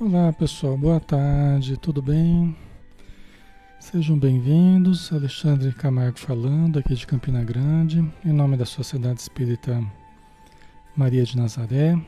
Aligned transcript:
Olá 0.00 0.32
pessoal, 0.32 0.78
boa 0.78 1.00
tarde, 1.00 1.76
tudo 1.76 2.00
bem? 2.00 2.56
Sejam 3.80 4.16
bem-vindos, 4.16 5.12
Alexandre 5.12 5.72
Camargo 5.72 6.20
falando 6.20 6.78
aqui 6.78 6.94
de 6.94 7.04
Campina 7.04 7.42
Grande, 7.42 8.08
em 8.24 8.32
nome 8.32 8.56
da 8.56 8.64
Sociedade 8.64 9.20
Espírita 9.20 9.84
Maria 10.94 11.24
de 11.24 11.36
Nazaré. 11.36 12.00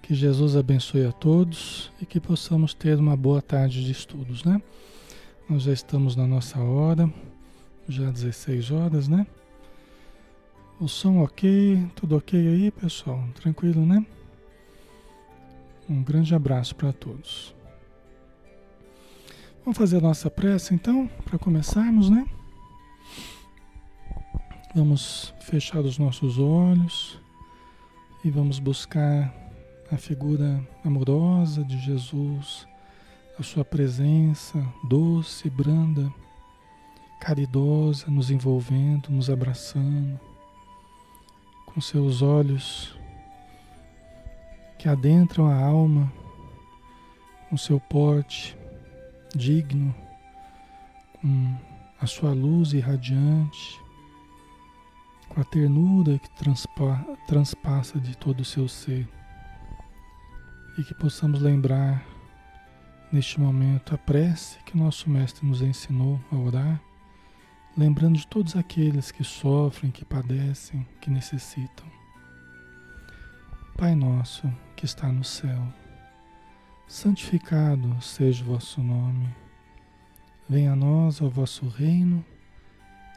Que 0.00 0.14
Jesus 0.14 0.54
abençoe 0.54 1.04
a 1.04 1.10
todos 1.10 1.90
e 2.00 2.06
que 2.06 2.20
possamos 2.20 2.72
ter 2.72 2.96
uma 2.96 3.16
boa 3.16 3.42
tarde 3.42 3.84
de 3.84 3.90
estudos, 3.90 4.44
né? 4.44 4.62
Nós 5.50 5.64
já 5.64 5.72
estamos 5.72 6.14
na 6.14 6.24
nossa 6.24 6.60
hora, 6.60 7.12
já 7.88 8.12
16 8.12 8.70
horas, 8.70 9.08
né? 9.08 9.26
O 10.78 10.86
som 10.86 11.20
ok, 11.20 11.84
tudo 11.96 12.16
ok 12.16 12.38
aí, 12.38 12.70
pessoal? 12.70 13.24
Tranquilo, 13.34 13.84
né? 13.84 14.06
Um 15.88 16.02
grande 16.02 16.34
abraço 16.34 16.74
para 16.74 16.92
todos. 16.92 17.54
Vamos 19.64 19.78
fazer 19.78 19.98
a 19.98 20.00
nossa 20.00 20.30
prece 20.30 20.74
então, 20.74 21.08
para 21.24 21.38
começarmos, 21.38 22.10
né? 22.10 22.26
Vamos 24.74 25.32
fechar 25.40 25.80
os 25.80 25.98
nossos 25.98 26.38
olhos 26.38 27.20
e 28.24 28.30
vamos 28.30 28.58
buscar 28.58 29.32
a 29.90 29.96
figura 29.96 30.60
amorosa 30.84 31.62
de 31.62 31.78
Jesus, 31.78 32.66
a 33.38 33.42
sua 33.42 33.64
presença 33.64 34.58
doce, 34.88 35.50
branda, 35.50 36.12
caridosa, 37.20 38.06
nos 38.08 38.30
envolvendo, 38.30 39.10
nos 39.10 39.28
abraçando, 39.28 40.18
com 41.66 41.80
seus 41.80 42.22
olhos 42.22 42.96
que 44.82 44.88
adentram 44.88 45.46
a 45.46 45.54
alma 45.54 46.12
com 47.48 47.56
seu 47.56 47.78
porte 47.78 48.58
digno, 49.32 49.94
com 51.20 51.56
a 52.00 52.06
sua 52.08 52.32
luz 52.32 52.72
irradiante, 52.72 53.80
com 55.28 55.40
a 55.40 55.44
ternura 55.44 56.18
que 56.18 56.28
transpa, 56.30 56.98
transpassa 57.28 58.00
de 58.00 58.16
todo 58.16 58.40
o 58.40 58.44
seu 58.44 58.66
ser. 58.66 59.08
E 60.76 60.82
que 60.82 60.94
possamos 60.94 61.40
lembrar 61.40 62.04
neste 63.12 63.38
momento 63.38 63.94
a 63.94 63.98
prece 63.98 64.58
que 64.64 64.76
nosso 64.76 65.08
Mestre 65.08 65.46
nos 65.46 65.62
ensinou 65.62 66.20
a 66.32 66.34
orar, 66.34 66.82
lembrando 67.78 68.18
de 68.18 68.26
todos 68.26 68.56
aqueles 68.56 69.12
que 69.12 69.22
sofrem, 69.22 69.92
que 69.92 70.04
padecem, 70.04 70.84
que 71.00 71.08
necessitam. 71.08 72.01
Pai 73.76 73.94
nosso 73.94 74.52
que 74.76 74.84
está 74.84 75.08
no 75.08 75.24
céu, 75.24 75.66
santificado 76.86 78.00
seja 78.00 78.44
o 78.44 78.48
vosso 78.48 78.82
nome. 78.82 79.28
Venha 80.48 80.72
a 80.72 80.76
nós 80.76 81.20
o 81.20 81.28
vosso 81.28 81.66
reino, 81.66 82.24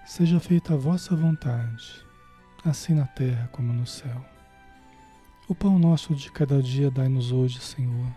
seja 0.05 0.39
feita 0.39 0.73
a 0.73 0.77
vossa 0.77 1.16
vontade, 1.16 2.03
assim 2.63 2.93
na 2.93 3.05
terra 3.05 3.47
como 3.51 3.73
no 3.73 3.85
céu. 3.85 4.25
O 5.47 5.53
pão 5.53 5.77
nosso 5.77 6.16
de 6.16 6.31
cada 6.31 6.63
dia 6.63 6.89
dai-nos 6.89 7.31
hoje, 7.31 7.59
Senhor. 7.59 8.11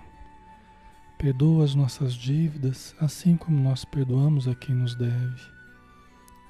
Perdoa 1.18 1.64
as 1.64 1.74
nossas 1.74 2.14
dívidas, 2.14 2.94
assim 3.00 3.36
como 3.36 3.60
nós 3.60 3.84
perdoamos 3.84 4.46
a 4.46 4.54
quem 4.54 4.74
nos 4.74 4.94
deve. 4.94 5.42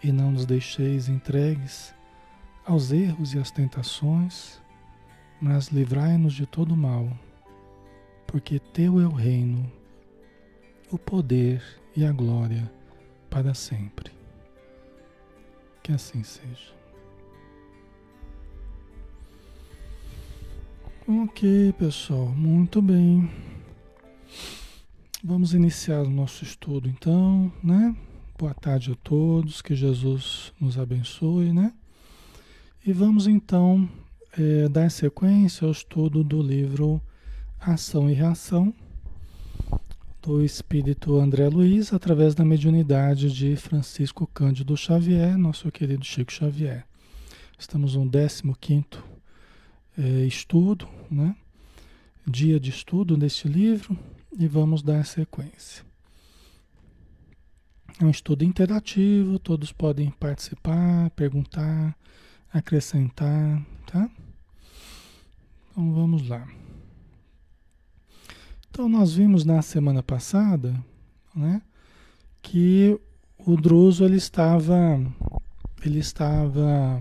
E 0.05 0.13
não 0.13 0.31
nos 0.31 0.45
deixeis 0.45 1.09
entregues 1.09 1.93
aos 2.65 2.93
erros 2.93 3.33
e 3.33 3.39
às 3.39 3.51
tentações, 3.51 4.61
mas 5.41 5.69
livrai-nos 5.69 6.35
de 6.35 6.47
todo 6.47 6.77
mal, 6.77 7.09
porque 8.27 8.59
Teu 8.59 9.01
é 9.01 9.07
o 9.07 9.13
reino, 9.13 9.71
o 10.91 10.99
poder 10.99 11.63
e 11.97 12.05
a 12.05 12.13
glória 12.13 12.71
para 13.31 13.55
sempre. 13.55 14.13
Que 15.83 15.93
assim 15.93 16.23
seja. 16.23 16.77
Ok, 21.07 21.73
pessoal, 21.79 22.27
muito 22.27 22.83
bem. 22.83 23.31
Vamos 25.25 25.55
iniciar 25.55 26.03
o 26.03 26.11
nosso 26.11 26.45
estudo 26.45 26.89
então, 26.89 27.51
né? 27.63 27.97
Boa 28.39 28.55
tarde 28.55 28.93
a 28.93 28.95
todos, 28.95 29.63
que 29.63 29.75
Jesus 29.75 30.53
nos 30.61 30.79
abençoe, 30.79 31.53
né? 31.53 31.73
E 32.87 32.93
vamos 32.93 33.27
então 33.27 33.89
é, 34.39 34.69
dar 34.69 34.91
sequência 34.91 35.65
ao 35.65 35.73
estudo 35.73 36.23
do 36.23 36.41
livro 36.41 37.03
Ação 37.59 38.09
e 38.09 38.13
Reação, 38.13 38.73
do 40.23 40.45
espírito 40.45 41.19
André 41.19 41.49
Luiz, 41.49 41.93
através 41.93 42.35
da 42.35 42.45
mediunidade 42.45 43.33
de 43.33 43.57
Francisco 43.57 44.27
Cândido 44.27 44.77
Xavier, 44.77 45.37
nosso 45.37 45.71
querido 45.73 46.05
Chico 46.05 46.33
Xavier. 46.33 46.87
Estamos 47.59 47.97
no 47.97 48.09
15 48.09 48.87
é, 49.97 50.03
estudo, 50.25 50.89
né? 51.11 51.35
dia 52.25 52.61
de 52.61 52.71
estudo 52.71 53.17
deste 53.17 53.49
livro, 53.49 53.99
e 54.39 54.47
vamos 54.47 54.83
dar 54.83 55.05
sequência. 55.05 55.85
É 58.01 58.05
um 58.05 58.11
estudo 58.11 58.45
interativo, 58.45 59.39
todos 59.41 59.73
podem 59.73 60.11
participar, 60.11 61.11
perguntar, 61.11 61.97
acrescentar, 62.53 63.67
tá? 63.87 64.09
Então 65.79 65.93
vamos 65.93 66.29
lá. 66.29 66.45
Então 68.69 68.89
nós 68.89 69.15
vimos 69.15 69.45
na 69.45 69.63
semana 69.63 70.03
passada, 70.03 70.75
né, 71.33 71.63
que 72.43 72.99
o 73.39 73.57
Druso 73.57 74.05
ele 74.05 74.17
estava 74.17 75.01
ele 75.87 76.01
estava 76.01 77.01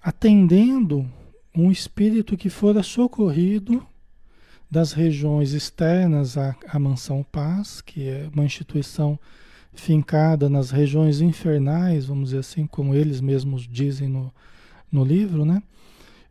atendendo 0.00 1.10
um 1.52 1.72
espírito 1.72 2.36
que 2.36 2.48
fora 2.48 2.84
socorrido 2.84 3.84
das 4.70 4.92
regiões 4.92 5.52
externas 5.52 6.38
à, 6.38 6.54
à 6.68 6.78
Mansão 6.78 7.24
Paz, 7.24 7.80
que 7.80 8.08
é 8.08 8.30
uma 8.32 8.44
instituição 8.44 9.18
fincada 9.72 10.48
nas 10.48 10.70
regiões 10.70 11.20
infernais, 11.20 12.06
vamos 12.06 12.26
dizer 12.26 12.38
assim, 12.38 12.64
como 12.64 12.94
eles 12.94 13.20
mesmos 13.20 13.66
dizem 13.66 14.06
no, 14.06 14.32
no 14.92 15.02
livro, 15.02 15.44
né? 15.44 15.60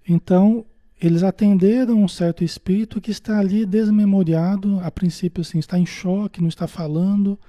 Então, 0.08 0.66
eles 1.00 1.22
atenderam 1.22 2.02
um 2.04 2.08
certo 2.08 2.44
espírito 2.44 3.00
que 3.00 3.12
está 3.12 3.38
ali 3.40 3.66
desmemoriado, 3.66 4.80
a 4.82 4.90
princípio 4.90 5.42
assim, 5.42 5.60
está 5.60 5.78
em 5.78 5.86
choque, 5.86 6.42
não 6.42 6.48
está 6.48 6.68
falando, 6.68 7.40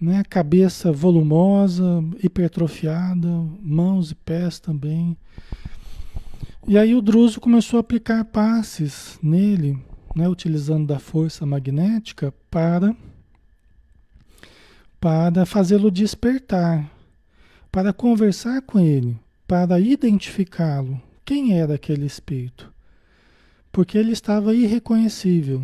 né? 0.00 0.24
cabeça 0.28 0.90
volumosa, 0.90 2.02
hipertrofiada, 2.22 3.28
mãos 3.62 4.10
e 4.10 4.14
pés 4.16 4.58
também. 4.58 5.16
E 6.66 6.76
aí 6.76 6.94
o 6.96 7.00
Druso 7.00 7.40
começou 7.40 7.78
a 7.78 7.80
aplicar 7.80 8.24
passes 8.24 9.18
nele, 9.22 9.78
né? 10.14 10.28
utilizando 10.28 10.88
da 10.88 10.98
força 10.98 11.46
magnética 11.46 12.34
para, 12.50 12.94
para 15.00 15.46
fazê-lo 15.46 15.92
despertar, 15.92 16.90
para 17.70 17.92
conversar 17.92 18.62
com 18.62 18.80
ele, 18.80 19.16
para 19.46 19.78
identificá-lo 19.78 21.00
quem 21.28 21.58
era 21.58 21.74
aquele 21.74 22.06
espírito? 22.06 22.72
Porque 23.70 23.98
ele 23.98 24.12
estava 24.12 24.54
irreconhecível. 24.54 25.62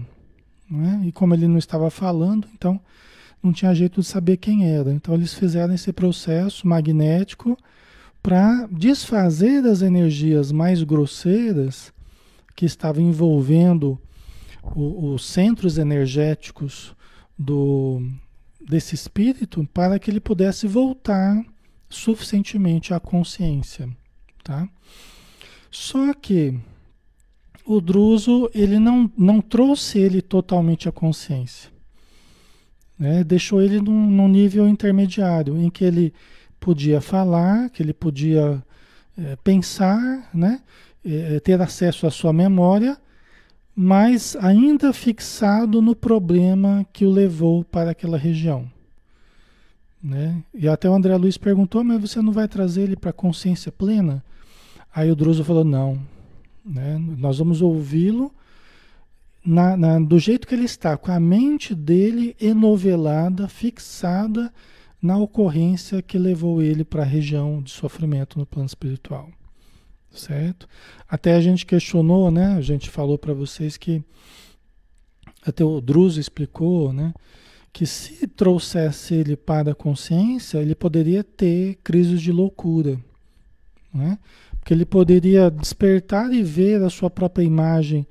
Né? 0.70 1.04
E 1.06 1.10
como 1.10 1.32
ele 1.32 1.48
não 1.48 1.56
estava 1.56 1.88
falando, 1.88 2.46
então 2.52 2.78
não 3.42 3.50
tinha 3.50 3.74
jeito 3.74 4.02
de 4.02 4.06
saber 4.06 4.36
quem 4.36 4.70
era. 4.70 4.92
Então 4.92 5.14
eles 5.14 5.32
fizeram 5.32 5.72
esse 5.72 5.90
processo 5.90 6.68
magnético 6.68 7.56
para 8.22 8.68
desfazer 8.70 9.64
as 9.64 9.80
energias 9.80 10.52
mais 10.52 10.82
grosseiras 10.82 11.94
que 12.54 12.66
estavam 12.66 13.02
envolvendo 13.02 13.98
os 14.76 15.24
centros 15.24 15.78
energéticos 15.78 16.94
do, 17.38 18.02
desse 18.60 18.94
espírito 18.94 19.66
para 19.72 19.98
que 19.98 20.10
ele 20.10 20.20
pudesse 20.20 20.66
voltar 20.66 21.42
suficientemente 21.88 22.92
à 22.92 23.00
consciência, 23.00 23.88
tá? 24.42 24.68
Só 25.74 26.14
que 26.14 26.56
o 27.66 27.80
Druso 27.80 28.48
ele 28.54 28.78
não, 28.78 29.10
não 29.18 29.40
trouxe 29.40 29.98
ele 29.98 30.22
totalmente 30.22 30.88
à 30.88 30.92
consciência. 30.92 31.68
Né? 32.96 33.24
Deixou 33.24 33.60
ele 33.60 33.80
num, 33.80 34.08
num 34.08 34.28
nível 34.28 34.68
intermediário, 34.68 35.58
em 35.58 35.68
que 35.68 35.84
ele 35.84 36.14
podia 36.60 37.00
falar, 37.00 37.70
que 37.70 37.82
ele 37.82 37.92
podia 37.92 38.62
é, 39.18 39.34
pensar, 39.42 40.30
né? 40.32 40.60
É, 41.04 41.40
ter 41.40 41.60
acesso 41.60 42.06
à 42.06 42.10
sua 42.10 42.32
memória, 42.32 42.96
mas 43.74 44.36
ainda 44.36 44.92
fixado 44.92 45.82
no 45.82 45.94
problema 45.94 46.86
que 46.92 47.04
o 47.04 47.10
levou 47.10 47.64
para 47.64 47.90
aquela 47.90 48.16
região. 48.16 48.70
Né? 50.00 50.40
E 50.54 50.68
até 50.68 50.88
o 50.88 50.94
André 50.94 51.16
Luiz 51.16 51.36
perguntou, 51.36 51.82
mas 51.82 52.00
você 52.00 52.22
não 52.22 52.32
vai 52.32 52.46
trazer 52.46 52.82
ele 52.82 52.96
para 52.96 53.10
a 53.10 53.12
consciência 53.12 53.72
plena? 53.72 54.22
Aí 54.94 55.10
o 55.10 55.16
Druso 55.16 55.42
falou: 55.42 55.64
não, 55.64 56.00
né? 56.64 56.96
nós 56.98 57.38
vamos 57.38 57.60
ouvi-lo 57.60 58.32
na, 59.44 59.76
na, 59.76 59.98
do 59.98 60.18
jeito 60.18 60.46
que 60.46 60.54
ele 60.54 60.64
está, 60.64 60.96
com 60.96 61.10
a 61.10 61.20
mente 61.20 61.74
dele 61.74 62.36
enovelada, 62.40 63.48
fixada 63.48 64.52
na 65.02 65.18
ocorrência 65.18 66.00
que 66.00 66.16
levou 66.16 66.62
ele 66.62 66.82
para 66.82 67.02
a 67.02 67.06
região 67.06 67.60
de 67.60 67.70
sofrimento 67.70 68.38
no 68.38 68.46
plano 68.46 68.66
espiritual. 68.66 69.28
Certo? 70.10 70.68
Até 71.08 71.34
a 71.34 71.40
gente 71.40 71.66
questionou, 71.66 72.30
né? 72.30 72.54
A 72.54 72.60
gente 72.60 72.88
falou 72.88 73.18
para 73.18 73.34
vocês 73.34 73.76
que 73.76 74.02
até 75.44 75.64
o 75.64 75.80
Druso 75.80 76.20
explicou, 76.20 76.92
né? 76.92 77.12
Que 77.72 77.84
se 77.84 78.26
trouxesse 78.28 79.14
ele 79.14 79.36
para 79.36 79.72
a 79.72 79.74
consciência, 79.74 80.58
ele 80.58 80.74
poderia 80.74 81.24
ter 81.24 81.78
crises 81.82 82.22
de 82.22 82.30
loucura, 82.30 82.98
né? 83.92 84.18
Porque 84.64 84.72
ele 84.72 84.86
poderia 84.86 85.50
despertar 85.50 86.32
e 86.32 86.42
ver 86.42 86.82
a 86.82 86.88
sua 86.88 87.10
própria 87.10 87.44
imagem 87.44 88.06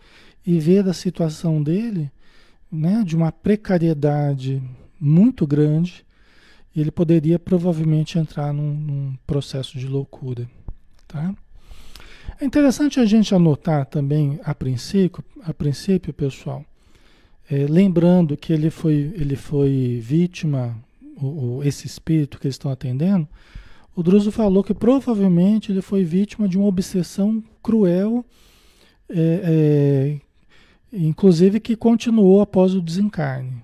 e 0.46 0.60
ver 0.60 0.88
a 0.88 0.94
situação 0.94 1.64
dele, 1.64 2.12
né? 2.72 3.04
De 3.04 3.16
uma 3.16 3.32
precariedade 3.32 4.62
muito 5.00 5.48
grande 5.48 6.06
ele 6.76 6.92
poderia 6.92 7.38
provavelmente 7.38 8.18
entrar 8.18 8.52
num, 8.52 8.74
num 8.74 9.16
processo 9.28 9.78
de 9.78 9.88
loucura. 9.88 10.50
Tá? 11.08 11.34
É 12.40 12.46
interessante 12.46 13.00
a 13.00 13.06
gente 13.06 13.36
anotar 13.36 13.86
também 13.86 14.40
a 14.44 14.56
princípio, 14.56 15.24
a 15.44 15.54
princípio 15.54 16.12
pessoal, 16.14 16.66
é, 17.50 17.68
lembrando 17.68 18.36
que 18.36 18.52
ele 18.52 18.70
foi, 18.70 19.14
ele 19.16 19.36
foi 19.36 20.00
vítima, 20.02 20.76
o, 21.18 21.58
o, 21.58 21.64
esse 21.64 21.86
espírito 21.86 22.40
que 22.40 22.48
eles 22.48 22.56
estão 22.56 22.72
atendendo, 22.72 23.28
o 23.96 24.02
Druso 24.02 24.32
falou 24.32 24.64
que 24.64 24.74
provavelmente 24.74 25.72
ele 25.72 25.82
foi 25.82 26.04
vítima 26.04 26.48
de 26.48 26.58
uma 26.58 26.68
obsessão 26.68 27.44
cruel, 27.62 28.26
é, 29.08 30.20
é, 30.92 30.98
inclusive 30.98 31.60
que 31.60 31.76
continuou 31.76 32.42
após 32.42 32.74
o 32.74 32.82
desencarne. 32.82 33.62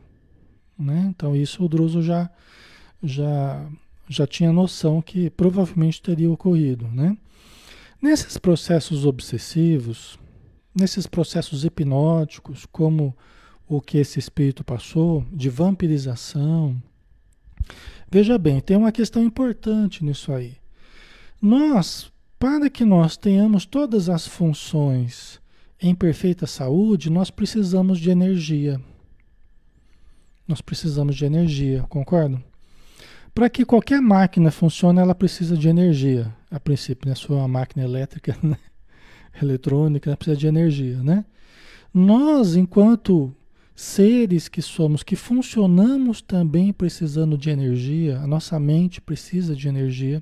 Né? 0.78 1.08
Então 1.10 1.36
isso 1.36 1.64
o 1.64 1.68
Druso 1.68 2.02
já, 2.02 2.30
já, 3.02 3.66
já 4.08 4.28
tinha 4.28 4.54
noção 4.54 5.02
que 5.02 5.30
provavelmente 5.31 6.02
teria 6.02 6.31
ocorrido. 6.31 6.88
Né? 6.88 7.18
Nesses 8.00 8.38
processos 8.38 9.06
obsessivos, 9.06 10.20
nesses 10.74 11.08
processos 11.08 11.66
hipnóticos, 11.66 12.68
como 12.72 13.16
o 13.68 13.81
que 13.81 13.98
esse 13.98 14.20
espírito 14.20 14.64
passou, 14.64 15.26
de 15.31 15.50
vampirização, 15.50 16.81
veja 18.12 18.38
bem, 18.38 18.60
tem 18.60 18.78
uma 18.78 18.92
questão 18.92 19.24
importante 19.24 20.04
nisso 20.04 20.32
aí. 20.32 20.58
Nós, 21.42 22.12
para 22.38 22.70
que 22.70 22.84
nós 22.84 23.16
tenhamos 23.16 23.66
todas 23.66 24.10
as 24.10 24.28
funções 24.28 25.40
em 25.82 25.96
perfeita 25.96 26.46
saúde, 26.46 27.10
nós 27.10 27.30
precisamos 27.30 28.00
de 28.00 28.10
energia. 28.10 28.80
Nós 30.48 30.62
precisamos 30.62 31.16
de 31.16 31.26
energia, 31.26 31.86
concordo? 31.88 32.44
Para 33.34 33.50
que 33.50 33.64
qualquer 33.64 34.02
máquina 34.02 34.52
funcione, 34.52 35.00
ela 35.00 35.16
precisa 35.16 35.56
de 35.56 35.70
energia. 35.70 36.34
A 36.52 36.60
princípio, 36.60 37.08
né? 37.08 37.16
Se 37.16 37.26
for 37.26 37.36
uma 37.36 37.48
máquina 37.48 37.86
elétrica, 37.86 38.36
né? 38.44 38.58
eletrônica, 39.42 40.10
ela 40.10 40.18
precisa 40.18 40.36
de 40.36 40.48
energia, 40.48 41.02
né? 41.02 41.24
Nós, 41.94 42.56
enquanto 42.56 43.34
seres 43.80 44.50
que 44.50 44.62
somos, 44.62 45.04
que 45.04 45.16
funcionamos 45.16 46.22
também 46.22 46.74
precisando 46.74 47.38
de 47.38 47.50
energia, 47.50 48.20
a 48.20 48.28
nossa 48.28 48.60
mente 48.60 49.00
precisa 49.00 49.56
de 49.56 49.70
energia, 49.70 50.22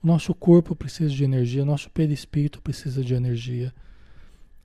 o 0.00 0.06
nosso 0.06 0.32
corpo 0.32 0.76
precisa 0.76 1.12
de 1.12 1.24
energia, 1.24 1.64
o 1.64 1.66
nosso 1.66 1.90
perispírito 1.90 2.62
precisa 2.62 3.02
de 3.02 3.12
energia, 3.12 3.74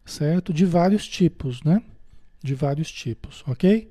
certo? 0.05 0.53
De 0.53 0.65
vários 0.65 1.07
tipos, 1.07 1.63
né? 1.63 1.81
De 2.43 2.53
vários 2.53 2.91
tipos, 2.91 3.43
ok? 3.47 3.89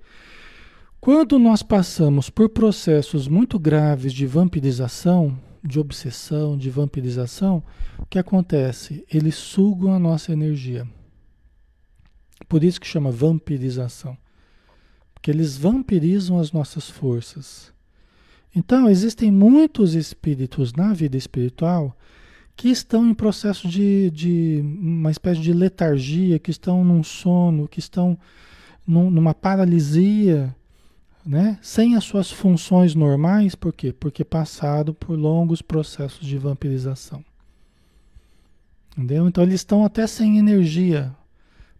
Quando 1.00 1.37
nós 1.37 1.61
passamos 1.61 2.31
por 2.31 2.50
processos 2.50 3.27
muito 3.27 3.59
graves 3.59 4.12
de 4.12 4.27
vampirização, 4.27 5.37
de 5.61 5.81
obsessão, 5.81 6.56
de 6.56 6.71
vampirização, 6.71 7.65
o 7.99 8.06
que 8.06 8.19
acontece? 8.19 9.05
Eles 9.13 9.34
sugam 9.34 9.93
a 9.93 9.99
nossa 9.99 10.32
energia. 10.32 10.87
Por 12.49 12.65
isso 12.65 12.81
que 12.81 12.87
chama 12.87 13.11
vampirização. 13.11 14.17
Porque 15.15 15.31
eles 15.31 15.56
vampirizam 15.56 16.39
as 16.39 16.53
nossas 16.53 16.89
forças. 16.89 17.73
Então, 18.55 18.89
existem 18.89 19.31
muitos 19.31 19.94
espíritos 19.94 20.73
na 20.73 20.93
vida 20.93 21.17
espiritual 21.17 21.97
que 22.56 22.69
estão 22.69 23.09
em 23.09 23.15
processo 23.15 23.69
de, 23.69 24.11
de 24.11 24.61
uma 24.81 25.11
espécie 25.11 25.41
de 25.41 25.53
letargia, 25.53 26.39
que 26.39 26.51
estão 26.51 26.85
num 26.85 27.03
sono, 27.03 27.69
que 27.69 27.79
estão 27.79 28.19
num, 28.87 29.11
numa 29.11 29.32
paralisia 29.32 30.55
né? 31.25 31.59
sem 31.63 31.97
as 31.97 32.05
suas 32.05 32.31
funções 32.31 32.94
normais, 32.94 33.55
por 33.55 33.73
quê? 33.73 33.93
Porque 33.93 34.25
passaram 34.25 34.94
por 34.94 35.19
longos 35.19 35.63
processos 35.63 36.27
de 36.27 36.39
vampirização. 36.39 37.25
Entendeu? 38.97 39.29
Então 39.29 39.44
eles 39.44 39.56
estão 39.56 39.85
até 39.85 40.06
sem 40.06 40.39
energia 40.39 41.15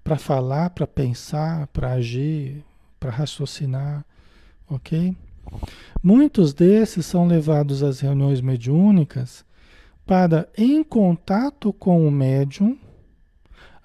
para 0.02 0.16
falar, 0.16 0.71
para 0.71 0.87
pensar, 0.87 1.66
para 1.69 1.92
agir, 1.92 2.64
para 2.99 3.11
raciocinar, 3.11 4.04
ok? 4.69 5.16
Muitos 6.02 6.54
desses 6.54 7.07
são 7.07 7.26
levados 7.26 7.83
às 7.83 8.00
reuniões 8.00 8.40
mediúnicas 8.40 9.45
para, 10.07 10.49
em 10.57 10.83
contato 10.83 11.73
com 11.73 12.07
o 12.07 12.11
médium, 12.11 12.76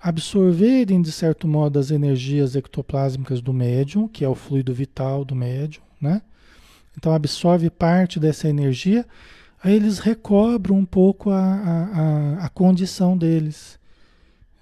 absorverem, 0.02 1.02
de 1.02 1.12
certo 1.12 1.48
modo, 1.48 1.80
as 1.80 1.92
energias 1.92 2.56
ectoplásmicas 2.56 3.42
do 3.42 3.52
médium, 3.52 4.08
que 4.08 4.24
é 4.24 4.30
o 4.30 4.36
fluido 4.36 4.74
vital 4.74 5.26
do 5.26 5.36
médium, 5.36 5.84
né? 6.00 6.22
Então 6.98 7.14
absorve 7.14 7.70
parte 7.70 8.20
dessa 8.20 8.48
energia, 8.48 9.06
aí 9.64 9.74
eles 9.74 10.00
recobram 10.00 10.78
um 10.78 10.86
pouco 10.86 11.32
a, 11.32 11.44
a, 11.44 12.46
a, 12.46 12.50
condição 12.50 13.18
deles. 13.18 13.80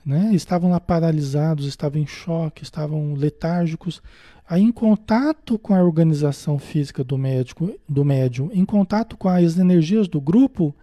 Né? 0.06 0.32
Estavam 0.34 0.72
lá 0.72 0.80
paralisados, 0.80 1.66
estavam 1.66 2.02
em 2.02 2.08
choque, 2.08 2.64
estavam 2.64 3.14
letárgicos. 3.14 4.02
Aí, 4.48 4.62
em 4.62 4.72
contato 4.72 5.58
com 5.58 5.74
a 5.74 5.82
organização 5.82 6.60
física 6.60 7.04
do 7.04 7.18
médico, 7.18 7.74
do 7.88 8.04
médium, 8.04 8.50
em 8.54 8.66
contato 8.66 9.16
com 9.16 9.30
as 9.30 9.58
energias 9.58 10.08
do 10.08 10.20
grupo, 10.20 10.76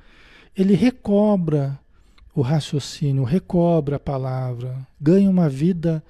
ele 0.56 0.74
recobra 0.74 1.78
o 2.34 2.40
raciocínio, 2.40 3.24
recobra 3.24 3.96
a 3.96 4.00
palavra, 4.00 4.86
ganha 4.98 5.28
uma 5.28 5.48
vida 5.48 6.02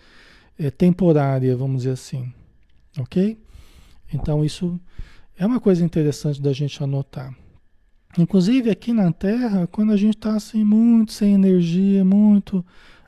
é, 0.58 0.70
temporária, 0.70 1.56
vamos 1.56 1.78
dizer 1.78 1.92
assim. 1.92 2.32
Ok? 2.98 3.38
Então, 4.12 4.44
isso 4.44 4.78
é 5.36 5.46
uma 5.46 5.58
coisa 5.58 5.84
interessante 5.84 6.40
da 6.40 6.52
gente 6.52 6.82
anotar. 6.82 7.34
Inclusive, 8.18 8.70
aqui 8.70 8.92
na 8.92 9.12
Terra, 9.12 9.66
quando 9.66 9.92
a 9.92 9.96
gente 9.96 10.16
está 10.16 10.34
assim, 10.34 10.64
muito 10.64 11.12
sem 11.12 11.34
energia, 11.34 12.04
muito 12.04 12.64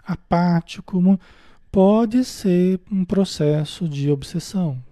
apático, 0.07 1.19
pode 1.71 2.25
ser 2.25 2.81
um 2.91 3.05
processo 3.05 3.89
de 3.89 4.11
obsessão. 4.11 4.83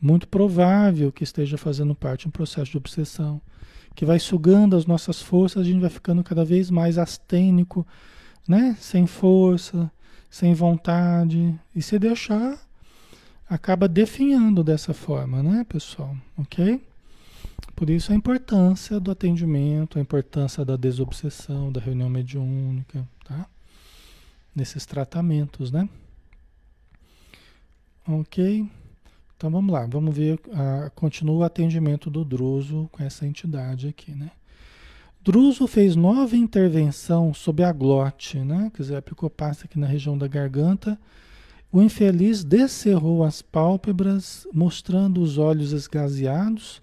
Muito 0.00 0.26
provável 0.26 1.12
que 1.12 1.24
esteja 1.24 1.58
fazendo 1.58 1.94
parte 1.94 2.22
de 2.22 2.28
um 2.28 2.30
processo 2.30 2.70
de 2.70 2.78
obsessão 2.78 3.40
que 3.94 4.04
vai 4.04 4.18
sugando 4.18 4.76
as 4.76 4.86
nossas 4.86 5.20
forças, 5.20 5.62
a 5.62 5.64
gente 5.64 5.80
vai 5.80 5.90
ficando 5.90 6.22
cada 6.22 6.44
vez 6.44 6.70
mais 6.70 6.96
astênico, 6.96 7.86
né? 8.48 8.76
Sem 8.80 9.06
força, 9.06 9.90
sem 10.30 10.54
vontade. 10.54 11.54
E 11.74 11.82
se 11.82 11.98
deixar, 11.98 12.58
acaba 13.48 13.88
definhando 13.88 14.62
dessa 14.62 14.94
forma, 14.94 15.42
né, 15.42 15.66
pessoal? 15.68 16.16
Ok? 16.38 16.80
Por 17.74 17.90
isso 17.90 18.12
a 18.12 18.14
importância 18.14 19.00
do 19.00 19.10
atendimento, 19.10 19.98
a 19.98 20.02
importância 20.02 20.64
da 20.64 20.76
desobsessão, 20.76 21.72
da 21.72 21.80
reunião 21.80 22.08
mediúnica? 22.08 23.06
Nesses 24.60 24.84
tratamentos, 24.84 25.72
né? 25.72 25.88
Ok? 28.06 28.68
Então 29.34 29.50
vamos 29.50 29.72
lá, 29.72 29.86
vamos 29.86 30.14
ver, 30.14 30.34
uh, 30.34 30.90
continua 30.94 31.36
o 31.36 31.42
atendimento 31.44 32.10
do 32.10 32.22
Druso 32.22 32.86
com 32.92 33.02
essa 33.02 33.26
entidade 33.26 33.88
aqui, 33.88 34.14
né? 34.14 34.30
Druso 35.22 35.66
fez 35.66 35.96
nova 35.96 36.36
intervenção 36.36 37.32
sobre 37.32 37.64
a 37.64 37.72
glote, 37.72 38.36
né? 38.40 38.70
Quer 38.74 38.82
dizer, 38.82 38.96
aplicou 38.96 39.30
pasta 39.30 39.64
aqui 39.64 39.78
na 39.78 39.86
região 39.86 40.18
da 40.18 40.28
garganta. 40.28 41.00
O 41.72 41.80
infeliz 41.80 42.44
descerrou 42.44 43.24
as 43.24 43.40
pálpebras, 43.40 44.46
mostrando 44.52 45.22
os 45.22 45.38
olhos 45.38 45.72
esgazeados, 45.72 46.82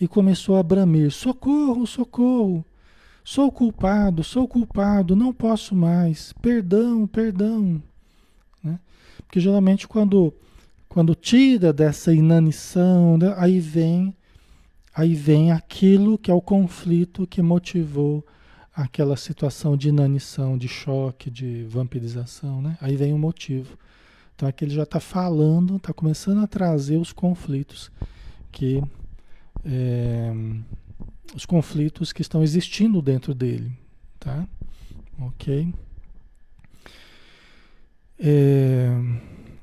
e 0.00 0.08
começou 0.08 0.56
a 0.56 0.62
bramir: 0.62 1.10
Socorro, 1.10 1.86
socorro! 1.86 2.64
Sou 3.24 3.52
culpado, 3.52 4.24
sou 4.24 4.48
culpado, 4.48 5.14
não 5.14 5.32
posso 5.32 5.74
mais. 5.74 6.32
Perdão, 6.42 7.06
perdão. 7.06 7.82
Né? 8.62 8.78
Porque 9.18 9.40
geralmente 9.40 9.86
quando 9.86 10.34
quando 10.88 11.14
tira 11.14 11.72
dessa 11.72 12.12
inanição, 12.12 13.16
né, 13.16 13.34
aí 13.38 13.58
vem 13.60 14.14
aí 14.94 15.14
vem 15.14 15.50
aquilo 15.50 16.18
que 16.18 16.30
é 16.30 16.34
o 16.34 16.42
conflito 16.42 17.26
que 17.26 17.40
motivou 17.40 18.24
aquela 18.74 19.16
situação 19.16 19.76
de 19.76 19.88
inanição, 19.88 20.58
de 20.58 20.68
choque, 20.68 21.30
de 21.30 21.64
vampirização, 21.64 22.60
né? 22.60 22.76
Aí 22.80 22.96
vem 22.96 23.12
o 23.12 23.18
motivo. 23.18 23.78
Então 24.34 24.48
aqui 24.48 24.64
ele 24.64 24.74
já 24.74 24.82
está 24.82 24.98
falando, 24.98 25.76
está 25.76 25.92
começando 25.92 26.42
a 26.42 26.46
trazer 26.46 26.96
os 26.96 27.12
conflitos 27.12 27.90
que 28.50 28.82
é, 29.64 30.32
os 31.34 31.46
conflitos 31.46 32.12
que 32.12 32.22
estão 32.22 32.42
existindo 32.42 33.00
dentro 33.00 33.34
dele, 33.34 33.72
tá? 34.18 34.46
Ok. 35.20 35.72
É, 38.18 38.88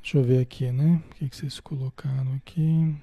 deixa 0.02 0.18
eu 0.18 0.24
ver 0.24 0.42
aqui, 0.42 0.72
né? 0.72 1.02
O 1.10 1.16
que, 1.16 1.30
que 1.30 1.36
vocês 1.36 1.60
colocaram 1.60 2.34
aqui? 2.34 2.96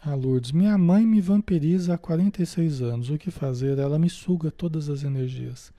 Ah, 0.00 0.14
Lourdes, 0.14 0.52
minha 0.52 0.78
mãe 0.78 1.04
me 1.04 1.20
vampiriza 1.20 1.94
há 1.94 1.98
46 1.98 2.82
anos. 2.82 3.10
O 3.10 3.18
que 3.18 3.30
fazer? 3.30 3.78
Ela 3.78 3.98
me 3.98 4.08
suga 4.08 4.50
todas 4.50 4.88
as 4.88 5.02
energias. 5.02 5.72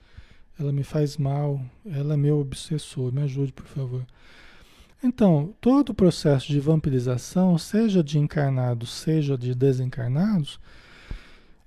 Ela 0.58 0.72
me 0.72 0.84
faz 0.84 1.16
mal. 1.16 1.60
Ela 1.86 2.14
é 2.14 2.16
meu 2.16 2.38
obsessor. 2.38 3.12
Me 3.12 3.22
ajude, 3.22 3.52
por 3.52 3.64
favor. 3.64 4.06
Então, 5.02 5.54
todo 5.60 5.90
o 5.90 5.94
processo 5.94 6.48
de 6.48 6.60
vampirização, 6.60 7.56
seja 7.56 8.04
de 8.04 8.18
encarnados, 8.18 8.90
seja 8.90 9.36
de 9.36 9.54
desencarnados, 9.54 10.60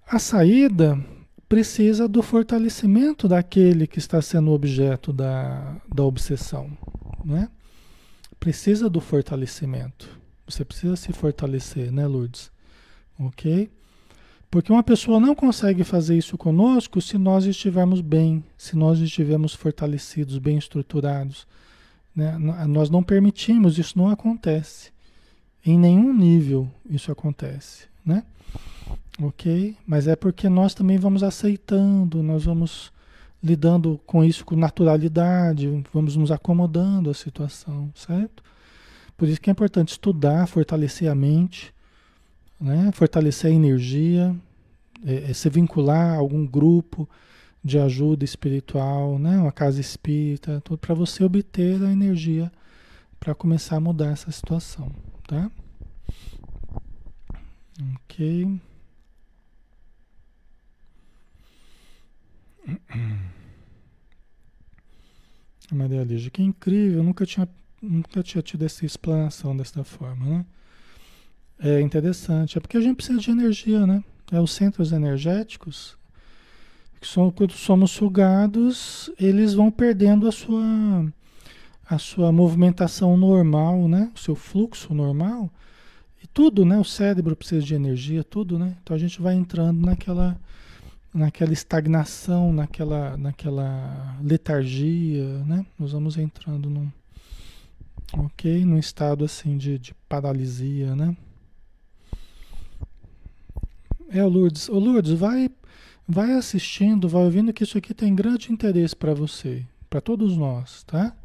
a 0.07 0.19
saída 0.19 1.03
precisa 1.49 2.07
do 2.07 2.21
fortalecimento 2.21 3.27
daquele 3.27 3.87
que 3.87 3.99
está 3.99 4.21
sendo 4.21 4.51
objeto 4.51 5.11
da, 5.11 5.77
da 5.93 6.03
obsessão. 6.03 6.77
Né? 7.25 7.49
Precisa 8.39 8.89
do 8.89 9.01
fortalecimento. 9.01 10.19
Você 10.47 10.63
precisa 10.63 10.95
se 10.95 11.11
fortalecer, 11.13 11.91
né, 11.91 12.05
Lourdes? 12.05 12.51
Ok? 13.19 13.71
Porque 14.51 14.71
uma 14.71 14.83
pessoa 14.83 15.19
não 15.19 15.33
consegue 15.33 15.83
fazer 15.83 16.15
isso 16.15 16.37
conosco 16.37 17.01
se 17.01 17.17
nós 17.17 17.45
estivermos 17.45 18.01
bem, 18.01 18.43
se 18.55 18.75
nós 18.75 18.99
estivermos 18.99 19.55
fortalecidos, 19.55 20.37
bem 20.37 20.57
estruturados. 20.57 21.47
Né? 22.15 22.38
Nós 22.67 22.89
não 22.89 23.03
permitimos, 23.03 23.77
isso 23.77 23.98
não 23.98 24.08
acontece. 24.08 24.91
Em 25.65 25.77
nenhum 25.77 26.13
nível 26.13 26.70
isso 26.89 27.12
acontece. 27.12 27.88
Né? 28.05 28.24
Ok? 29.22 29.75
Mas 29.86 30.08
é 30.08 30.15
porque 30.15 30.50
nós 30.50 30.74
também 30.74 30.98
vamos 30.98 31.24
aceitando, 31.24 32.22
nós 32.22 32.46
vamos 32.46 32.91
lidando 33.41 34.00
com 34.05 34.24
isso 34.24 34.46
com 34.46 34.55
naturalidade, 34.55 35.84
vamos 35.93 36.15
nos 36.15 36.32
acomodando 36.32 37.10
à 37.10 37.13
situação, 37.13 37.91
certo? 37.93 38.41
Por 39.17 39.27
isso 39.27 39.41
que 39.41 39.50
é 39.50 39.51
importante 39.51 39.89
estudar, 39.89 40.48
fortalecer 40.48 41.12
a 41.12 41.15
mente, 41.15 41.74
né? 42.60 42.89
fortalecer 42.93 43.51
a 43.51 43.53
energia, 43.53 44.34
é, 45.05 45.29
é 45.29 45.34
se 45.34 45.50
vincular 45.50 46.13
a 46.13 46.17
algum 46.17 46.46
grupo 46.46 47.08
de 47.63 47.79
ajuda 47.79 48.25
espiritual, 48.25 49.17
né? 49.17 49.38
uma 49.38 49.51
casa 49.51 49.79
espírita, 49.79 50.62
tudo 50.62 50.77
para 50.77 50.93
você 50.93 51.24
obter 51.24 51.82
a 51.82 51.91
energia 51.91 52.51
para 53.20 53.34
começar 53.34 53.77
a 53.77 53.79
mudar 53.79 54.12
essa 54.12 54.29
situação, 54.32 54.91
tá? 55.25 55.50
Ok. 57.96 58.60
Maria 65.72 66.03
Lígia, 66.03 66.29
que 66.29 66.43
incrível, 66.43 67.01
nunca 67.01 67.25
tinha, 67.25 67.48
nunca 67.82 68.22
tinha 68.22 68.41
tido 68.41 68.65
essa 68.65 68.86
explanação 68.86 69.55
dessa 69.55 69.84
forma, 69.84 70.25
né? 70.25 70.46
É 71.60 71.79
interessante, 71.79 72.58
é 72.58 72.62
porque 72.62 72.75
a 72.75 72.82
gente 72.82 72.98
precisa 72.98 73.20
de 73.20 73.32
energia, 73.32 73.88
né? 73.88 74.03
É 74.32 74.39
os 74.39 74.51
centros 74.51 74.91
energéticos, 74.91 75.98
quando 77.36 77.51
somos 77.51 77.91
sugados, 77.91 79.12
eles 79.19 79.53
vão 79.53 79.69
perdendo 79.69 80.27
a 80.27 80.31
sua, 80.31 81.13
a 81.86 81.98
sua 81.98 82.31
movimentação 82.31 83.17
normal, 83.17 83.88
né? 83.88 84.12
O 84.15 84.19
seu 84.19 84.36
fluxo 84.36 84.93
normal. 84.93 85.50
E 86.24 86.27
tudo, 86.27 86.63
né? 86.63 86.79
O 86.79 86.86
cérebro 86.86 87.36
precisa 87.36 87.65
de 87.65 87.75
energia, 87.75 88.24
tudo, 88.24 88.57
né? 88.57 88.77
Então 88.81 88.95
a 88.95 89.00
gente 89.00 89.22
vai 89.22 89.36
entrando 89.36 89.86
naquela, 89.86 90.39
naquela 91.13 91.51
estagnação, 91.51 92.53
naquela, 92.53 93.17
naquela 93.17 94.17
letargia, 94.22 95.43
né? 95.45 95.65
Nós 95.77 95.91
vamos 95.91 96.17
entrando 96.17 96.69
num, 96.69 96.89
ok? 98.13 98.63
Num 98.63 98.77
estado 98.79 99.25
assim 99.25 99.57
de, 99.57 99.77
de 99.77 99.93
paralisia, 100.07 100.95
né? 100.95 101.15
É, 104.10 104.24
o 104.24 104.29
Lourdes. 104.29 104.69
O 104.69 104.77
Lourdes, 104.77 105.12
vai, 105.13 105.50
vai 106.07 106.33
assistindo, 106.33 107.07
vai 107.07 107.24
ouvindo 107.24 107.53
que 107.53 107.63
isso 107.63 107.77
aqui 107.77 107.93
tem 107.93 108.13
grande 108.13 108.51
interesse 108.51 108.95
para 108.95 109.13
você, 109.13 109.65
para 109.89 110.01
todos 110.01 110.36
nós, 110.38 110.83
tá? 110.83 111.15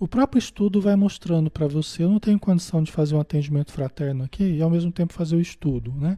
O 0.00 0.06
próprio 0.06 0.38
estudo 0.38 0.80
vai 0.80 0.94
mostrando 0.94 1.50
para 1.50 1.66
você. 1.66 2.04
Eu 2.04 2.10
não 2.10 2.20
tenho 2.20 2.38
condição 2.38 2.82
de 2.82 2.92
fazer 2.92 3.16
um 3.16 3.20
atendimento 3.20 3.72
fraterno 3.72 4.22
aqui 4.22 4.44
e 4.44 4.62
ao 4.62 4.70
mesmo 4.70 4.92
tempo 4.92 5.12
fazer 5.12 5.34
o 5.34 5.40
estudo, 5.40 5.92
né? 5.92 6.16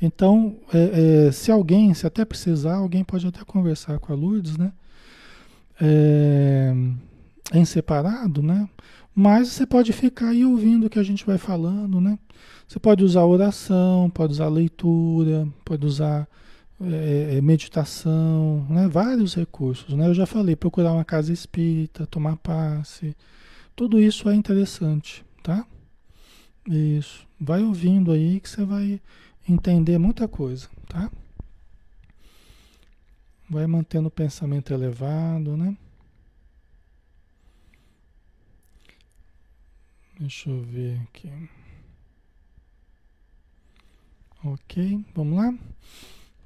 Então, 0.00 0.56
é, 0.72 1.26
é, 1.26 1.32
se 1.32 1.50
alguém, 1.50 1.92
se 1.92 2.06
até 2.06 2.24
precisar, 2.24 2.76
alguém 2.76 3.02
pode 3.02 3.26
até 3.26 3.44
conversar 3.44 3.98
com 3.98 4.12
a 4.12 4.16
Lourdes, 4.16 4.56
né? 4.56 4.72
É, 5.80 6.72
em 7.52 7.64
separado, 7.64 8.42
né? 8.42 8.68
Mas 9.12 9.48
você 9.48 9.66
pode 9.66 9.92
ficar 9.92 10.28
aí 10.28 10.44
ouvindo 10.44 10.86
o 10.86 10.90
que 10.90 10.98
a 10.98 11.02
gente 11.02 11.26
vai 11.26 11.36
falando, 11.36 12.00
né? 12.00 12.16
Você 12.68 12.78
pode 12.78 13.02
usar 13.02 13.24
oração, 13.24 14.08
pode 14.08 14.34
usar 14.34 14.48
leitura, 14.48 15.48
pode 15.64 15.84
usar 15.84 16.28
é, 16.80 17.36
é, 17.36 17.40
meditação, 17.40 18.66
né? 18.70 18.88
vários 18.88 19.34
recursos. 19.34 19.94
Né? 19.94 20.06
Eu 20.06 20.14
já 20.14 20.26
falei, 20.26 20.56
procurar 20.56 20.92
uma 20.92 21.04
casa 21.04 21.32
espírita, 21.32 22.06
tomar 22.06 22.36
passe, 22.36 23.16
tudo 23.76 24.00
isso 24.00 24.28
é 24.28 24.34
interessante, 24.34 25.24
tá? 25.42 25.66
Isso. 26.66 27.26
Vai 27.38 27.62
ouvindo 27.62 28.12
aí 28.12 28.40
que 28.40 28.48
você 28.48 28.64
vai 28.64 29.00
entender 29.48 29.98
muita 29.98 30.28
coisa, 30.28 30.68
tá? 30.86 31.10
Vai 33.48 33.66
mantendo 33.66 34.08
o 34.08 34.10
pensamento 34.10 34.72
elevado, 34.72 35.56
né? 35.56 35.76
Deixa 40.18 40.50
eu 40.50 40.62
ver 40.62 41.00
aqui. 41.04 41.32
Ok, 44.44 45.04
vamos 45.14 45.38
lá? 45.38 45.54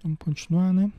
Vamos 0.05 0.19
continuar, 0.19 0.71
né? 0.71 0.93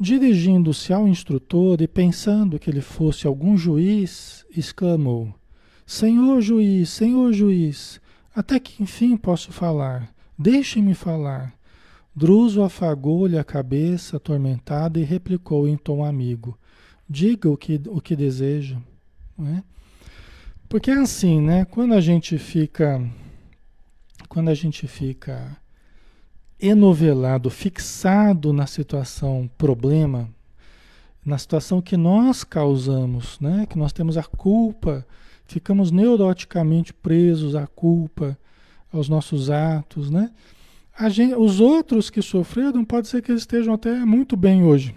Dirigindo-se 0.00 0.90
ao 0.90 1.06
instrutor 1.06 1.82
e 1.82 1.86
pensando 1.86 2.58
que 2.58 2.70
ele 2.70 2.80
fosse 2.80 3.26
algum 3.26 3.58
juiz, 3.58 4.46
exclamou: 4.56 5.34
Senhor 5.84 6.40
juiz, 6.40 6.88
senhor 6.88 7.30
juiz, 7.34 8.00
até 8.34 8.58
que 8.58 8.82
enfim 8.82 9.18
posso 9.18 9.52
falar? 9.52 10.10
Deixe-me 10.38 10.94
falar. 10.94 11.52
Druso 12.14 12.62
afagou-lhe 12.62 13.38
a 13.38 13.44
cabeça 13.44 14.16
atormentada 14.16 14.98
e 14.98 15.04
replicou 15.04 15.68
em 15.68 15.76
tom 15.76 16.02
amigo: 16.02 16.58
Diga 17.06 17.50
o 17.50 17.56
que, 17.58 17.78
o 17.86 18.00
que 18.00 18.16
deseja. 18.16 18.78
Né? 19.36 19.62
Porque 20.70 20.90
é 20.90 20.94
assim, 20.94 21.38
né? 21.38 21.66
Quando 21.66 21.92
a 21.92 22.00
gente 22.00 22.38
fica 22.38 22.98
quando 24.26 24.48
a 24.48 24.54
gente 24.54 24.88
fica 24.88 25.54
enovelado, 26.60 27.50
fixado 27.50 28.52
na 28.52 28.66
situação 28.66 29.50
problema, 29.58 30.28
na 31.24 31.38
situação 31.38 31.82
que 31.82 31.96
nós 31.96 32.44
causamos, 32.44 33.38
né? 33.40 33.66
que 33.68 33.76
nós 33.76 33.92
temos 33.92 34.16
a 34.16 34.22
culpa, 34.22 35.06
ficamos 35.44 35.90
neuroticamente 35.90 36.92
presos 36.92 37.54
à 37.54 37.66
culpa, 37.66 38.38
aos 38.92 39.08
nossos 39.08 39.50
atos, 39.50 40.10
né? 40.10 40.30
Gente, 41.10 41.34
os 41.34 41.60
outros 41.60 42.08
que 42.08 42.22
sofreram, 42.22 42.82
pode 42.84 43.08
ser 43.08 43.20
que 43.20 43.30
eles 43.30 43.42
estejam 43.42 43.74
até 43.74 44.02
muito 44.04 44.34
bem 44.34 44.64
hoje, 44.64 44.94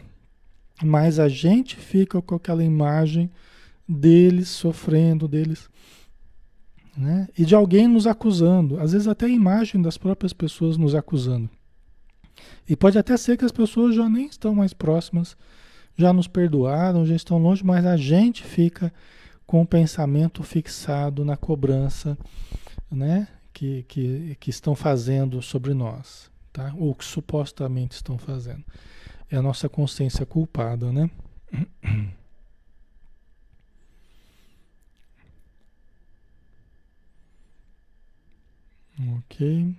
mas 0.82 1.20
a 1.20 1.28
gente 1.28 1.75
fica 1.75 2.22
com 2.22 2.36
aquela 2.36 2.63
imagem 2.63 3.30
deles 3.86 4.48
sofrendo, 4.48 5.28
deles 5.28 5.70
né? 7.00 7.29
E 7.38 7.46
de 7.46 7.56
alguém 7.56 7.88
nos 7.88 8.06
acusando, 8.06 8.77
às 8.77 8.91
vezes 8.91 9.08
até 9.08 9.25
a 9.25 9.29
imagem 9.29 9.82
das 9.82 9.98
próprias 9.98 10.34
pessoas 10.34 10.75
nos 10.75 10.94
acusando. 10.94 11.50
E 12.68 12.75
pode 12.75 12.98
até 12.98 13.15
ser 13.15 13.38
que 13.38 13.46
as 13.46 13.53
pessoas 13.53 13.96
já 13.96 14.10
nem 14.10 14.25
estão 14.25 14.53
mais 14.53 14.74
próximas, 14.74 15.38
já 15.96 16.12
nos 16.12 16.27
perdoaram, 16.27 17.06
já 17.06 17.15
estão 17.15 17.38
longe, 17.38 17.63
mas 17.63 17.86
a 17.86 17.96
gente 17.96 18.44
fica 18.44 18.94
com 19.48 19.62
o 19.62 19.65
pensamento 19.65 20.44
fixado 20.44 21.24
na 21.24 21.38
cobrança, 21.38 22.18
né? 22.91 23.29
Que, 23.53 23.84
que, 23.84 24.38
que 24.38 24.50
estão 24.50 24.75
fazendo 24.75 25.41
sobre 25.41 25.74
nós, 25.74 26.29
tá? 26.51 26.74
Ou 26.77 26.94
que 26.94 27.06
supostamente 27.06 27.96
estão 27.96 28.18
fazendo. 28.18 28.63
É 29.32 29.38
a 29.38 29.41
nossa 29.41 29.70
consciência 29.70 30.25
culpada, 30.25 30.91
né? 30.91 31.10
Ok. 39.00 39.75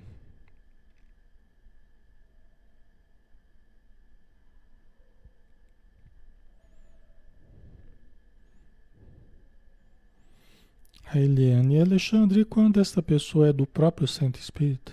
A 11.13 11.19
Eliane 11.19 11.75
e 11.75 11.81
Alexandre, 11.81 12.45
quando 12.45 12.81
esta 12.81 13.03
pessoa 13.03 13.49
é 13.49 13.53
do 13.53 13.67
próprio 13.67 14.09
centro 14.09 14.41
espírita? 14.41 14.93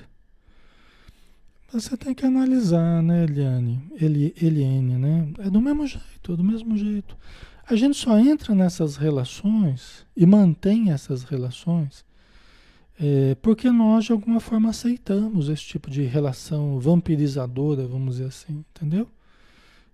Você 1.72 1.96
tem 1.96 2.14
que 2.14 2.26
analisar, 2.26 3.02
né, 3.04 3.24
Eliane? 3.24 3.80
Eli, 4.02 4.34
Eliane, 4.42 4.98
né? 4.98 5.32
É 5.40 5.50
do 5.50 5.62
mesmo 5.62 5.86
jeito, 5.86 6.34
é 6.34 6.36
do 6.36 6.44
mesmo 6.44 6.76
jeito. 6.76 7.16
A 7.66 7.76
gente 7.76 7.96
só 7.96 8.18
entra 8.18 8.56
nessas 8.56 8.98
relações 8.98 10.06
e 10.16 10.26
mantém 10.26 10.92
essas 10.92 11.24
relações 11.24 12.07
é, 13.00 13.36
porque 13.42 13.70
nós, 13.70 14.06
de 14.06 14.12
alguma 14.12 14.40
forma, 14.40 14.70
aceitamos 14.70 15.50
esse 15.50 15.64
tipo 15.64 15.90
de 15.90 16.04
relação 16.04 16.80
vampirizadora, 16.80 17.88
vamos 17.88 18.16
dizer 18.16 18.28
assim, 18.28 18.64
entendeu? 18.76 19.08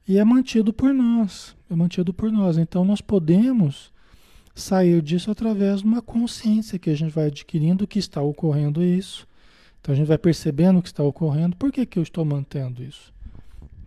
E 0.08 0.18
é 0.18 0.24
mantido 0.24 0.74
por 0.74 0.94
nós, 0.94 1.56
é 1.70 1.76
mantido 1.76 2.14
por 2.14 2.32
nós. 2.32 2.58
Então, 2.58 2.84
nós 2.84 3.02
podemos 3.02 3.92
sair 4.56 5.02
disso 5.02 5.32
através 5.32 5.80
de 5.80 5.86
uma 5.86 6.02
consciência 6.02 6.78
que 6.78 6.90
a 6.90 6.96
gente 6.96 7.12
vai 7.12 7.28
adquirindo 7.28 7.88
que 7.88 8.00
está 8.00 8.22
ocorrendo 8.22 8.84
isso 8.84 9.28
então 9.84 9.92
a 9.92 9.98
gente 9.98 10.08
vai 10.08 10.18
percebendo 10.18 10.80
o 10.80 10.82
que 10.82 10.88
está 10.88 11.04
ocorrendo. 11.04 11.58
Por 11.58 11.70
que, 11.70 11.86
que 11.86 12.00
eu 12.00 12.04
estou 12.04 12.24
mantendo 12.24 12.82
isso? 12.82 13.14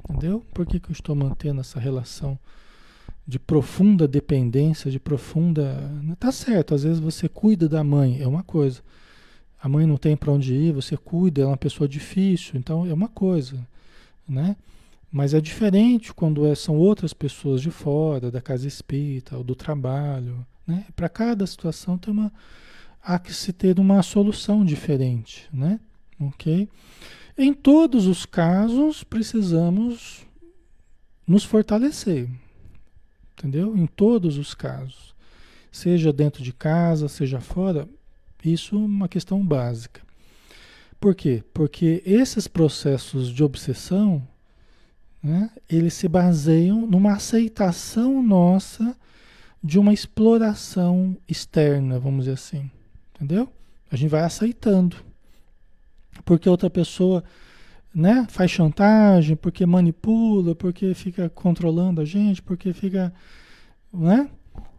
Entendeu? 0.04 0.44
Por 0.52 0.66
que, 0.66 0.78
que 0.78 0.90
eu 0.90 0.92
estou 0.92 1.16
mantendo 1.16 1.62
essa 1.62 1.80
relação 1.80 2.38
de 3.26 3.38
profunda 3.38 4.06
dependência, 4.06 4.90
de 4.90 5.00
profunda. 5.00 5.90
Tá 6.20 6.30
certo, 6.30 6.74
às 6.74 6.84
vezes 6.84 7.00
você 7.00 7.30
cuida 7.30 7.66
da 7.66 7.82
mãe, 7.82 8.20
é 8.20 8.28
uma 8.28 8.42
coisa. 8.42 8.82
A 9.66 9.68
mãe 9.68 9.84
não 9.84 9.96
tem 9.96 10.16
para 10.16 10.30
onde 10.30 10.54
ir, 10.54 10.72
você 10.72 10.96
cuida, 10.96 11.42
é 11.42 11.44
uma 11.44 11.56
pessoa 11.56 11.88
difícil, 11.88 12.52
então 12.54 12.86
é 12.86 12.94
uma 12.94 13.08
coisa, 13.08 13.66
né? 14.28 14.54
Mas 15.10 15.34
é 15.34 15.40
diferente 15.40 16.14
quando 16.14 16.46
é, 16.46 16.54
são 16.54 16.76
outras 16.76 17.12
pessoas 17.12 17.60
de 17.60 17.72
fora, 17.72 18.30
da 18.30 18.40
casa 18.40 18.68
espírita, 18.68 19.36
ou 19.36 19.42
do 19.42 19.56
trabalho, 19.56 20.46
né? 20.64 20.86
Para 20.94 21.08
cada 21.08 21.44
situação 21.48 21.98
tem 21.98 22.14
uma, 22.14 22.32
há 23.02 23.18
que 23.18 23.34
se 23.34 23.52
ter 23.52 23.80
uma 23.80 24.00
solução 24.04 24.64
diferente, 24.64 25.48
né? 25.52 25.80
Ok? 26.20 26.68
Em 27.36 27.52
todos 27.52 28.06
os 28.06 28.24
casos, 28.24 29.02
precisamos 29.02 30.24
nos 31.26 31.42
fortalecer, 31.42 32.30
entendeu? 33.36 33.76
Em 33.76 33.88
todos 33.88 34.38
os 34.38 34.54
casos, 34.54 35.12
seja 35.72 36.12
dentro 36.12 36.40
de 36.40 36.52
casa, 36.52 37.08
seja 37.08 37.40
fora, 37.40 37.88
isso 38.52 38.74
é 38.74 38.78
uma 38.78 39.08
questão 39.08 39.44
básica. 39.44 40.00
Por 40.98 41.14
quê? 41.14 41.42
Porque 41.52 42.02
esses 42.06 42.48
processos 42.48 43.28
de 43.28 43.44
obsessão, 43.44 44.26
né, 45.22 45.50
eles 45.68 45.94
se 45.94 46.08
baseiam 46.08 46.86
numa 46.86 47.14
aceitação 47.14 48.22
nossa 48.22 48.96
de 49.62 49.78
uma 49.78 49.92
exploração 49.92 51.16
externa, 51.28 51.98
vamos 51.98 52.20
dizer 52.24 52.34
assim. 52.34 52.70
Entendeu? 53.14 53.48
A 53.90 53.96
gente 53.96 54.10
vai 54.10 54.22
aceitando. 54.22 54.96
Porque 56.24 56.48
outra 56.48 56.70
pessoa 56.70 57.22
né, 57.94 58.26
faz 58.28 58.50
chantagem, 58.50 59.36
porque 59.36 59.64
manipula, 59.64 60.54
porque 60.54 60.92
fica 60.94 61.28
controlando 61.30 62.00
a 62.00 62.04
gente, 62.04 62.42
porque 62.42 62.72
fica 62.72 63.12
né, 63.92 64.28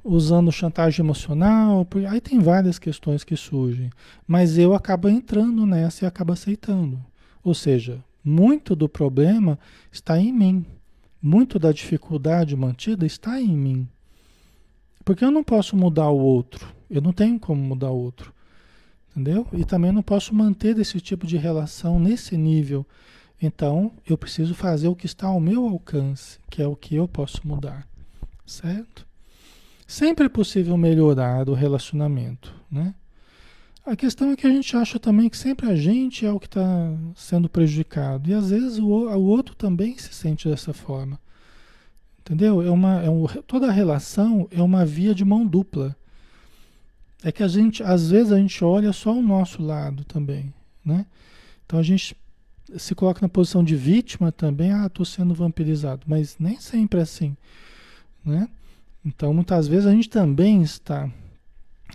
usando 0.08 0.52
chantagem 0.52 1.04
emocional. 1.04 1.86
Aí 2.10 2.22
tem 2.22 2.40
várias 2.40 2.80
questões 2.80 3.24
que 3.24 3.36
surgem. 3.36 3.90
Mas 4.26 4.58
eu 4.58 4.74
acabo 4.74 5.10
entrando 5.10 5.66
nessa 5.66 6.06
e 6.06 6.08
acabo 6.08 6.32
aceitando. 6.34 7.04
Ou 7.44 7.54
seja, 7.54 8.04
muito 8.24 8.76
do 8.76 8.88
problema 8.88 9.60
está 9.92 10.18
em 10.18 10.32
mim. 10.32 10.66
Muito 11.22 11.60
da 11.60 11.72
dificuldade 11.72 12.56
mantida 12.56 13.06
está 13.06 13.40
em 13.42 13.56
mim. 13.56 13.88
Porque 15.04 15.26
eu 15.26 15.32
não 15.32 15.44
posso 15.44 15.76
mudar 15.76 16.10
o 16.10 16.18
outro. 16.18 16.74
Eu 16.90 17.02
não 17.02 17.12
tenho 17.12 17.40
como 17.40 17.62
mudar 17.62 17.92
o 17.92 17.98
outro. 17.98 18.34
Entendeu? 19.12 19.48
E 19.52 19.66
também 19.66 19.92
não 19.92 20.04
posso 20.04 20.34
manter 20.34 20.78
esse 20.78 21.02
tipo 21.02 21.26
de 21.26 21.38
relação 21.38 22.00
nesse 22.00 22.38
nível. 22.38 22.86
Então, 23.42 23.92
eu 24.06 24.18
preciso 24.18 24.54
fazer 24.54 24.88
o 24.88 24.96
que 24.96 25.06
está 25.06 25.28
ao 25.28 25.40
meu 25.40 25.66
alcance, 25.68 26.40
que 26.50 26.62
é 26.62 26.68
o 26.68 26.76
que 26.76 26.96
eu 26.96 27.08
posso 27.08 27.48
mudar. 27.48 27.88
Certo? 28.46 29.07
Sempre 29.88 30.26
é 30.26 30.30
possível 30.30 30.76
melhorar 30.76 31.48
o 31.48 31.54
relacionamento, 31.54 32.54
né? 32.70 32.94
A 33.86 33.96
questão 33.96 34.32
é 34.32 34.36
que 34.36 34.46
a 34.46 34.50
gente 34.50 34.76
acha 34.76 35.00
também 35.00 35.30
que 35.30 35.38
sempre 35.38 35.70
a 35.70 35.76
gente 35.76 36.26
é 36.26 36.32
o 36.32 36.42
que 36.42 36.48
está 36.48 36.92
sendo 37.16 37.48
prejudicado. 37.48 38.30
E 38.30 38.34
às 38.34 38.50
vezes 38.50 38.80
o, 38.80 38.86
o, 38.86 39.24
outro 39.24 39.56
também 39.56 39.98
se 39.98 40.14
sente 40.14 40.50
dessa 40.50 40.74
forma. 40.74 41.18
Entendeu? 42.20 42.62
É 42.62 42.70
uma, 42.70 43.02
é 43.02 43.10
um, 43.10 43.26
toda 43.48 43.72
relação 43.72 44.46
é 44.52 44.62
uma 44.62 44.86
via 44.86 45.16
de 45.16 45.24
mão 45.24 45.48
dupla. 45.48 45.96
É 47.24 47.32
que 47.32 47.42
a 47.42 47.48
gente, 47.48 47.82
às 47.82 48.12
vezes, 48.12 48.34
a 48.34 48.38
gente 48.38 48.62
olha 48.62 48.92
só 48.92 49.14
o 49.14 49.22
nosso 49.22 49.64
lado 49.64 50.04
também, 50.04 50.54
né? 50.84 51.06
Então 51.66 51.80
a 51.80 51.84
gente 51.84 52.14
se 52.76 52.94
coloca 52.94 53.22
na 53.22 53.30
posição 53.30 53.64
de 53.64 53.78
vítima 53.78 54.34
também, 54.34 54.74
ah, 54.74 54.88
estou 54.88 55.06
sendo 55.06 55.34
vampirizado, 55.34 56.02
mas 56.06 56.36
nem 56.38 56.60
sempre 56.60 57.00
é 57.00 57.04
assim, 57.04 57.38
né? 58.24 58.50
Então 59.08 59.34
muitas 59.34 59.70
vezes 59.70 59.86
a 59.86 59.92
gente 59.92 60.10
também 60.10 60.62
está, 60.62 61.10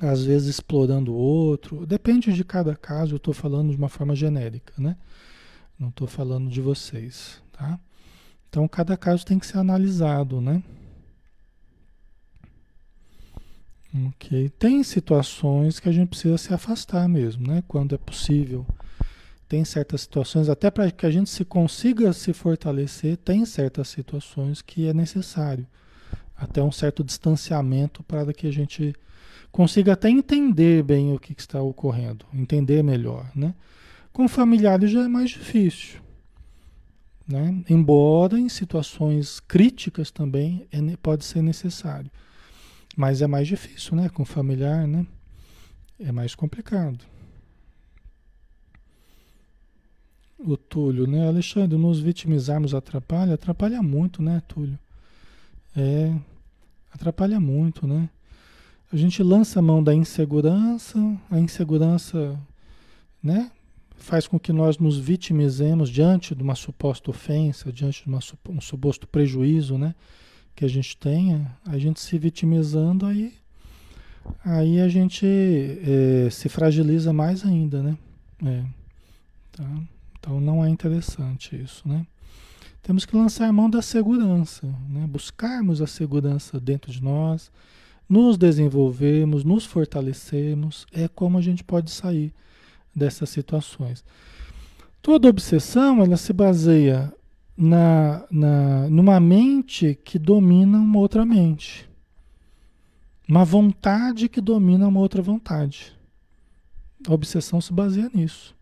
às 0.00 0.24
vezes, 0.24 0.48
explorando 0.48 1.12
o 1.12 1.16
outro, 1.16 1.84
depende 1.84 2.32
de 2.32 2.42
cada 2.42 2.74
caso, 2.74 3.12
eu 3.12 3.18
estou 3.18 3.34
falando 3.34 3.70
de 3.70 3.76
uma 3.76 3.90
forma 3.90 4.16
genérica, 4.16 4.72
né? 4.78 4.96
Não 5.78 5.90
estou 5.90 6.08
falando 6.08 6.48
de 6.48 6.62
vocês, 6.62 7.42
tá? 7.52 7.78
Então 8.48 8.66
cada 8.66 8.96
caso 8.96 9.26
tem 9.26 9.38
que 9.38 9.46
ser 9.46 9.58
analisado, 9.58 10.40
né? 10.40 10.62
Ok. 14.08 14.48
Tem 14.58 14.82
situações 14.82 15.78
que 15.78 15.90
a 15.90 15.92
gente 15.92 16.08
precisa 16.08 16.38
se 16.38 16.54
afastar 16.54 17.06
mesmo, 17.06 17.46
né? 17.46 17.62
Quando 17.68 17.94
é 17.94 17.98
possível. 17.98 18.66
Tem 19.46 19.66
certas 19.66 20.00
situações, 20.00 20.48
até 20.48 20.70
para 20.70 20.90
que 20.90 21.04
a 21.04 21.10
gente 21.10 21.28
se 21.28 21.44
consiga 21.44 22.10
se 22.14 22.32
fortalecer, 22.32 23.18
tem 23.18 23.44
certas 23.44 23.88
situações 23.88 24.62
que 24.62 24.88
é 24.88 24.94
necessário. 24.94 25.66
Até 26.42 26.60
um 26.60 26.72
certo 26.72 27.04
distanciamento 27.04 28.02
para 28.02 28.32
que 28.32 28.48
a 28.48 28.50
gente 28.50 28.92
consiga 29.52 29.92
até 29.92 30.10
entender 30.10 30.82
bem 30.82 31.12
o 31.14 31.18
que, 31.18 31.32
está 31.38 31.62
ocorrendo, 31.62 32.26
entender 32.34 32.82
melhor, 32.82 33.30
né? 33.32 33.54
Com 34.12 34.26
familiares 34.26 34.90
já 34.90 35.04
é 35.04 35.08
mais 35.08 35.30
difícil. 35.30 36.00
Né? 37.28 37.62
Embora 37.70 38.38
em 38.38 38.48
situações 38.48 39.38
críticas 39.38 40.10
também 40.10 40.66
é, 40.72 40.96
pode 40.96 41.24
ser 41.24 41.42
necessário. 41.42 42.10
Mas 42.96 43.22
é 43.22 43.28
mais 43.28 43.46
difícil, 43.46 43.96
né? 43.96 44.08
Com 44.08 44.24
familiar, 44.24 44.86
né? 44.86 45.06
É 46.00 46.10
mais 46.10 46.34
complicado. 46.34 47.04
O 50.38 50.56
Túlio, 50.56 51.06
né? 51.06 51.28
Alexandre, 51.28 51.78
nos 51.78 52.00
vitimizarmos 52.00 52.74
atrapalha? 52.74 53.34
Atrapalha 53.34 53.80
muito, 53.80 54.20
né, 54.20 54.42
Túlio? 54.48 54.78
É, 55.74 56.14
atrapalha 56.92 57.40
muito, 57.40 57.86
né? 57.86 58.08
A 58.92 58.96
gente 58.96 59.22
lança 59.22 59.58
a 59.58 59.62
mão 59.62 59.82
da 59.82 59.94
insegurança, 59.94 60.98
a 61.30 61.38
insegurança, 61.38 62.38
né? 63.22 63.50
Faz 63.96 64.26
com 64.26 64.38
que 64.38 64.52
nós 64.52 64.78
nos 64.78 64.98
vitimizemos 64.98 65.88
diante 65.88 66.34
de 66.34 66.42
uma 66.42 66.54
suposta 66.54 67.10
ofensa, 67.10 67.72
diante 67.72 68.02
de 68.02 68.08
uma, 68.08 68.18
um 68.48 68.60
suposto 68.60 69.06
prejuízo, 69.06 69.78
né? 69.78 69.94
que 70.54 70.64
a 70.64 70.68
gente 70.68 70.96
tenha, 70.96 71.56
a 71.66 71.78
gente 71.78 72.00
se 72.00 72.18
vitimizando, 72.18 73.06
aí, 73.06 73.34
aí 74.44 74.80
a 74.80 74.88
gente 74.88 75.26
é, 75.26 76.30
se 76.30 76.48
fragiliza 76.48 77.12
mais 77.12 77.44
ainda, 77.44 77.82
né? 77.82 77.96
É, 78.44 78.64
tá? 79.52 79.82
Então 80.18 80.40
não 80.40 80.64
é 80.64 80.68
interessante 80.68 81.56
isso, 81.56 81.86
né? 81.88 82.06
Temos 82.82 83.06
que 83.06 83.16
lançar 83.16 83.48
a 83.48 83.52
mão 83.52 83.70
da 83.70 83.80
segurança, 83.80 84.66
né? 84.88 85.06
buscarmos 85.06 85.80
a 85.80 85.86
segurança 85.86 86.58
dentro 86.58 86.90
de 86.90 87.00
nós, 87.00 87.50
nos 88.08 88.36
desenvolvermos, 88.36 89.44
nos 89.44 89.64
fortalecermos, 89.64 90.84
é 90.92 91.06
como 91.06 91.38
a 91.38 91.40
gente 91.40 91.62
pode 91.62 91.92
sair 91.92 92.34
dessas 92.94 93.30
situações. 93.30 94.04
Toda 95.00 95.28
obsessão 95.28 96.02
ela 96.02 96.16
se 96.16 96.32
baseia 96.32 97.12
na, 97.56 98.24
na, 98.28 98.88
numa 98.88 99.20
mente 99.20 99.98
que 100.04 100.18
domina 100.18 100.78
uma 100.78 100.98
outra 100.98 101.24
mente. 101.24 101.88
Uma 103.28 103.44
vontade 103.44 104.28
que 104.28 104.40
domina 104.40 104.88
uma 104.88 105.00
outra 105.00 105.22
vontade. 105.22 105.96
A 107.06 107.12
obsessão 107.14 107.60
se 107.60 107.72
baseia 107.72 108.10
nisso. 108.12 108.54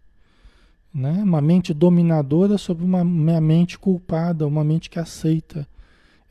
Né? 0.92 1.22
Uma 1.22 1.40
mente 1.40 1.72
dominadora 1.72 2.58
sobre 2.58 2.84
uma, 2.84 3.02
uma 3.02 3.40
mente 3.40 3.78
culpada, 3.78 4.46
uma 4.46 4.64
mente 4.64 4.90
que 4.90 4.98
aceita 4.98 5.66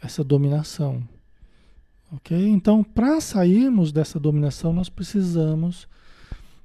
essa 0.01 0.23
dominação. 0.23 1.01
Ok? 2.11 2.37
Então, 2.47 2.83
para 2.83 3.21
sairmos 3.21 3.91
dessa 3.91 4.19
dominação, 4.19 4.73
nós 4.73 4.89
precisamos 4.89 5.87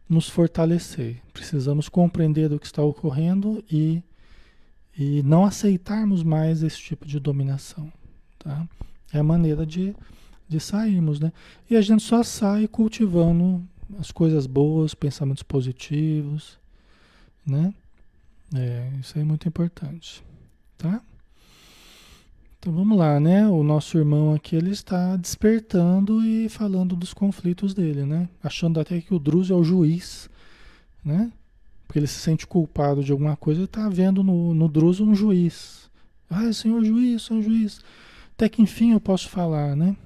nos 0.09 0.29
fortalecer, 0.29 1.21
precisamos 1.33 1.89
compreender 1.89 2.53
o 2.53 2.59
que 2.59 2.67
está 2.67 2.83
ocorrendo 2.83 3.65
e 3.71 4.03
e 4.97 5.23
não 5.23 5.45
aceitarmos 5.45 6.23
mais 6.23 6.63
esse 6.63 6.79
tipo 6.79 7.07
de 7.07 7.19
dominação. 7.19 7.93
Tá? 8.39 8.67
É 9.13 9.19
a 9.19 9.25
maneira 9.25 9.67
de, 9.67 9.95
de 10.49 10.61
sairmos. 10.61 11.19
Né? 11.19 11.33
E 11.69 11.77
a 11.77 11.81
gente 11.81 12.03
só 12.03 12.23
sai 12.23 12.69
cultivando 12.69 13.63
as 13.99 14.11
coisas 14.11 14.47
boas, 14.47 14.95
pensamentos 14.95 15.43
positivos, 15.43 16.59
né? 17.47 17.75
É, 18.55 18.88
isso 19.01 19.19
é 19.19 19.25
muito 19.25 19.49
importante, 19.49 20.23
tá? 20.79 21.03
Então 22.59 22.73
vamos 22.73 22.97
lá, 22.97 23.19
né? 23.19 23.47
O 23.49 23.62
nosso 23.62 23.99
irmão 23.99 24.33
aqui 24.33 24.55
ele 24.55 24.71
está 24.71 25.17
despertando 25.17 26.25
e 26.25 26.49
falando 26.49 26.95
dos 26.95 27.12
conflitos 27.12 27.75
dele, 27.75 28.07
né? 28.07 28.29
Achando 28.43 28.79
até 28.79 29.01
que 29.01 29.12
o 29.12 29.19
Druso 29.19 29.53
é 29.53 29.57
o 29.57 29.64
juiz, 29.64 30.31
né? 31.05 31.33
Porque 31.87 31.99
ele 31.99 32.07
se 32.07 32.21
sente 32.21 32.47
culpado 32.47 33.03
de 33.03 33.12
alguma 33.12 33.37
coisa 33.37 33.61
e 33.61 33.64
está 33.64 33.88
vendo 33.88 34.23
no, 34.23 34.55
no 34.55 34.69
Druso 34.69 35.05
um 35.05 35.14
juiz. 35.14 35.90
Ah, 36.31 36.53
senhor 36.53 36.83
juiz, 36.85 37.23
senhor 37.23 37.43
juiz. 37.43 37.83
Até 38.35 38.49
que 38.49 38.62
enfim 38.62 38.93
eu 38.93 39.01
posso 39.01 39.29
falar, 39.29 39.77
né? 39.77 39.97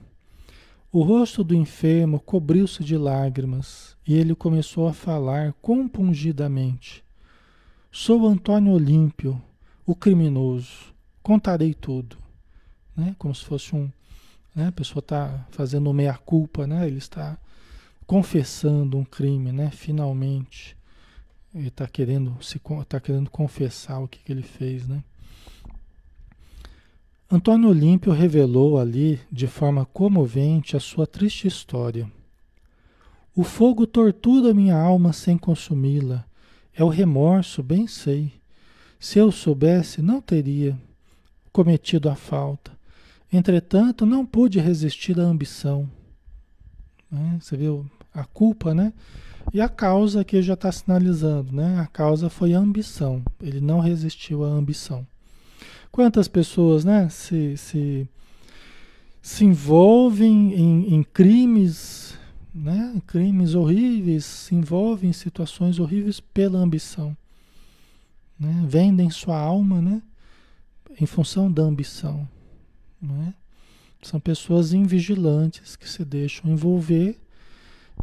O 0.90 1.02
rosto 1.02 1.44
do 1.44 1.54
enfermo 1.54 2.18
cobriu-se 2.18 2.82
de 2.82 2.96
lágrimas 2.96 3.94
e 4.06 4.14
ele 4.14 4.34
começou 4.34 4.88
a 4.88 4.92
falar 4.92 5.52
compungidamente. 5.60 7.04
Sou 8.00 8.28
Antônio 8.28 8.74
Olímpio, 8.74 9.42
o 9.84 9.92
criminoso. 9.92 10.94
Contarei 11.20 11.74
tudo 11.74 12.16
né? 12.94 13.16
Como 13.18 13.34
se 13.34 13.44
fosse 13.44 13.74
um, 13.74 13.90
né? 14.54 14.68
A 14.68 14.72
pessoa 14.72 15.00
está 15.00 15.44
fazendo 15.50 15.92
meia 15.92 16.14
culpa, 16.16 16.64
né? 16.64 16.86
Ele 16.86 16.98
está 16.98 17.36
confessando 18.06 18.96
um 18.96 19.04
crime, 19.04 19.50
né? 19.50 19.72
Finalmente, 19.72 20.76
ele 21.52 21.66
está 21.66 21.88
querendo 21.88 22.40
se 22.40 22.60
está 22.80 23.00
querendo 23.00 23.30
confessar 23.30 23.98
o 23.98 24.06
que, 24.06 24.20
que 24.20 24.30
ele 24.30 24.44
fez, 24.44 24.86
né? 24.86 25.02
Antônio 27.28 27.68
Olímpio 27.68 28.12
revelou 28.12 28.78
ali, 28.78 29.18
de 29.28 29.48
forma 29.48 29.84
comovente, 29.84 30.76
a 30.76 30.80
sua 30.80 31.04
triste 31.04 31.48
história. 31.48 32.08
O 33.34 33.42
fogo 33.42 33.88
tortura 33.88 34.54
minha 34.54 34.80
alma 34.80 35.12
sem 35.12 35.36
consumi-la. 35.36 36.27
É 36.78 36.84
o 36.84 36.88
remorso, 36.88 37.60
bem 37.60 37.88
sei. 37.88 38.32
Se 39.00 39.18
eu 39.18 39.32
soubesse, 39.32 40.00
não 40.00 40.20
teria 40.20 40.78
cometido 41.52 42.08
a 42.08 42.14
falta. 42.14 42.70
Entretanto, 43.32 44.06
não 44.06 44.24
pude 44.24 44.60
resistir 44.60 45.18
à 45.18 45.24
ambição. 45.24 45.90
Né? 47.10 47.36
Você 47.40 47.56
viu 47.56 47.84
a 48.14 48.24
culpa, 48.24 48.72
né? 48.72 48.92
E 49.52 49.60
a 49.60 49.68
causa 49.68 50.24
que 50.24 50.40
já 50.40 50.54
está 50.54 50.70
sinalizando, 50.70 51.52
né? 51.52 51.80
A 51.80 51.86
causa 51.88 52.30
foi 52.30 52.54
a 52.54 52.60
ambição. 52.60 53.24
Ele 53.42 53.60
não 53.60 53.80
resistiu 53.80 54.44
à 54.44 54.48
ambição. 54.48 55.04
Quantas 55.90 56.28
pessoas, 56.28 56.84
né? 56.84 57.08
Se, 57.08 57.56
se, 57.56 58.08
se 59.20 59.44
envolvem 59.44 60.54
em, 60.54 60.94
em 60.94 61.02
crimes, 61.02 62.07
né? 62.54 63.00
Crimes 63.06 63.54
horríveis, 63.54 64.24
se 64.24 64.54
envolvem 64.54 65.10
em 65.10 65.12
situações 65.12 65.78
horríveis 65.78 66.20
pela 66.20 66.58
ambição. 66.58 67.16
Né? 68.38 68.64
Vendem 68.66 69.10
sua 69.10 69.38
alma, 69.38 69.80
né? 69.80 70.02
Em 71.00 71.06
função 71.06 71.50
da 71.50 71.62
ambição. 71.62 72.28
Né? 73.00 73.34
São 74.02 74.20
pessoas 74.20 74.72
invigilantes 74.72 75.76
que 75.76 75.88
se 75.88 76.04
deixam 76.04 76.50
envolver 76.50 77.18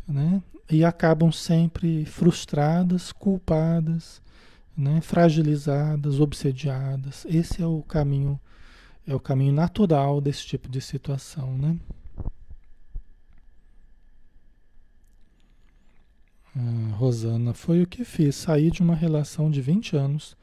né? 0.07 0.41
e 0.69 0.83
acabam 0.83 1.31
sempre 1.31 2.05
frustradas, 2.05 3.11
culpadas, 3.11 4.21
né? 4.77 5.01
fragilizadas, 5.01 6.19
obsediadas. 6.19 7.25
Esse 7.29 7.61
é 7.61 7.65
o 7.65 7.81
caminho, 7.81 8.39
é 9.07 9.15
o 9.15 9.19
caminho 9.19 9.53
natural 9.53 10.19
desse 10.19 10.45
tipo 10.45 10.69
de 10.69 10.81
situação. 10.81 11.57
Né? 11.57 11.77
Ah, 16.55 16.95
Rosana, 16.95 17.53
foi 17.53 17.81
o 17.81 17.87
que 17.87 18.05
fiz. 18.05 18.35
Saí 18.35 18.71
de 18.71 18.81
uma 18.81 18.95
relação 18.95 19.51
de 19.51 19.61
20 19.61 19.95
anos 19.95 20.37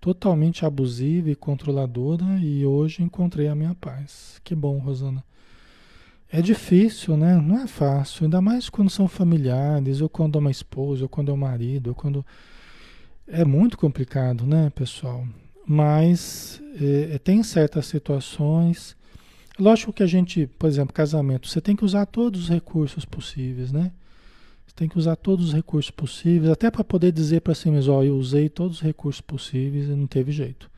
totalmente 0.00 0.66
abusiva 0.66 1.30
e 1.30 1.34
controladora 1.34 2.38
e 2.42 2.66
hoje 2.66 3.02
encontrei 3.02 3.48
a 3.48 3.54
minha 3.54 3.74
paz. 3.74 4.40
Que 4.44 4.54
bom, 4.54 4.78
Rosana. 4.78 5.24
É 6.30 6.42
difícil, 6.42 7.16
né? 7.16 7.36
Não 7.36 7.60
é 7.60 7.66
fácil, 7.66 8.24
ainda 8.24 8.40
mais 8.40 8.68
quando 8.68 8.90
são 8.90 9.06
familiares, 9.06 10.00
ou 10.00 10.08
quando 10.08 10.36
é 10.36 10.40
uma 10.40 10.50
esposa, 10.50 11.04
ou 11.04 11.08
quando 11.08 11.30
é 11.30 11.34
um 11.34 11.38
marido, 11.38 11.88
ou 11.88 11.94
quando. 11.94 12.26
É 13.26 13.44
muito 13.44 13.78
complicado, 13.78 14.44
né, 14.44 14.70
pessoal? 14.74 15.26
Mas 15.66 16.60
é, 16.80 17.14
é 17.14 17.18
tem 17.18 17.42
certas 17.42 17.86
situações. 17.86 18.96
Lógico 19.58 19.92
que 19.92 20.02
a 20.02 20.06
gente, 20.06 20.46
por 20.58 20.68
exemplo, 20.68 20.92
casamento, 20.92 21.48
você 21.48 21.60
tem 21.60 21.76
que 21.76 21.84
usar 21.84 22.04
todos 22.06 22.42
os 22.42 22.48
recursos 22.48 23.04
possíveis, 23.04 23.70
né? 23.70 23.92
Tem 24.74 24.88
que 24.88 24.98
usar 24.98 25.16
todos 25.16 25.48
os 25.48 25.54
recursos 25.54 25.90
possíveis, 25.90 26.50
até 26.50 26.70
para 26.70 26.82
poder 26.82 27.12
dizer 27.12 27.40
para 27.40 27.54
si 27.54 27.70
mesmo, 27.70 27.94
ó, 27.94 28.02
eu 28.02 28.16
usei 28.16 28.48
todos 28.48 28.78
os 28.78 28.82
recursos 28.82 29.20
possíveis 29.20 29.88
e 29.88 29.94
não 29.94 30.06
teve 30.06 30.32
jeito. 30.32 30.70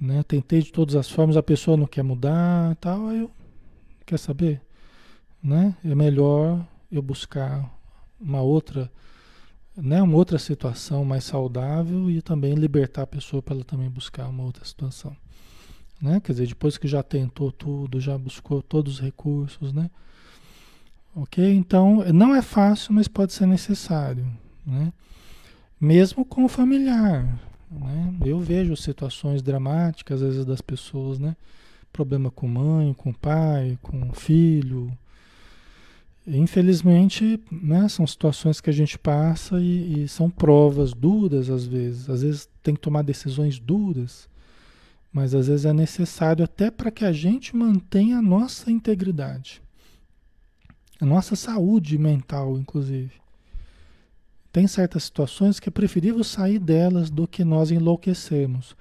Né? 0.00 0.22
Tentei 0.22 0.62
de 0.62 0.72
todas 0.72 0.94
as 0.94 1.10
formas, 1.10 1.36
a 1.36 1.42
pessoa 1.42 1.76
não 1.76 1.86
quer 1.86 2.02
mudar, 2.02 2.74
tal, 2.76 3.10
eu 3.12 3.30
quer 4.04 4.18
saber, 4.18 4.62
né? 5.42 5.76
É 5.84 5.94
melhor 5.94 6.64
eu 6.90 7.02
buscar 7.02 7.68
uma 8.20 8.40
outra, 8.40 8.90
né, 9.76 10.00
uma 10.00 10.16
outra 10.16 10.38
situação 10.38 11.04
mais 11.04 11.24
saudável 11.24 12.10
e 12.10 12.22
também 12.22 12.54
libertar 12.54 13.02
a 13.02 13.06
pessoa 13.06 13.42
para 13.42 13.56
ela 13.56 13.64
também 13.64 13.90
buscar 13.90 14.28
uma 14.28 14.44
outra 14.44 14.64
situação, 14.64 15.14
né? 16.00 16.20
Quer 16.20 16.32
dizer, 16.32 16.46
depois 16.46 16.78
que 16.78 16.86
já 16.86 17.02
tentou 17.02 17.50
tudo, 17.50 18.00
já 18.00 18.16
buscou 18.16 18.62
todos 18.62 18.94
os 18.94 19.00
recursos, 19.00 19.72
né? 19.72 19.90
Ok? 21.16 21.42
Então, 21.50 22.04
não 22.12 22.34
é 22.34 22.42
fácil, 22.42 22.92
mas 22.92 23.08
pode 23.08 23.32
ser 23.32 23.46
necessário. 23.46 24.26
Né? 24.66 24.92
Mesmo 25.80 26.26
com 26.26 26.44
o 26.44 26.48
familiar. 26.48 27.24
Né? 27.70 28.14
Eu 28.22 28.38
vejo 28.38 28.76
situações 28.76 29.40
dramáticas, 29.40 30.20
às 30.20 30.28
vezes, 30.28 30.44
das 30.44 30.60
pessoas, 30.60 31.18
né? 31.18 31.34
Problema 31.90 32.30
com 32.30 32.46
mãe, 32.46 32.92
com 32.92 33.14
pai, 33.14 33.78
com 33.80 34.12
filho. 34.12 34.92
Infelizmente, 36.26 37.40
né, 37.50 37.88
são 37.88 38.06
situações 38.06 38.60
que 38.60 38.68
a 38.68 38.72
gente 38.72 38.98
passa 38.98 39.58
e, 39.58 40.02
e 40.02 40.08
são 40.08 40.28
provas 40.28 40.92
duras 40.92 41.48
às 41.48 41.64
vezes. 41.64 42.10
Às 42.10 42.20
vezes 42.20 42.48
tem 42.62 42.74
que 42.74 42.80
tomar 42.80 43.02
decisões 43.02 43.58
duras, 43.58 44.28
mas 45.10 45.34
às 45.34 45.46
vezes 45.46 45.64
é 45.64 45.72
necessário 45.72 46.44
até 46.44 46.70
para 46.70 46.90
que 46.90 47.04
a 47.04 47.12
gente 47.12 47.56
mantenha 47.56 48.18
a 48.18 48.22
nossa 48.22 48.70
integridade. 48.70 49.62
A 51.00 51.04
nossa 51.04 51.36
saúde 51.36 51.98
mental, 51.98 52.58
inclusive. 52.58 53.12
Tem 54.50 54.66
certas 54.66 55.04
situações 55.04 55.60
que 55.60 55.68
é 55.68 55.72
preferível 55.72 56.24
sair 56.24 56.58
delas 56.58 57.10
do 57.10 57.28
que 57.28 57.44
nós 57.44 57.70
enlouquecermos. 57.70 58.74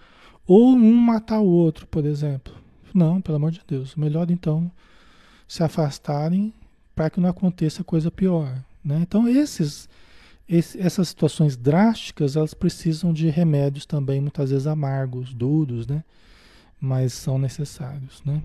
Ou 0.47 0.73
um 0.73 0.95
matar 0.95 1.41
o 1.41 1.47
outro, 1.47 1.85
por 1.87 2.05
exemplo. 2.05 2.53
Não, 2.93 3.19
pelo 3.19 3.35
amor 3.35 3.51
de 3.51 3.61
Deus. 3.67 3.95
Melhor 3.95 4.31
então 4.31 4.71
se 5.47 5.63
afastarem 5.63 6.53
para 6.95 7.09
que 7.09 7.19
não 7.19 7.29
aconteça 7.29 7.83
coisa 7.83 8.09
pior. 8.09 8.63
Né? 8.83 8.99
Então, 9.01 9.27
esses, 9.27 9.89
esse, 10.47 10.79
essas 10.79 11.09
situações 11.09 11.57
drásticas, 11.57 12.35
elas 12.35 12.53
precisam 12.53 13.11
de 13.11 13.29
remédios 13.29 13.85
também, 13.85 14.21
muitas 14.21 14.51
vezes 14.51 14.67
amargos, 14.67 15.33
duros, 15.33 15.85
né? 15.85 16.03
mas 16.79 17.13
são 17.13 17.37
necessários. 17.37 18.23
Né? 18.23 18.41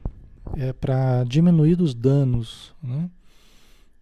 É 0.56 0.72
para 0.72 1.22
diminuir 1.24 1.80
os 1.80 1.94
danos. 1.94 2.74
Né? 2.82 3.08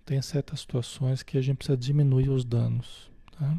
Tem 0.08 0.22
certas 0.22 0.60
situações 0.60 1.22
que 1.22 1.36
a 1.36 1.40
gente 1.42 1.58
precisa 1.58 1.76
diminuir 1.76 2.30
os 2.30 2.42
danos. 2.42 3.10
Tá? 3.38 3.56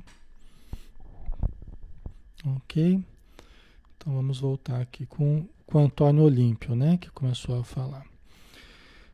Ok? 2.55 2.99
Então 3.95 4.15
vamos 4.15 4.39
voltar 4.39 4.81
aqui 4.81 5.05
com, 5.05 5.45
com 5.67 5.77
Antônio 5.77 6.23
Olímpio, 6.23 6.75
né? 6.75 6.97
Que 6.97 7.11
começou 7.11 7.59
a 7.59 7.63
falar. 7.63 8.03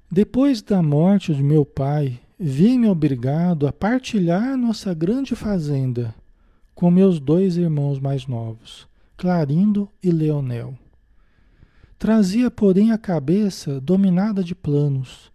Depois 0.10 0.62
da 0.62 0.82
morte 0.82 1.36
de 1.36 1.44
meu 1.44 1.66
pai, 1.66 2.22
vi-me 2.40 2.88
obrigado 2.88 3.68
a 3.68 3.74
partilhar 3.74 4.56
nossa 4.56 4.94
grande 4.94 5.36
fazenda 5.36 6.16
com 6.74 6.90
meus 6.90 7.20
dois 7.20 7.58
irmãos 7.58 8.00
mais 8.00 8.28
novos, 8.28 8.88
Clarindo 9.18 9.90
e 10.02 10.10
Leonel. 10.10 10.74
Trazia, 12.00 12.50
porém, 12.50 12.94
a 12.94 12.98
cabeça 12.98 13.82
dominada 13.82 14.42
de 14.42 14.56
planos 14.56 15.35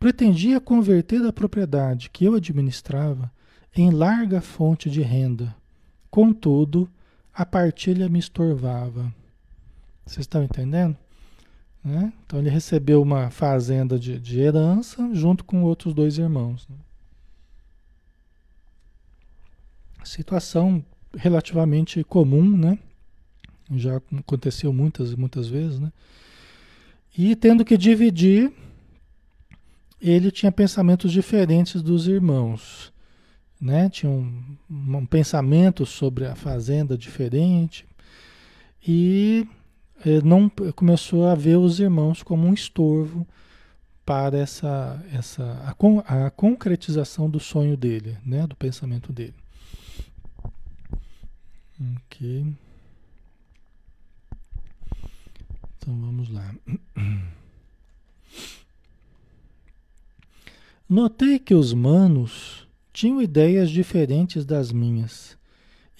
pretendia 0.00 0.58
converter 0.58 1.22
a 1.26 1.32
propriedade 1.32 2.08
que 2.08 2.24
eu 2.24 2.34
administrava 2.34 3.30
em 3.76 3.90
larga 3.90 4.40
fonte 4.40 4.88
de 4.88 5.02
renda. 5.02 5.54
Contudo, 6.10 6.88
a 7.32 7.44
partilha 7.44 8.08
me 8.08 8.18
estorvava. 8.18 9.14
Vocês 10.06 10.24
estão 10.24 10.42
entendendo? 10.42 10.96
Né? 11.84 12.12
Então 12.24 12.38
ele 12.38 12.48
recebeu 12.48 13.02
uma 13.02 13.30
fazenda 13.30 13.98
de, 13.98 14.18
de, 14.18 14.40
herança 14.40 15.08
junto 15.12 15.44
com 15.44 15.62
outros 15.62 15.92
dois 15.92 16.16
irmãos. 16.16 16.66
Né? 16.68 16.76
Situação 20.02 20.82
relativamente 21.14 22.02
comum, 22.04 22.56
né? 22.56 22.78
Já 23.72 23.98
aconteceu 24.18 24.72
muitas 24.72 25.14
muitas 25.14 25.46
vezes, 25.46 25.78
né? 25.78 25.92
E 27.16 27.36
tendo 27.36 27.64
que 27.64 27.76
dividir 27.76 28.52
ele 30.00 30.30
tinha 30.30 30.50
pensamentos 30.50 31.12
diferentes 31.12 31.82
dos 31.82 32.08
irmãos. 32.08 32.92
né? 33.60 33.90
Tinha 33.90 34.10
um, 34.10 34.56
um 34.68 35.06
pensamento 35.06 35.84
sobre 35.84 36.26
a 36.26 36.34
fazenda 36.34 36.96
diferente 36.96 37.86
e 38.86 39.46
eh, 40.04 40.22
não 40.22 40.48
começou 40.74 41.26
a 41.26 41.34
ver 41.34 41.56
os 41.56 41.78
irmãos 41.78 42.22
como 42.22 42.46
um 42.46 42.54
estorvo 42.54 43.26
para 44.04 44.38
essa, 44.38 45.04
essa 45.12 45.44
a, 45.44 46.26
a 46.26 46.30
concretização 46.30 47.28
do 47.28 47.38
sonho 47.38 47.76
dele, 47.76 48.16
né? 48.24 48.46
Do 48.46 48.56
pensamento 48.56 49.12
dele. 49.12 49.34
Ok. 51.96 52.46
Então 55.78 55.94
vamos 56.00 56.30
lá. 56.30 56.54
Notei 60.90 61.38
que 61.38 61.54
os 61.54 61.72
manos 61.72 62.66
tinham 62.92 63.22
ideias 63.22 63.70
diferentes 63.70 64.44
das 64.44 64.72
minhas 64.72 65.38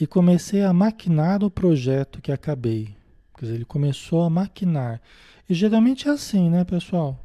e 0.01 0.05
comecei 0.05 0.65
a 0.65 0.73
maquinar 0.73 1.45
o 1.45 1.51
projeto 1.51 2.21
que 2.21 2.33
acabei. 2.33 2.97
Quer 3.39 3.45
dizer, 3.45 3.55
ele 3.55 3.65
começou 3.65 4.25
a 4.25 4.29
maquinar. 4.29 5.01
E 5.49 5.55
geralmente 5.55 6.09
é 6.09 6.11
assim, 6.11 6.51
né, 6.51 6.65
pessoal? 6.65 7.17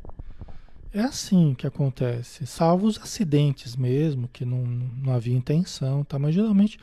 É 0.93 1.01
assim 1.01 1.56
que 1.56 1.65
acontece, 1.65 2.45
salvo 2.45 2.86
os 2.86 2.99
acidentes 3.01 3.75
mesmo, 3.75 4.28
que 4.28 4.45
não, 4.45 4.63
não 4.63 5.12
havia 5.12 5.36
intenção, 5.36 6.04
tá? 6.04 6.19
mas 6.19 6.36
geralmente 6.36 6.78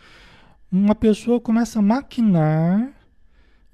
uma 0.69 0.97
pessoa 0.97 1.41
começa 1.41 1.79
a 1.79 1.83
maquinar 1.83 2.93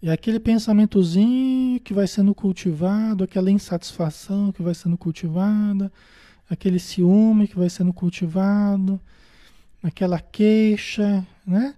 e 0.02 0.10
aquele 0.10 0.38
pensamentozinho 0.38 1.80
que 1.80 1.94
vai 1.94 2.06
sendo 2.06 2.34
cultivado, 2.34 3.24
aquela 3.24 3.50
insatisfação 3.50 4.52
que 4.52 4.62
vai 4.62 4.74
sendo 4.74 4.98
cultivada, 4.98 5.90
aquele 6.48 6.78
ciúme 6.78 7.48
que 7.48 7.56
vai 7.56 7.68
sendo 7.68 7.92
cultivado, 7.92 9.00
aquela 9.82 10.20
queixa, 10.20 11.26
né? 11.46 11.74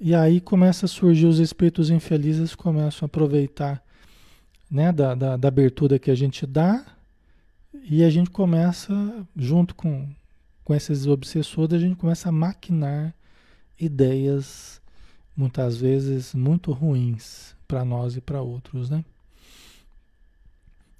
E 0.00 0.14
aí 0.14 0.40
começa 0.40 0.86
a 0.86 0.88
surgir 0.88 1.26
os 1.26 1.38
espíritos 1.38 1.90
infelizes, 1.90 2.54
começam 2.54 3.04
a 3.04 3.06
aproveitar 3.06 3.82
né, 4.70 4.92
da, 4.92 5.14
da, 5.14 5.36
da 5.36 5.48
abertura 5.48 5.98
que 5.98 6.10
a 6.10 6.14
gente 6.14 6.46
dá 6.46 6.84
e 7.72 8.02
a 8.02 8.10
gente 8.10 8.30
começa, 8.30 8.92
junto 9.36 9.74
com, 9.74 10.08
com 10.64 10.74
esses 10.74 11.06
obsessores, 11.06 11.74
a 11.74 11.78
gente 11.78 11.96
começa 11.96 12.28
a 12.28 12.32
maquinar 12.32 13.14
ideias, 13.78 14.80
muitas 15.36 15.76
vezes 15.76 16.34
muito 16.34 16.72
ruins 16.72 17.54
para 17.68 17.84
nós 17.84 18.16
e 18.16 18.20
para 18.20 18.42
outros, 18.42 18.90
né? 18.90 19.04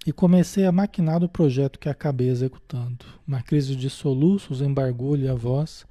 E 0.07 0.12
comecei 0.12 0.67
a 0.67 0.73
maquinar 0.73 1.23
o 1.25 1.29
projeto 1.29 1.79
que 1.79 1.88
acabei 1.88 2.29
executando. 2.29 3.07
Uma 3.27 3.43
crise 3.43 3.75
de 3.75 3.88
soluços 3.88 4.61
embargou-lhe 4.61 5.29
a 5.29 5.35
voz, 5.35 5.87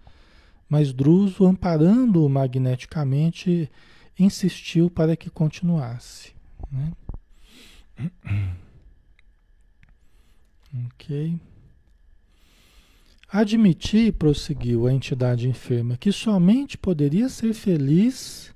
mas 0.70 0.94
Druso, 0.94 1.46
amparando-o 1.46 2.30
magneticamente, 2.30 3.72
insistiu 4.18 4.90
para 4.90 5.16
que 5.16 5.30
continuasse. 5.30 6.34
Né? 6.72 6.92
Ok. 10.96 11.40
Admiti, 13.30 14.12
prosseguiu 14.12 14.88
a 14.88 14.94
entidade 14.94 15.48
enferma, 15.48 15.98
que 15.98 16.12
somente 16.12 16.78
poderia 16.78 17.30
ser 17.30 17.54
feliz 17.54 18.54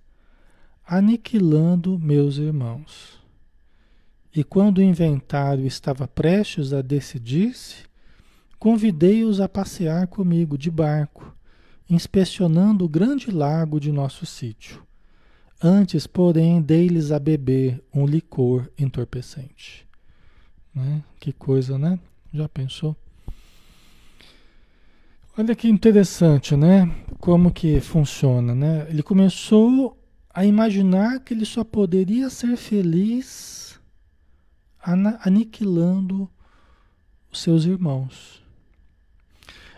aniquilando 0.86 2.00
meus 2.00 2.38
irmãos. 2.38 3.17
E 4.38 4.44
quando 4.44 4.78
o 4.78 4.84
inventário 4.84 5.66
estava 5.66 6.08
prestes 6.08 6.72
a 6.72 6.84
decidir-se, 6.84 7.78
convidei-os 8.60 9.42
a 9.42 9.50
passear 9.50 10.06
comigo 10.06 10.60
de 10.60 10.70
barco, 10.70 11.36
inspecionando 11.90 12.86
o 12.86 12.88
grande 12.88 13.32
lago 13.32 13.80
de 13.80 13.92
nosso 13.92 14.28
sítio. 14.28 14.84
Antes, 15.60 16.06
porém, 16.06 16.62
dei-lhes 16.62 17.12
a 17.12 17.18
beber 17.18 17.84
um 17.92 18.06
licor 18.06 18.70
entorpecente. 18.78 19.88
Né? 20.72 21.02
Que 21.20 21.34
coisa, 21.34 21.80
né? 21.80 21.98
Já 22.32 22.48
pensou? 22.48 22.96
Olha 25.36 25.56
que 25.56 25.68
interessante, 25.68 26.56
né? 26.56 26.94
Como 27.20 27.52
que 27.52 27.80
funciona, 27.80 28.54
né? 28.54 28.86
Ele 28.88 29.02
começou 29.02 30.00
a 30.32 30.46
imaginar 30.46 31.22
que 31.22 31.34
ele 31.34 31.44
só 31.44 31.64
poderia 31.64 32.30
ser 32.30 32.56
feliz 32.56 33.67
aniquilando 35.22 36.30
os 37.32 37.42
seus 37.42 37.66
irmãos. 37.66 38.42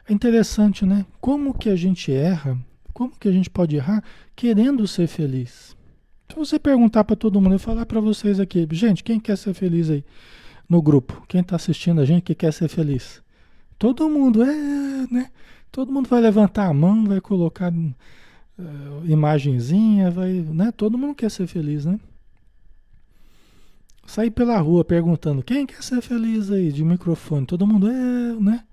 É 0.08 0.14
interessante, 0.14 0.86
né? 0.86 1.06
Como 1.22 1.54
que 1.54 1.70
a 1.70 1.76
gente 1.76 2.12
erra, 2.12 2.58
como 2.94 3.18
que 3.18 3.28
a 3.28 3.32
gente 3.32 3.50
pode 3.50 3.76
errar 3.76 4.04
querendo 4.36 4.88
ser 4.88 5.08
feliz? 5.08 5.76
Se 6.30 6.36
você 6.36 6.60
perguntar 6.60 7.04
para 7.04 7.16
todo 7.16 7.42
mundo, 7.42 7.56
eu 7.56 7.60
falar 7.60 7.86
para 7.86 8.00
vocês 8.00 8.40
aqui, 8.40 8.68
gente, 8.72 9.04
quem 9.04 9.20
quer 9.20 9.38
ser 9.38 9.54
feliz 9.54 9.90
aí? 9.90 10.04
no 10.70 10.82
grupo, 10.82 11.24
quem 11.28 11.42
está 11.42 11.56
assistindo 11.56 12.00
a 12.00 12.06
gente 12.06 12.22
que 12.22 12.36
quer 12.36 12.54
ser 12.54 12.70
feliz. 12.70 13.24
Todo 13.80 14.08
mundo 14.08 14.44
é, 14.44 15.08
né? 15.12 15.32
Todo 15.72 15.92
mundo 15.92 16.08
vai 16.08 16.22
levantar 16.22 16.68
a 16.68 16.74
mão, 16.74 17.06
vai 17.06 17.20
colocar 17.20 17.74
uh, 17.74 19.06
imagenzinha, 19.06 20.12
vai, 20.12 20.32
né? 20.34 20.72
Todo 20.72 20.98
mundo 20.98 21.16
quer 21.16 21.32
ser 21.32 21.48
feliz, 21.48 21.86
né? 21.86 22.00
Sair 24.10 24.32
pela 24.32 24.58
rua 24.58 24.84
perguntando 24.84 25.44
quem 25.44 25.68
quer 25.68 25.84
ser 25.84 26.02
feliz 26.02 26.50
aí 26.50 26.72
de 26.72 26.84
microfone, 26.84 27.46
todo 27.46 27.68
mundo 27.68 27.88
é, 27.88 28.34
né? 28.42 28.66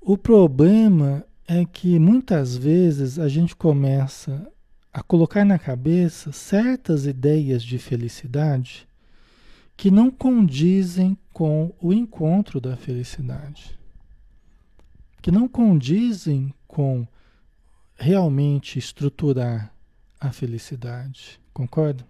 O 0.00 0.16
problema 0.16 1.26
é 1.48 1.64
que 1.64 1.98
muitas 1.98 2.56
vezes 2.56 3.18
a 3.18 3.28
gente 3.28 3.56
começa 3.56 4.46
a 4.92 5.02
colocar 5.02 5.44
na 5.44 5.58
cabeça 5.58 6.30
certas 6.30 7.06
ideias 7.06 7.60
de 7.60 7.76
felicidade 7.76 8.88
que 9.76 9.90
não 9.90 10.12
condizem 10.12 11.18
com 11.32 11.74
o 11.82 11.92
encontro 11.92 12.60
da 12.60 12.76
felicidade, 12.76 13.76
que 15.20 15.32
não 15.32 15.48
condizem 15.48 16.54
com 16.68 17.04
realmente 17.96 18.78
estruturar 18.78 19.74
a 20.20 20.30
felicidade. 20.30 21.40
Concorda? 21.52 22.06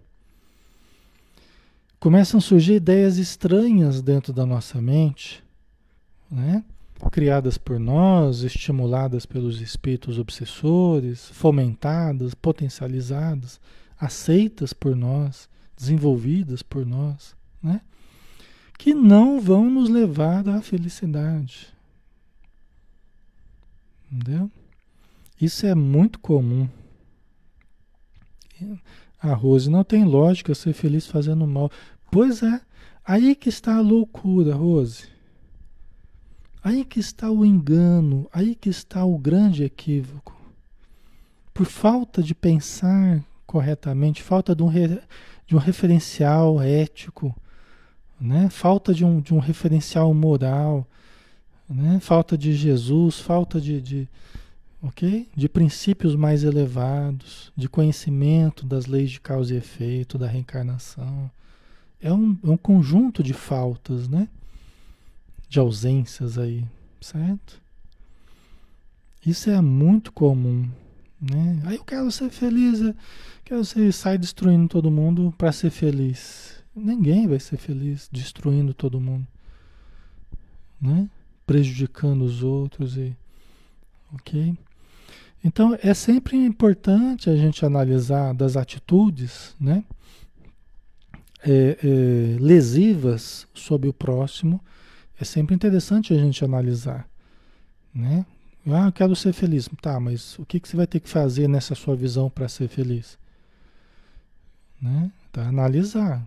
Começam 1.99 2.37
a 2.37 2.41
surgir 2.41 2.75
ideias 2.75 3.17
estranhas 3.17 4.01
dentro 4.01 4.31
da 4.31 4.45
nossa 4.45 4.81
mente, 4.81 5.43
né? 6.31 6.63
criadas 7.11 7.57
por 7.57 7.79
nós, 7.79 8.41
estimuladas 8.43 9.25
pelos 9.25 9.61
espíritos 9.61 10.19
obsessores, 10.19 11.29
fomentadas, 11.29 12.33
potencializadas, 12.33 13.59
aceitas 13.99 14.73
por 14.73 14.95
nós, 14.95 15.49
desenvolvidas 15.77 16.61
por 16.61 16.85
nós 16.85 17.35
né? 17.61 17.81
que 18.77 18.93
não 18.93 19.39
vão 19.39 19.69
nos 19.69 19.89
levar 19.89 20.47
à 20.47 20.61
felicidade. 20.61 21.67
Entendeu? 24.11 24.49
Isso 25.39 25.65
é 25.65 25.75
muito 25.75 26.19
comum. 26.19 26.67
A 29.21 29.33
Rose 29.33 29.69
não 29.69 29.83
tem 29.83 30.05
lógica 30.05 30.55
ser 30.55 30.73
feliz 30.73 31.05
fazendo 31.07 31.45
mal. 31.45 31.69
Pois 32.09 32.41
é, 32.41 32.61
aí 33.05 33.35
que 33.35 33.49
está 33.49 33.75
a 33.75 33.81
loucura, 33.81 34.55
Rose. 34.55 35.07
Aí 36.63 36.83
que 36.83 36.99
está 36.99 37.29
o 37.29 37.45
engano, 37.45 38.27
aí 38.33 38.55
que 38.55 38.69
está 38.69 39.05
o 39.05 39.17
grande 39.17 39.63
equívoco. 39.63 40.35
Por 41.53 41.65
falta 41.65 42.21
de 42.21 42.33
pensar 42.33 43.23
corretamente, 43.45 44.21
falta 44.21 44.55
de 44.55 44.61
um, 44.61 44.67
re, 44.67 45.01
de 45.47 45.55
um 45.55 45.59
referencial 45.59 46.61
ético, 46.61 47.35
né? 48.19 48.49
Falta 48.49 48.93
de 48.93 49.03
um, 49.03 49.19
de 49.19 49.33
um 49.33 49.39
referencial 49.39 50.13
moral, 50.13 50.85
né? 51.67 51.99
Falta 51.99 52.37
de 52.37 52.53
Jesus, 52.53 53.19
falta 53.19 53.59
de, 53.59 53.81
de, 53.81 54.09
ok? 54.81 55.27
De 55.35 55.49
princípios 55.49 56.15
mais 56.15 56.43
elevados, 56.43 57.51
de 57.55 57.67
conhecimento 57.67 58.65
das 58.65 58.85
leis 58.85 59.11
de 59.11 59.19
causa 59.19 59.53
e 59.53 59.57
efeito, 59.57 60.17
da 60.17 60.27
reencarnação. 60.27 61.29
É 62.01 62.11
um, 62.13 62.37
é 62.43 62.49
um 62.49 62.57
conjunto 62.57 63.21
de 63.21 63.33
faltas, 63.33 64.07
né? 64.07 64.27
De 65.49 65.59
ausências 65.59 66.37
aí, 66.37 66.65
certo? 67.01 67.61
Isso 69.25 69.49
é 69.49 69.59
muito 69.59 70.13
comum, 70.13 70.69
né? 71.19 71.61
Aí 71.65 71.75
eu 71.75 71.83
quero 71.83 72.09
ser 72.09 72.29
feliz, 72.29 72.79
quero 73.43 73.65
ser, 73.65 73.91
sai 73.91 74.17
destruindo 74.17 74.69
todo 74.69 74.89
mundo 74.89 75.33
para 75.37 75.51
ser 75.51 75.69
feliz. 75.69 76.63
Ninguém 76.73 77.27
vai 77.27 77.39
ser 77.39 77.57
feliz 77.57 78.07
destruindo 78.09 78.73
todo 78.73 79.01
mundo, 79.01 79.27
né? 80.79 81.09
Prejudicando 81.45 82.21
os 82.21 82.43
outros 82.43 82.95
e, 82.95 83.13
ok? 84.13 84.55
Então 85.43 85.77
é 85.81 85.93
sempre 85.93 86.37
importante 86.37 87.29
a 87.29 87.35
gente 87.35 87.65
analisar 87.65 88.33
das 88.33 88.57
atitudes, 88.57 89.55
né? 89.59 89.83
É, 91.41 91.77
é, 91.81 92.39
lesivas 92.39 93.47
sobre 93.53 93.87
o 93.87 93.93
próximo. 93.93 94.59
É 95.19 95.23
sempre 95.23 95.55
interessante 95.55 96.13
a 96.13 96.17
gente 96.17 96.43
analisar, 96.43 97.09
né? 97.93 98.25
Ah, 98.67 98.87
eu 98.87 98.91
quero 98.91 99.15
ser 99.15 99.33
feliz. 99.33 99.69
Tá, 99.81 99.99
mas 99.99 100.37
o 100.37 100.45
que, 100.45 100.59
que 100.59 100.67
você 100.67 100.75
vai 100.75 100.85
ter 100.85 100.99
que 100.99 101.09
fazer 101.09 101.47
nessa 101.47 101.73
sua 101.75 101.95
visão 101.95 102.29
para 102.29 102.47
ser 102.47 102.67
feliz? 102.67 103.17
Né? 104.81 105.11
Tá, 105.31 105.47
analisar. 105.47 106.25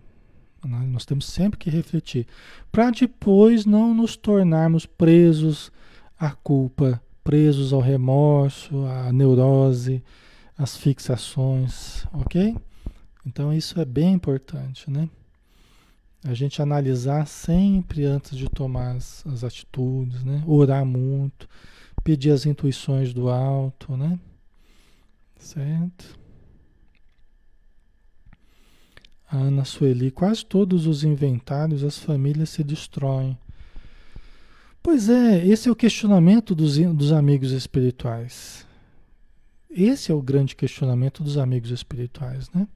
Nós 0.65 1.05
temos 1.05 1.27
sempre 1.27 1.59
que 1.59 1.69
refletir. 1.69 2.27
Para 2.71 2.91
depois 2.91 3.67
não 3.67 3.93
nos 3.93 4.17
tornarmos 4.17 4.87
presos 4.87 5.73
à 6.19 6.31
culpa, 6.31 7.03
presos 7.23 7.73
ao 7.73 7.81
remorso, 7.81 8.85
à 8.87 9.13
neurose, 9.13 10.03
às 10.57 10.77
fixações, 10.77 12.05
ok? 12.13 12.57
Então 13.27 13.53
isso 13.53 13.81
é 13.81 13.85
bem 13.85 14.13
importante, 14.15 14.91
né? 14.91 15.09
A 16.25 16.35
gente 16.35 16.63
analisar 16.63 17.27
sempre 17.27 18.05
antes 18.05 18.37
de 18.37 18.49
tomar 18.49 18.97
as, 18.97 19.27
as 19.27 19.43
atitudes, 19.43 20.23
né? 20.23 20.43
Orar 20.47 20.85
muito, 20.85 21.49
pedir 22.05 22.31
as 22.31 22.47
intuições 22.47 23.13
do 23.13 23.29
alto, 23.29 23.97
né? 23.97 24.19
Certo? 25.37 26.19
Ana 29.31 29.65
Sueli, 29.65 30.11
quase 30.11 30.45
todos 30.45 30.87
os 30.87 31.05
inventários, 31.05 31.83
as 31.83 31.99
famílias 31.99 32.51
se 32.51 32.63
destroem. 32.63 33.37
Pois 34.83 35.09
é, 35.09 35.47
esse 35.47 35.69
é 35.69 35.73
o 35.73 35.77
questionamento 35.77 36.57
dos, 36.57 36.77
dos 36.77 37.13
amigos 37.13 37.53
espirituais. 37.53 38.67
Esse 39.71 40.11
é 40.11 40.15
o 40.15 40.21
grande 40.21 40.57
questionamento 40.57 41.23
dos 41.23 41.39
amigos 41.39 41.71
espirituais, 41.71 42.51
né? 42.53 42.67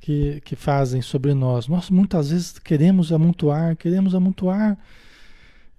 Que, 0.00 0.40
que 0.40 0.56
fazem 0.56 1.02
sobre 1.02 1.34
nós. 1.34 1.68
Nós 1.68 1.90
muitas 1.90 2.30
vezes 2.30 2.58
queremos 2.58 3.12
amontoar, 3.12 3.76
queremos 3.76 4.14
amontoar, 4.14 4.78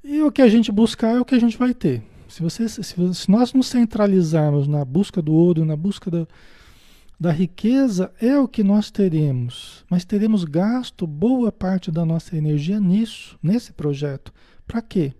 e 0.03 0.21
o 0.21 0.31
que 0.31 0.41
a 0.41 0.47
gente 0.47 0.71
buscar 0.71 1.15
é 1.15 1.19
o 1.19 1.25
que 1.25 1.35
a 1.35 1.39
gente 1.39 1.57
vai 1.57 1.73
ter. 1.73 2.03
Se, 2.29 2.43
você, 2.43 2.69
se, 2.69 2.83
se 2.83 3.31
nós 3.31 3.51
nos 3.51 3.67
centralizarmos 3.67 4.67
na 4.67 4.85
busca 4.85 5.21
do 5.21 5.33
ouro, 5.33 5.65
na 5.65 5.75
busca 5.75 6.11
da, 6.11 6.27
da 7.19 7.31
riqueza 7.31 8.13
é 8.21 8.37
o 8.37 8.47
que 8.47 8.63
nós 8.63 8.91
teremos, 8.91 9.83
mas 9.89 10.05
teremos 10.05 10.43
gasto 10.43 11.07
boa 11.07 11.51
parte 11.51 11.89
da 11.89 12.05
nossa 12.05 12.37
energia 12.37 12.79
nisso, 12.79 13.39
nesse 13.41 13.73
projeto. 13.73 14.31
Para 14.67 14.81
quê? 14.81 15.13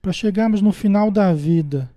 Para 0.00 0.12
chegarmos 0.12 0.60
no 0.60 0.72
final 0.72 1.10
da 1.10 1.32
vida 1.32 1.90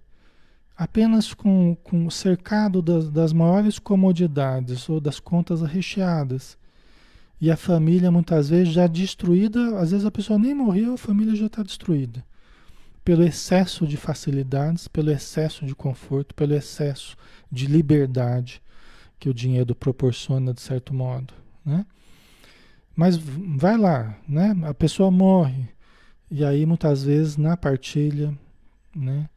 apenas 0.76 1.34
com, 1.34 1.76
com 1.84 2.10
cercado 2.10 2.82
das, 2.82 3.10
das 3.10 3.32
maiores 3.32 3.80
comodidades 3.80 4.90
ou 4.90 5.00
das 5.00 5.20
contas 5.20 5.62
recheadas. 5.62 6.58
E 7.40 7.50
a 7.50 7.58
família 7.58 8.12
muitas 8.12 8.50
vezes 8.50 8.74
já 8.74 8.88
destruída, 8.88 9.80
às 9.80 9.92
vezes 9.92 10.06
a 10.06 10.12
pessoa 10.12 10.40
nem 10.40 10.54
morreu, 10.54 10.94
a 10.94 10.98
família 10.98 11.36
já 11.36 11.46
está 11.46 11.64
destruída. 11.64 12.26
Pelo 13.04 13.24
excesso 13.24 13.86
de 13.86 13.98
facilidades, 13.98 14.88
pelo 14.88 15.12
excesso 15.12 15.66
de 15.66 15.76
conforto, 15.76 16.34
pelo 16.34 16.56
excesso 16.56 17.16
de 17.52 17.68
liberdade 17.68 18.62
que 19.20 19.30
o 19.30 19.34
dinheiro 19.34 19.76
proporciona 19.76 20.54
de 20.54 20.62
certo 20.62 20.94
modo, 20.94 21.34
né? 21.64 21.86
Mas 22.96 23.18
vai 23.18 23.78
lá, 23.78 24.18
né? 24.28 24.56
A 24.64 24.74
pessoa 24.74 25.12
morre 25.12 25.68
e 26.30 26.44
aí 26.44 26.66
muitas 26.66 27.04
vezes 27.04 27.38
na 27.38 27.56
partilha, 27.56 28.38
né? 28.96 29.30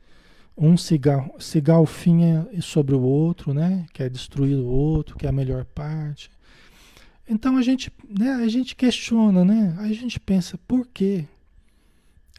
Um 0.57 0.77
se, 0.77 0.99
gal, 0.99 1.37
se 1.39 1.61
galfinha 1.61 2.49
sobre 2.61 2.95
o 2.95 3.01
outro, 3.01 3.55
né? 3.55 3.87
Quer 3.93 4.11
destruir 4.11 4.57
o 4.57 4.67
outro, 4.67 5.17
quer 5.17 5.29
a 5.29 5.33
melhor 5.33 5.65
parte. 5.65 6.31
Então 7.29 7.57
a 7.57 7.63
gente, 7.63 7.93
né? 8.09 8.33
A 8.33 8.49
gente 8.49 8.75
questiona, 8.75 9.45
né? 9.45 9.77
A 9.79 9.87
gente 9.93 10.19
pensa, 10.19 10.59
por 10.67 10.87
quê? 10.87 11.27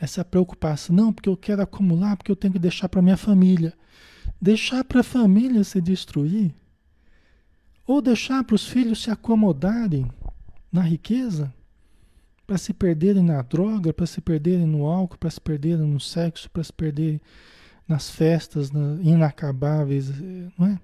Essa 0.01 0.25
preocupação, 0.25 0.95
não, 0.95 1.13
porque 1.13 1.29
eu 1.29 1.37
quero 1.37 1.61
acumular, 1.61 2.17
porque 2.17 2.31
eu 2.31 2.35
tenho 2.35 2.53
que 2.53 2.59
deixar 2.59 2.89
para 2.89 3.01
minha 3.01 3.17
família. 3.17 3.73
Deixar 4.41 4.83
para 4.83 5.01
a 5.01 5.03
família 5.03 5.63
se 5.63 5.81
destruir, 5.81 6.53
ou 7.85 8.01
deixar 8.01 8.43
para 8.43 8.55
os 8.55 8.67
filhos 8.67 9.03
se 9.03 9.11
acomodarem 9.11 10.09
na 10.71 10.81
riqueza, 10.81 11.53
para 12.49 12.57
se 12.57 12.73
perderem 12.73 13.21
na 13.21 13.43
droga, 13.43 13.93
para 13.93 14.07
se 14.07 14.19
perderem 14.19 14.65
no 14.65 14.87
álcool, 14.87 15.19
para 15.19 15.29
se 15.29 15.39
perderem 15.39 15.85
no 15.85 15.99
sexo, 15.99 16.49
para 16.49 16.63
se 16.63 16.73
perderem 16.73 17.21
nas 17.87 18.09
festas 18.09 18.71
inacabáveis, 19.03 20.09
não 20.57 20.65
é? 20.65 20.79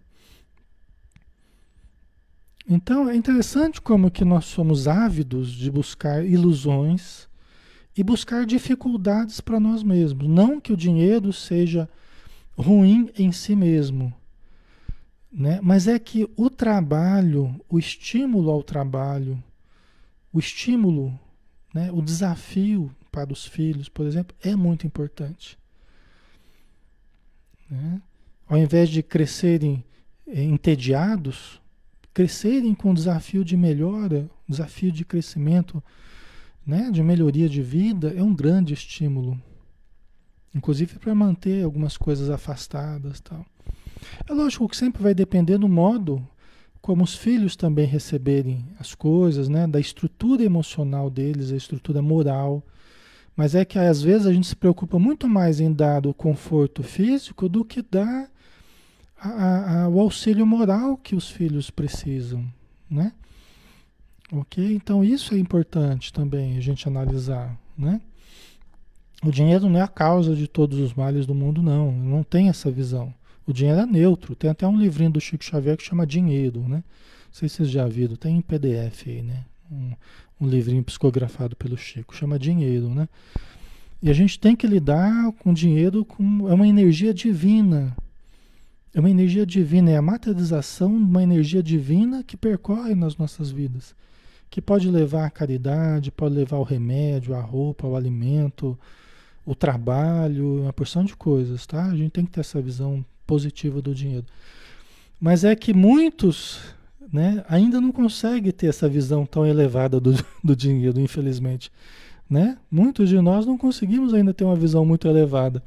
Então 2.70 3.10
é 3.10 3.16
interessante 3.16 3.82
como 3.82 4.12
que 4.12 4.24
nós 4.24 4.46
somos 4.46 4.88
ávidos 4.88 5.52
de 5.52 5.72
buscar 5.72 6.24
ilusões 6.24 7.28
e 7.98 8.04
buscar 8.04 8.46
dificuldades 8.46 9.42
para 9.42 9.60
nós 9.60 9.82
mesmos. 9.82 10.28
Não 10.28 10.62
que 10.62 10.72
o 10.72 10.78
dinheiro 10.78 11.34
seja 11.34 11.90
ruim 12.56 13.10
em 13.18 13.32
si 13.32 13.56
mesmo, 13.56 14.14
né? 15.34 15.60
Mas 15.64 15.88
é 15.88 15.98
que 15.98 16.30
o 16.38 16.48
trabalho, 16.48 17.60
o 17.68 17.80
estímulo 17.80 18.52
ao 18.52 18.62
trabalho, 18.62 19.44
o 20.32 20.38
estímulo, 20.38 21.20
né? 21.76 21.92
o 21.92 22.02
desafio 22.02 22.90
para 23.12 23.34
os 23.34 23.46
filhos, 23.46 23.90
por 23.90 24.06
exemplo, 24.06 24.34
é 24.42 24.56
muito 24.56 24.88
importante. 24.88 25.60
Né? 27.70 28.02
Ao 28.48 28.58
invés 28.58 28.88
de 28.88 29.04
crescerem 29.04 29.84
eh, 30.26 30.42
entediados, 30.42 31.62
crescerem 32.14 32.74
com 32.74 32.94
desafio 32.94 33.44
de 33.44 33.58
melhora, 33.58 34.30
desafio 34.48 34.90
de 34.90 35.04
crescimento, 35.04 35.84
né? 36.66 36.90
de 36.90 37.04
melhoria 37.04 37.50
de 37.50 37.62
vida, 37.62 38.14
é 38.16 38.24
um 38.24 38.34
grande 38.34 38.74
estímulo. 38.74 39.38
Inclusive 40.54 40.98
para 40.98 41.14
manter 41.14 41.66
algumas 41.66 41.98
coisas 41.98 42.30
afastadas 42.30 43.20
tal. 43.20 43.46
É 44.30 44.32
lógico 44.34 44.70
que 44.70 44.78
sempre 44.78 45.04
vai 45.04 45.14
depender 45.14 45.58
do 45.58 45.68
modo 45.68 46.26
como 46.86 47.04
os 47.04 47.16
filhos 47.16 47.56
também 47.56 47.88
receberem 47.88 48.64
as 48.80 48.94
coisas, 48.94 49.50
né? 49.50 49.66
Da 49.66 49.80
estrutura 49.80 50.44
emocional 50.44 51.10
deles, 51.10 51.52
a 51.52 51.56
estrutura 51.56 52.00
moral. 52.00 52.62
Mas 53.36 53.56
é 53.56 53.66
que 53.66 53.80
às 53.80 54.04
vezes 54.04 54.28
a 54.28 54.32
gente 54.32 54.46
se 54.46 54.56
preocupa 54.56 55.00
muito 55.00 55.28
mais 55.28 55.60
em 55.60 55.74
dar 55.74 56.06
o 56.06 56.14
conforto 56.14 56.84
físico 56.84 57.50
do 57.50 57.66
que 57.66 57.82
dar 57.82 58.30
a, 59.20 59.86
a, 59.86 59.90
o 59.90 60.00
auxílio 60.00 60.46
moral 60.46 60.96
que 60.96 61.16
os 61.16 61.28
filhos 61.28 61.72
precisam, 61.72 62.46
né? 62.88 63.14
Ok? 64.32 64.64
Então 64.76 65.04
isso 65.04 65.34
é 65.34 65.40
importante 65.40 66.14
também 66.14 66.56
a 66.56 66.62
gente 66.62 66.88
analisar, 66.88 67.60
né? 67.76 68.00
O 69.24 69.32
dinheiro 69.32 69.68
não 69.68 69.80
é 69.80 69.82
a 69.82 69.88
causa 69.88 70.36
de 70.36 70.48
todos 70.48 70.78
os 70.78 70.94
males 70.94 71.26
do 71.26 71.34
mundo, 71.34 71.64
não. 71.64 71.92
Não 71.92 72.22
tem 72.22 72.48
essa 72.48 72.70
visão. 72.70 73.12
O 73.48 73.54
dinheiro 73.54 73.82
é 73.82 73.86
neutro. 73.86 74.36
Tem 74.36 74.50
até 74.50 74.68
um 74.68 74.78
livrinho 74.78 75.12
do 75.12 75.22
Chico 75.22 75.44
Xavier 75.44 75.78
que 75.78 75.84
chama 75.84 76.06
Dinheiro, 76.06 76.62
né? 76.62 76.78
Não 76.78 77.34
sei 77.34 77.48
se 77.50 77.58
vocês 77.58 77.70
já 77.70 77.88
viram, 77.88 78.16
tem 78.16 78.38
em 78.38 78.42
PDF 78.42 79.08
aí, 79.08 79.22
né? 79.22 79.46
Um, 79.72 79.92
um 80.42 80.48
livrinho 80.48 80.84
psicografado 80.84 81.56
pelo 81.56 81.78
Chico, 81.78 82.16
chama 82.16 82.40
Dinheiro, 82.40 82.90
né? 82.90 83.08
E 84.02 84.10
a 84.10 84.14
gente 84.14 84.40
tem 84.40 84.56
que 84.56 84.68
lidar 84.68 85.32
com 85.40 85.54
dinheiro 85.54 86.06
com 86.06 86.50
é 86.50 86.54
uma 86.54 86.68
energia 86.68 87.14
divina. 87.14 87.96
É 88.94 89.00
uma 89.00 89.10
energia 89.10 89.46
divina, 89.46 89.92
é 89.92 89.98
a 89.98 90.02
materialização 90.02 90.98
de 90.98 91.04
uma 91.04 91.22
energia 91.22 91.62
divina 91.62 92.24
que 92.24 92.38
percorre 92.38 92.96
nas 92.96 93.18
nossas 93.18 93.52
vidas. 93.52 93.94
Que 94.50 94.62
pode 94.62 94.90
levar 94.90 95.26
a 95.26 95.30
caridade, 95.30 96.12
pode 96.12 96.36
levar 96.36 96.58
o 96.58 96.64
remédio, 96.64 97.36
a 97.36 97.42
roupa, 97.42 97.88
o 97.88 97.96
alimento, 97.96 98.78
o 99.46 99.54
trabalho, 99.54 100.62
uma 100.62 100.72
porção 100.72 101.04
de 101.04 101.16
coisas, 101.16 101.66
tá? 101.66 101.86
A 101.86 101.96
gente 101.96 102.12
tem 102.12 102.26
que 102.26 102.32
ter 102.32 102.40
essa 102.40 102.62
visão 102.62 103.04
positiva 103.26 103.82
do 103.82 103.94
dinheiro. 103.94 104.26
Mas 105.20 105.44
é 105.44 105.56
que 105.56 105.74
muitos 105.74 106.60
né, 107.12 107.44
ainda 107.48 107.80
não 107.80 107.92
conseguem 107.92 108.52
ter 108.52 108.68
essa 108.68 108.90
visão 108.90 109.26
tão 109.26 109.46
elevada 109.46 110.00
do, 110.00 110.14
do 110.44 110.56
dinheiro, 110.56 111.00
infelizmente. 111.00 111.72
Né? 112.30 112.58
Muitos 112.70 113.10
de 113.10 113.20
nós 113.22 113.46
não 113.46 113.58
conseguimos 113.58 114.14
ainda 114.14 114.34
ter 114.34 114.44
uma 114.44 114.56
visão 114.56 114.86
muito 114.86 115.08
elevada. 115.08 115.64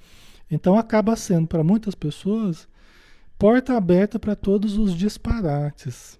Então 0.50 0.76
acaba 0.76 1.14
sendo 1.14 1.46
para 1.46 1.62
muitas 1.62 1.94
pessoas 1.94 2.66
porta 3.38 3.76
aberta 3.76 4.18
para 4.18 4.34
todos 4.34 4.76
os 4.76 4.94
disparates, 4.94 6.18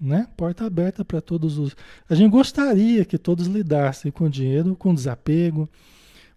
né? 0.00 0.28
Porta 0.36 0.64
aberta 0.64 1.04
para 1.04 1.20
todos 1.20 1.58
os. 1.58 1.74
A 2.08 2.14
gente 2.14 2.30
gostaria 2.30 3.04
que 3.04 3.18
todos 3.18 3.46
lidassem 3.46 4.12
com 4.12 4.28
dinheiro, 4.28 4.76
com 4.76 4.94
desapego, 4.94 5.68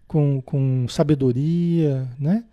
com, 0.06 0.40
com 0.40 0.86
sabedoria, 0.88 2.08
né? 2.18 2.44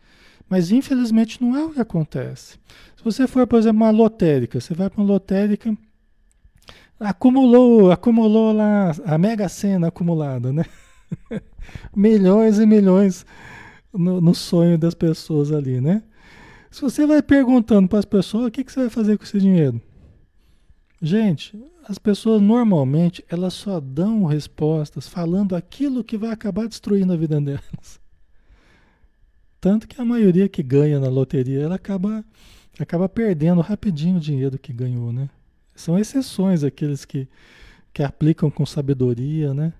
Mas 0.53 0.71
infelizmente 0.71 1.41
não 1.41 1.57
é 1.57 1.65
o 1.65 1.71
que 1.71 1.81
acontece. 1.81 2.59
Se 2.95 3.03
você 3.03 3.25
for, 3.25 3.47
por 3.47 3.57
exemplo, 3.57 3.81
uma 3.81 3.89
lotérica, 3.89 4.61
você 4.61 4.75
vai 4.75 4.87
para 4.87 5.01
uma 5.01 5.11
lotérica, 5.11 5.75
acumulou, 6.99 7.91
acumulou 7.91 8.53
lá 8.53 8.91
a 9.03 9.17
mega 9.17 9.49
sena 9.49 9.87
acumulada, 9.87 10.53
né? 10.53 10.63
milhões 11.97 12.59
e 12.59 12.67
milhões 12.67 13.25
no, 13.91 14.21
no, 14.21 14.35
sonho 14.35 14.77
das 14.77 14.93
pessoas 14.93 15.51
ali, 15.51 15.81
né? 15.81 16.03
Se 16.69 16.81
você 16.81 17.07
vai 17.07 17.23
perguntando 17.23 17.89
para 17.89 17.97
as 17.97 18.05
pessoas, 18.05 18.45
o 18.45 18.51
que, 18.51 18.63
que 18.63 18.71
você 18.71 18.81
vai 18.81 18.89
fazer 18.91 19.17
com 19.17 19.23
esse 19.23 19.39
dinheiro? 19.39 19.81
Gente, 21.01 21.59
as 21.89 21.97
pessoas 21.97 22.39
normalmente 22.39 23.25
elas 23.27 23.55
só 23.55 23.79
dão 23.79 24.25
respostas 24.25 25.07
falando 25.07 25.55
aquilo 25.55 26.03
que 26.03 26.15
vai 26.15 26.29
acabar 26.29 26.67
destruindo 26.67 27.11
a 27.11 27.17
vida 27.17 27.41
delas. 27.41 28.02
Tanto 29.63 29.87
que 29.87 30.01
a 30.01 30.03
maioria 30.03 30.49
que 30.49 30.61
ganha 30.61 30.99
na 30.99 31.07
loteria, 31.07 31.61
ela 31.61 31.75
acaba, 31.75 32.21
acaba 32.77 33.07
perdendo 33.07 33.61
rapidinho 33.61 34.17
o 34.17 34.19
dinheiro 34.19 34.59
que 34.59 34.73
ganhou, 34.73 35.13
né? 35.13 35.29
São 35.73 35.97
exceções 35.97 36.65
aqueles 36.65 37.05
que, 37.05 37.29
que 37.93 38.03
aplicam 38.03 38.51
com 38.51 38.65
sabedoria, 38.65 39.53
né? 39.53 39.71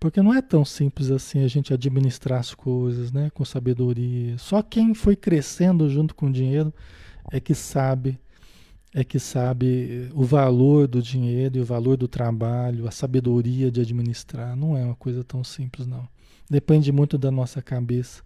Porque 0.00 0.20
não 0.20 0.34
é 0.34 0.42
tão 0.42 0.64
simples 0.64 1.08
assim 1.08 1.44
a 1.44 1.46
gente 1.46 1.72
administrar 1.72 2.40
as 2.40 2.52
coisas, 2.52 3.12
né? 3.12 3.30
Com 3.30 3.44
sabedoria. 3.44 4.36
Só 4.38 4.60
quem 4.60 4.92
foi 4.92 5.14
crescendo 5.14 5.88
junto 5.88 6.12
com 6.12 6.26
o 6.26 6.32
dinheiro 6.32 6.74
é 7.30 7.38
que 7.38 7.54
sabe 7.54 8.18
é 8.92 9.04
que 9.04 9.20
sabe 9.20 10.10
o 10.14 10.24
valor 10.24 10.88
do 10.88 11.00
dinheiro 11.00 11.58
e 11.58 11.60
o 11.60 11.64
valor 11.64 11.96
do 11.96 12.08
trabalho, 12.08 12.88
a 12.88 12.90
sabedoria 12.90 13.70
de 13.70 13.80
administrar. 13.80 14.56
Não 14.56 14.76
é 14.76 14.84
uma 14.84 14.96
coisa 14.96 15.22
tão 15.22 15.44
simples, 15.44 15.86
não. 15.86 16.08
Depende 16.50 16.90
muito 16.90 17.16
da 17.16 17.30
nossa 17.30 17.62
cabeça, 17.62 18.24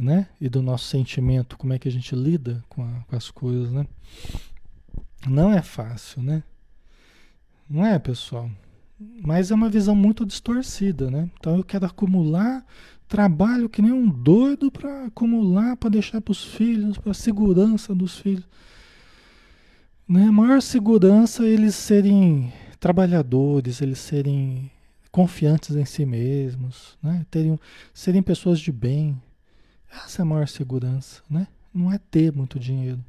né? 0.00 0.28
E 0.40 0.48
do 0.48 0.62
nosso 0.62 0.86
sentimento, 0.86 1.56
como 1.56 1.72
é 1.72 1.78
que 1.78 1.88
a 1.88 1.92
gente 1.92 2.14
lida 2.14 2.64
com, 2.68 2.82
a, 2.82 3.04
com 3.06 3.16
as 3.16 3.30
coisas, 3.30 3.70
né? 3.70 3.86
Não 5.28 5.52
é 5.52 5.62
fácil, 5.62 6.22
né? 6.22 6.42
Não 7.68 7.84
é, 7.84 7.98
pessoal? 7.98 8.50
Mas 9.22 9.50
é 9.50 9.54
uma 9.54 9.68
visão 9.68 9.94
muito 9.94 10.26
distorcida, 10.26 11.10
né? 11.10 11.30
Então 11.38 11.56
eu 11.56 11.64
quero 11.64 11.86
acumular 11.86 12.64
trabalho 13.10 13.68
que 13.68 13.82
nem 13.82 13.92
um 13.92 14.08
doido 14.08 14.70
para 14.70 15.06
acumular, 15.06 15.76
para 15.76 15.90
deixar 15.90 16.20
para 16.20 16.30
os 16.30 16.44
filhos, 16.44 16.96
para 16.96 17.10
a 17.10 17.14
segurança 17.14 17.92
dos 17.94 18.18
filhos. 18.18 18.46
Né? 20.08 20.24
A 20.24 20.32
maior 20.32 20.62
segurança 20.62 21.44
é 21.44 21.48
eles 21.48 21.74
serem 21.74 22.52
trabalhadores, 22.78 23.82
eles 23.82 23.98
serem 23.98 24.70
confiantes 25.10 25.74
em 25.74 25.84
si 25.84 26.06
mesmos, 26.06 26.96
né? 27.02 27.26
Terem, 27.30 27.58
serem 27.92 28.22
pessoas 28.22 28.60
de 28.60 28.70
bem. 28.70 29.20
Essa 29.90 30.20
é 30.20 30.22
a 30.22 30.26
maior 30.26 30.46
segurança, 30.46 31.22
né? 31.28 31.46
Não 31.74 31.92
é 31.92 31.98
ter 31.98 32.32
muito 32.32 32.58
dinheiro. 32.58 33.04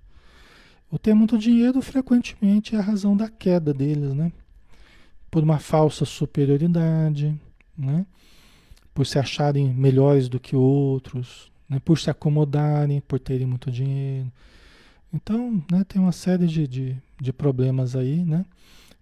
O 0.89 0.97
ter 0.97 1.13
muito 1.13 1.37
dinheiro 1.37 1.81
frequentemente 1.81 2.75
é 2.75 2.79
a 2.79 2.81
razão 2.81 3.15
da 3.15 3.29
queda 3.29 3.73
deles, 3.73 4.13
né? 4.13 4.31
Por 5.29 5.43
uma 5.43 5.59
falsa 5.59 6.03
superioridade, 6.03 7.33
né? 7.77 8.05
Por 8.93 9.05
se 9.05 9.17
acharem 9.17 9.73
melhores 9.73 10.27
do 10.27 10.39
que 10.39 10.55
outros, 10.55 11.49
né? 11.69 11.79
por 11.79 11.97
se 11.97 12.09
acomodarem, 12.09 12.99
por 12.99 13.19
terem 13.19 13.47
muito 13.47 13.71
dinheiro. 13.71 14.29
Então, 15.13 15.63
né, 15.71 15.83
tem 15.85 16.01
uma 16.01 16.11
série 16.11 16.47
de, 16.47 16.67
de, 16.67 16.97
de, 17.19 17.33
problemas 17.33 17.95
aí, 17.95 18.23
né? 18.23 18.45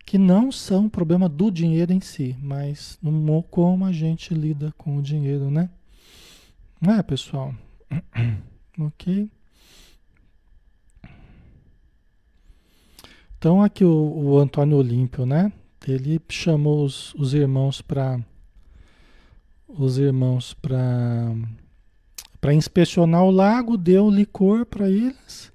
Que 0.06 0.18
não 0.18 0.52
são 0.52 0.90
problema 0.90 1.30
do 1.30 1.52
dinheiro 1.52 1.94
em 1.94 2.02
si, 2.02 2.36
mas 2.42 2.98
no, 3.02 3.44
como 3.44 3.86
a 3.86 3.92
gente 3.92 4.34
lida 4.34 4.74
com 4.78 4.98
o 4.98 5.02
dinheiro, 5.02 5.52
né? 5.52 5.70
Não 6.82 6.94
é, 6.94 7.04
pessoal? 7.04 7.54
ok? 8.80 9.30
Então, 13.38 13.62
aqui 13.62 13.86
o, 13.86 13.92
o 13.92 14.38
Antônio 14.38 14.78
Olímpio, 14.78 15.26
né? 15.26 15.52
Ele 15.88 16.22
chamou 16.30 16.84
os, 16.84 17.14
os 17.16 17.34
irmãos 17.34 17.82
para 17.82 18.20
os 19.68 19.98
irmãos 19.98 20.54
para 20.54 21.34
para 22.42 22.54
inspecionar 22.54 23.24
o 23.24 23.32
lago, 23.32 23.78
deu 23.78 24.10
licor 24.10 24.66
para 24.66 24.90
eles 24.90 25.52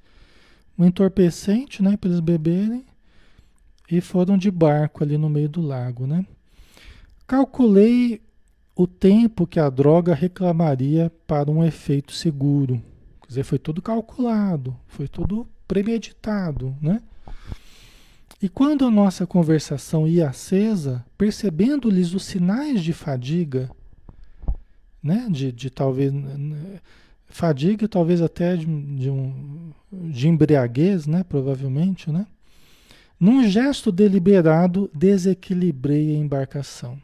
um 0.79 0.85
entorpecente, 0.85 1.83
né, 1.83 1.97
para 1.97 2.11
eles 2.11 2.21
beberem, 2.21 2.85
e 3.91 4.01
foram 4.01 4.37
de 4.37 4.51
barco 4.51 5.05
ali 5.05 5.17
no 5.17 5.29
meio 5.29 5.49
do 5.49 5.61
lago, 5.61 6.07
né? 6.07 6.27
Calculei 7.27 8.21
o 8.75 8.87
tempo 8.87 9.47
que 9.47 9.61
a 9.61 9.71
droga 9.71 10.15
reclamaria 10.15 11.13
para 11.27 11.51
um 11.51 11.65
efeito 11.65 12.13
seguro. 12.13 12.83
Quer 13.23 13.29
dizer, 13.29 13.45
foi 13.45 13.59
tudo 13.59 13.81
calculado, 13.81 14.77
foi 14.87 15.09
tudo 15.09 15.47
premeditado, 15.67 16.77
né? 16.81 17.01
E 18.43 18.49
quando 18.49 18.85
a 18.85 18.91
nossa 18.91 19.27
conversação 19.27 20.07
ia 20.07 20.29
acesa, 20.29 21.05
percebendo-lhes 21.17 22.13
os 22.13 22.25
sinais 22.25 22.83
de 22.83 22.93
fadiga, 22.93 23.71
né? 25.03 25.29
De, 25.31 25.53
de 25.53 25.71
talvez 25.71 26.13
Fadiga, 27.35 27.89
talvez 27.89 28.23
até 28.23 28.57
de, 28.57 28.65
de, 28.65 29.11
um, 29.11 29.73
de 29.91 30.29
embriaguez, 30.29 31.05
né? 31.05 31.25
Provavelmente, 31.25 32.09
né? 32.09 32.27
Num 33.19 33.49
gesto 33.49 33.91
deliberado, 33.91 34.89
desequilibrei 34.95 36.15
a 36.15 36.19
embarcação. 36.19 36.97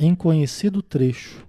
Em 0.00 0.14
conhecido 0.14 0.82
trecho, 0.82 1.46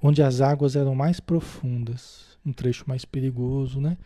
onde 0.00 0.22
as 0.22 0.40
águas 0.40 0.76
eram 0.76 0.94
mais 0.94 1.18
profundas, 1.18 2.38
um 2.46 2.52
trecho 2.52 2.84
mais 2.86 3.04
perigoso, 3.04 3.80
né? 3.80 3.96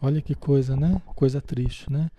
Olha 0.00 0.22
que 0.22 0.34
coisa, 0.34 0.76
né? 0.76 1.02
Coisa 1.14 1.40
triste, 1.40 1.92
né? 1.92 2.10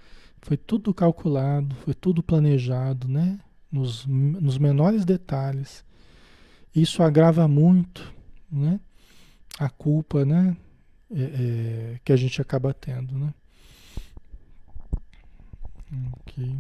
Foi 0.42 0.58
tudo 0.58 0.94
calculado, 0.94 1.76
foi 1.78 1.94
tudo 1.94 2.22
planejado, 2.22 3.08
né? 3.08 3.40
Nos, 3.72 4.06
nos 4.06 4.58
menores 4.58 5.06
detalhes. 5.06 5.84
Isso 6.76 7.02
agrava 7.02 7.48
muito, 7.48 8.14
né? 8.52 8.80
a 9.60 9.70
culpa, 9.70 10.24
né? 10.24 10.56
É, 11.12 11.22
é, 11.96 12.00
que 12.04 12.14
a 12.14 12.16
gente 12.16 12.42
acaba 12.42 12.74
tendo, 12.74 13.18
né? 13.18 13.34
Ok. 16.14 16.60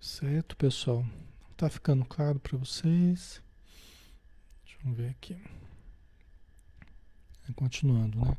Certo, 0.00 0.56
pessoal? 0.56 1.04
Tá 1.62 1.70
ficando 1.70 2.04
claro 2.04 2.40
para 2.40 2.58
vocês? 2.58 3.40
Deixa 4.64 4.78
eu 4.84 4.92
ver 4.92 5.10
aqui. 5.10 5.36
Continuando, 7.54 8.18
né? 8.18 8.36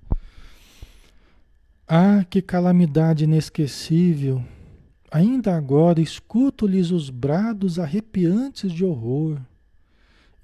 Ah, 1.87 2.25
que 2.29 2.41
calamidade 2.41 3.23
inesquecível! 3.23 4.43
Ainda 5.09 5.55
agora 5.55 6.01
escuto-lhes 6.01 6.91
os 6.91 7.09
brados 7.09 7.79
arrepiantes 7.79 8.73
de 8.73 8.83
horror 8.83 9.39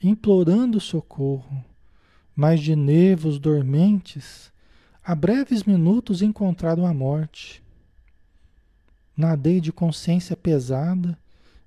implorando 0.01 0.79
socorro, 0.79 1.61
mas 2.33 2.61
de 2.61 2.77
nervos 2.77 3.39
dormentes, 3.39 4.53
a 5.03 5.13
breves 5.13 5.65
minutos 5.65 6.21
encontraram 6.21 6.85
a 6.85 6.93
morte. 6.93 7.61
Nadei 9.17 9.59
de 9.59 9.73
consciência 9.73 10.37
pesada, 10.37 11.19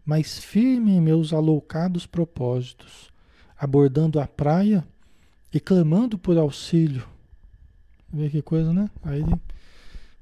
mas 0.05 0.39
firme 0.39 0.93
em 0.93 1.01
meus 1.01 1.33
aloucados 1.33 2.07
propósitos, 2.07 3.11
abordando 3.59 4.19
a 4.21 4.27
praia 4.27 4.85
e 5.53 5.61
clamando 5.61 6.19
por 6.19 6.37
auxílio. 6.37 7.07
Vê 8.13 8.29
que 8.29 8.43
coisa, 8.43 8.73
né? 8.73 8.91
Aí 9.03 9.25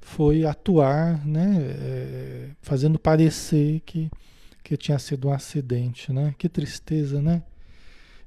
foi 0.01 0.45
atuar, 0.45 1.27
né? 1.27 1.57
É, 1.61 2.51
fazendo 2.61 2.99
parecer 2.99 3.81
que, 3.81 4.11
que 4.63 4.77
tinha 4.77 4.99
sido 4.99 5.29
um 5.29 5.33
acidente, 5.33 6.13
né? 6.13 6.35
Que 6.39 6.49
tristeza, 6.49 7.21
né? 7.21 7.43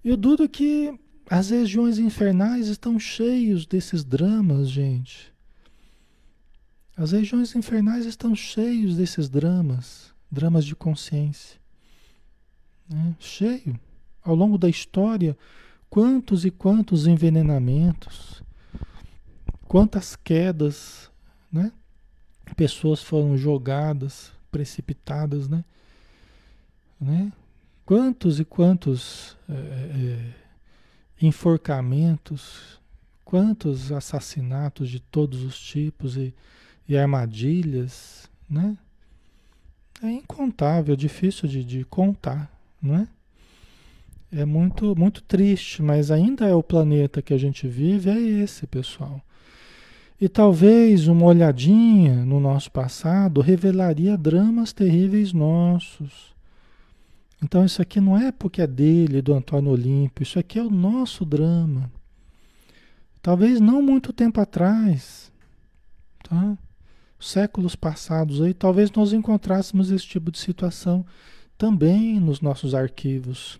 Eu 0.04 0.18
dudo 0.18 0.49
que 0.49 0.97
as 1.30 1.49
regiões 1.49 1.97
infernais 1.97 2.68
estão 2.68 2.99
cheios 2.99 3.66
desses 3.66 4.04
dramas, 4.04 4.70
gente. 4.70 5.34
As 6.95 7.12
regiões 7.12 7.56
infernais 7.56 8.06
estão 8.06 8.36
cheios 8.36 8.97
desses 8.97 9.30
dramas, 9.30 10.12
dramas 10.34 10.65
de 10.65 10.75
consciência. 10.75 11.59
Né? 12.89 13.15
Cheio. 13.19 13.79
Ao 14.23 14.34
longo 14.34 14.57
da 14.57 14.67
história, 14.67 15.38
quantos 15.89 16.43
e 16.43 16.49
quantos 16.49 17.05
envenenamentos, 17.05 18.41
quantas 19.67 20.15
quedas, 20.15 21.11
né? 21.51 21.71
Pessoas 22.55 23.01
foram 23.01 23.38
jogadas, 23.38 24.31
precipitadas, 24.51 25.47
né? 25.47 25.63
né? 26.99 27.31
Quantos 27.86 28.39
e 28.39 28.45
quantos 28.45 29.38
é, 29.49 29.53
é, 29.53 30.34
enforcamentos, 31.21 32.79
quantos 33.25 33.91
assassinatos 33.91 34.89
de 34.89 34.99
todos 34.99 35.43
os 35.43 35.59
tipos 35.59 36.15
e, 36.15 36.34
e 36.88 36.97
armadilhas, 36.97 38.29
né? 38.49 38.77
É 40.04 40.12
incontável, 40.12 40.95
difícil 40.95 41.49
de, 41.49 41.64
de 41.64 41.84
contar, 41.86 42.51
não 42.80 42.95
é? 42.95 43.08
É 44.32 44.45
muito, 44.45 44.95
muito 44.95 45.24
triste, 45.24 45.82
mas 45.82 46.12
ainda 46.12 46.45
é 46.45 46.54
o 46.54 46.62
planeta 46.62 47.22
que 47.22 47.34
a 47.34 47.38
gente 47.38 47.68
vive, 47.68 48.10
é 48.10 48.20
esse, 48.20 48.68
pessoal. 48.68 49.20
E 50.20 50.30
talvez 50.30 51.08
uma 51.08 51.26
olhadinha 51.26 52.26
no 52.26 52.39
nosso 52.39 52.70
passado 52.72 53.41
revelaria 53.41 54.16
dramas 54.18 54.74
terríveis 54.74 55.34
nossos 55.34 56.34
então 57.43 57.66
isso 57.66 57.82
aqui 57.82 57.99
não 57.99 58.18
é 58.18 58.32
porque 58.32 58.62
é 58.62 58.68
dele, 58.68 59.22
do 59.22 59.34
Antônio 59.34 59.72
Olímpio, 59.72 60.24
isso 60.24 60.39
aqui 60.39 60.58
é 60.58 60.64
o 60.64 60.70
nosso 60.70 61.26
drama. 61.26 61.91
Talvez 63.22 63.60
não 63.60 63.82
muito 63.82 64.14
tempo 64.14 64.39
atrás, 64.39 65.30
tá? 66.24 66.58
Séculos 67.32 67.76
passados 67.76 68.41
aí, 68.41 68.53
talvez 68.53 68.91
nós 68.91 69.13
encontrássemos 69.13 69.91
esse 69.91 70.05
tipo 70.05 70.32
de 70.32 70.39
situação 70.39 71.05
também 71.57 72.19
nos 72.19 72.41
nossos 72.41 72.74
arquivos. 72.76 73.59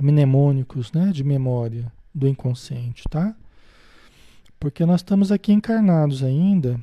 mnemônicos, 0.00 0.92
né, 0.92 1.10
de 1.12 1.24
memória 1.24 1.92
do 2.14 2.28
inconsciente, 2.28 3.02
tá? 3.10 3.34
Porque 4.58 4.84
nós 4.86 5.00
estamos 5.00 5.32
aqui 5.32 5.52
encarnados 5.52 6.22
ainda. 6.22 6.80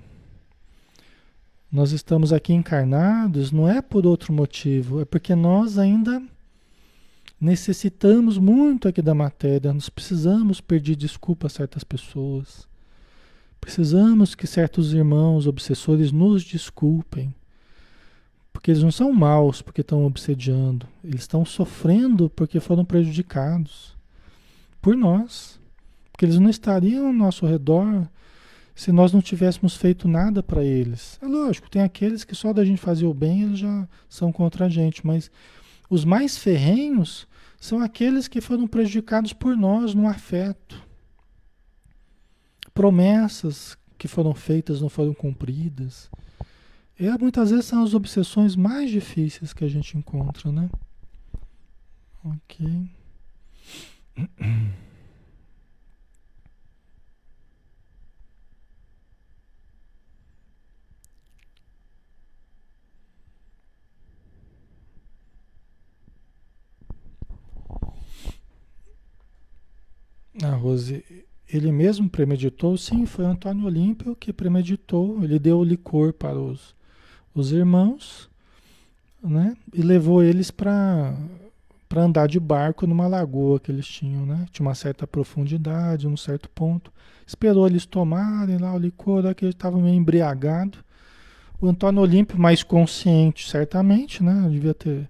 Nós 1.71 1.91
estamos 1.91 2.31
aqui 2.31 2.53
encarnados 2.53 3.51
não 3.51 3.67
é 3.67 3.81
por 3.81 4.05
outro 4.05 4.31
motivo, 4.31 5.01
é 5.01 5.05
porque 5.05 5.35
nós 5.35 5.77
ainda 5.77 6.21
necessitamos 7.39 8.37
muito 8.37 8.87
aqui 8.87 9.01
da 9.01 9.13
matéria, 9.13 9.73
nós 9.73 9.89
precisamos 9.89 10.61
pedir 10.61 10.95
desculpa 10.95 11.47
a 11.47 11.49
certas 11.49 11.83
pessoas. 11.83 12.67
Precisamos 13.59 14.35
que 14.35 14.45
certos 14.45 14.93
irmãos 14.93 15.47
obsessores 15.47 16.11
nos 16.11 16.43
desculpem. 16.43 17.33
Porque 18.51 18.71
eles 18.71 18.83
não 18.83 18.91
são 18.91 19.11
maus 19.11 19.61
porque 19.61 19.81
estão 19.81 20.05
obsediando, 20.05 20.87
eles 21.03 21.21
estão 21.21 21.45
sofrendo 21.45 22.29
porque 22.29 22.59
foram 22.59 22.85
prejudicados 22.85 23.95
por 24.81 24.95
nós. 24.95 25.59
Porque 26.11 26.25
eles 26.25 26.39
não 26.39 26.49
estariam 26.49 27.07
ao 27.07 27.13
nosso 27.13 27.45
redor 27.45 28.07
se 28.73 28.91
nós 28.91 29.13
não 29.13 29.21
tivéssemos 29.21 29.75
feito 29.75 30.07
nada 30.07 30.43
para 30.43 30.63
eles. 30.63 31.17
É 31.21 31.25
lógico, 31.25 31.69
tem 31.69 31.81
aqueles 31.81 32.23
que 32.23 32.35
só 32.35 32.53
da 32.53 32.63
gente 32.63 32.81
fazer 32.81 33.05
o 33.05 33.13
bem 33.13 33.43
eles 33.43 33.59
já 33.59 33.87
são 34.07 34.31
contra 34.31 34.65
a 34.65 34.69
gente, 34.69 35.05
mas 35.05 35.31
os 35.89 36.03
mais 36.03 36.37
ferrenhos 36.37 37.27
são 37.59 37.79
aqueles 37.79 38.27
que 38.27 38.41
foram 38.41 38.67
prejudicados 38.67 39.33
por 39.33 39.55
nós 39.55 39.93
no 39.93 40.07
afeto. 40.07 40.84
Promessas 42.75 43.77
que 43.97 44.05
foram 44.05 44.35
feitas 44.35 44.81
não 44.81 44.89
foram 44.89 45.13
cumpridas. 45.13 46.11
E 46.99 47.09
muitas 47.17 47.49
vezes 47.49 47.65
são 47.65 47.81
as 47.81 47.93
obsessões 47.93 48.55
mais 48.55 48.91
difíceis 48.91 49.53
que 49.53 49.63
a 49.63 49.67
gente 49.67 49.97
encontra, 49.97 50.51
né? 50.51 50.69
Ok. 52.23 52.89
A 54.17 54.27
ah, 70.43 70.55
Rose, 70.55 71.24
ele 71.51 71.71
mesmo 71.71 72.09
premeditou? 72.09 72.77
Sim, 72.77 73.05
foi 73.05 73.25
Antônio 73.25 73.65
Olímpio 73.65 74.15
que 74.15 74.33
premeditou. 74.33 75.23
Ele 75.23 75.37
deu 75.37 75.59
o 75.59 75.63
licor 75.63 76.13
para 76.13 76.37
os, 76.37 76.75
os 77.33 77.51
irmãos, 77.51 78.29
né? 79.23 79.55
E 79.73 79.81
levou 79.81 80.23
eles 80.23 80.51
para 80.51 81.15
para 81.87 82.01
andar 82.01 82.27
de 82.27 82.39
barco 82.39 82.87
numa 82.87 83.07
lagoa 83.07 83.59
que 83.59 83.71
eles 83.71 83.85
tinham, 83.85 84.25
né? 84.25 84.47
Tinha 84.51 84.67
uma 84.67 84.73
certa 84.73 85.05
profundidade, 85.05 86.07
num 86.07 86.17
certo 86.17 86.49
ponto. 86.49 86.91
Esperou 87.25 87.67
eles 87.67 87.85
tomarem 87.85 88.57
lá 88.57 88.73
o 88.73 88.77
licor, 88.77 89.33
que 89.35 89.45
ele 89.45 89.53
estava 89.53 89.77
meio 89.77 89.95
embriagado. 89.95 90.79
O 91.61 91.67
Antônio 91.67 92.01
Olímpio, 92.01 92.39
mais 92.39 92.63
consciente, 92.63 93.47
certamente, 93.49 94.23
né? 94.23 94.47
Devia 94.49 94.73
ter 94.73 95.07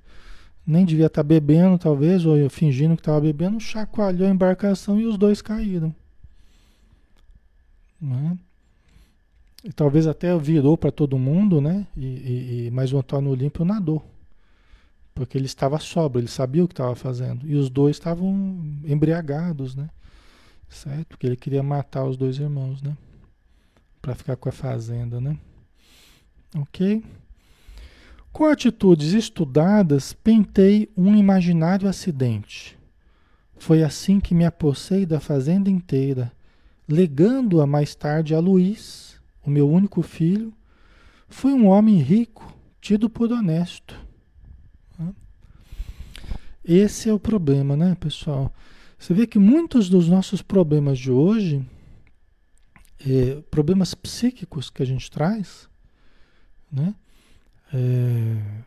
nem 0.67 0.83
devia 0.83 1.05
estar 1.05 1.23
tá 1.23 1.27
bebendo, 1.27 1.77
talvez, 1.77 2.25
ou 2.25 2.49
fingindo 2.49 2.95
que 2.95 3.01
estava 3.01 3.21
bebendo, 3.21 3.59
chacoalhou 3.59 4.27
a 4.27 4.31
embarcação 4.31 4.99
e 4.99 5.05
os 5.05 5.17
dois 5.17 5.41
caíram. 5.41 5.93
Né? 8.05 8.37
E 9.63 9.73
talvez 9.73 10.05
até 10.05 10.37
virou 10.37 10.77
para 10.77 10.91
todo 10.91 11.17
mundo, 11.17 11.59
né? 11.59 11.87
E, 11.97 12.05
e, 12.05 12.67
e, 12.67 12.71
mas 12.71 12.93
o 12.93 12.99
Antônio 12.99 13.31
Olímpio 13.31 13.65
nadou. 13.65 14.05
Porque 15.13 15.37
ele 15.37 15.47
estava 15.47 15.79
sóbrio, 15.79 16.21
ele 16.21 16.27
sabia 16.27 16.63
o 16.63 16.67
que 16.67 16.73
estava 16.73 16.95
fazendo. 16.95 17.47
E 17.47 17.55
os 17.55 17.69
dois 17.69 17.95
estavam 17.95 18.29
embriagados, 18.85 19.75
né? 19.75 19.89
Certo? 20.69 21.07
Porque 21.07 21.25
ele 21.25 21.35
queria 21.35 21.63
matar 21.63 22.05
os 22.05 22.15
dois 22.15 22.37
irmãos, 22.37 22.81
né? 22.81 22.95
Para 24.01 24.13
ficar 24.13 24.35
com 24.35 24.49
a 24.49 24.51
fazenda, 24.51 25.19
né? 25.19 25.35
Ok? 26.55 27.03
Com 28.31 28.45
atitudes 28.45 29.13
estudadas, 29.13 30.13
pentei 30.13 30.91
um 30.95 31.15
imaginário 31.15 31.87
acidente. 31.87 32.77
Foi 33.57 33.81
assim 33.81 34.19
que 34.19 34.35
me 34.35 34.45
apossei 34.45 35.05
da 35.05 35.19
fazenda 35.19 35.69
inteira, 35.69 36.31
legando-a 36.87 37.65
mais 37.65 37.95
tarde 37.95 38.35
a 38.35 38.39
Luiz, 38.39 39.19
o 39.43 39.49
meu 39.49 39.69
único 39.69 40.01
filho. 40.01 40.53
Fui 41.27 41.53
um 41.53 41.67
homem 41.67 41.97
rico, 41.97 42.53
tido 42.79 43.09
por 43.09 43.31
honesto. 43.31 43.99
Esse 46.63 47.09
é 47.09 47.13
o 47.13 47.19
problema, 47.19 47.77
né, 47.77 47.95
pessoal? 47.99 48.51
Você 48.97 49.13
vê 49.13 49.27
que 49.27 49.37
muitos 49.37 49.87
dos 49.87 50.09
nossos 50.09 50.41
problemas 50.41 50.97
de 50.97 51.11
hoje, 51.11 51.63
é, 52.99 53.41
problemas 53.51 53.93
psíquicos 53.93 54.71
que 54.71 54.81
a 54.81 54.85
gente 54.85 55.11
traz, 55.11 55.69
né? 56.71 56.95
é, 57.73 58.63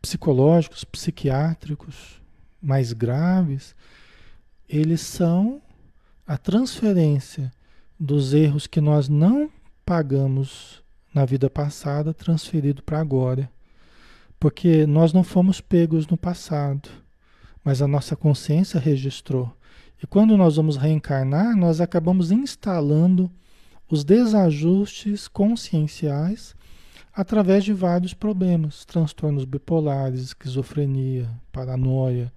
psicológicos, 0.00 0.84
psiquiátricos 0.84 2.20
mais 2.60 2.92
graves, 2.92 3.74
eles 4.68 5.00
são 5.00 5.60
a 6.26 6.36
transferência 6.36 7.52
dos 7.98 8.34
erros 8.34 8.66
que 8.66 8.80
nós 8.80 9.08
não 9.08 9.50
pagamos 9.84 10.82
na 11.14 11.24
vida 11.24 11.50
passada 11.50 12.14
transferido 12.14 12.82
para 12.82 12.98
agora. 12.98 13.50
Porque 14.40 14.86
nós 14.86 15.12
não 15.12 15.22
fomos 15.22 15.60
pegos 15.60 16.06
no 16.06 16.16
passado, 16.16 16.88
mas 17.64 17.80
a 17.80 17.86
nossa 17.86 18.16
consciência 18.16 18.80
registrou. 18.80 19.54
E 20.02 20.06
quando 20.06 20.36
nós 20.36 20.56
vamos 20.56 20.76
reencarnar, 20.76 21.56
nós 21.56 21.80
acabamos 21.80 22.32
instalando 22.32 23.30
os 23.88 24.02
desajustes 24.02 25.28
conscienciais 25.28 26.56
através 27.14 27.62
de 27.62 27.72
vários 27.72 28.14
problemas, 28.14 28.84
transtornos 28.84 29.44
bipolares, 29.44 30.20
esquizofrenia, 30.20 31.28
paranoia, 31.52 32.32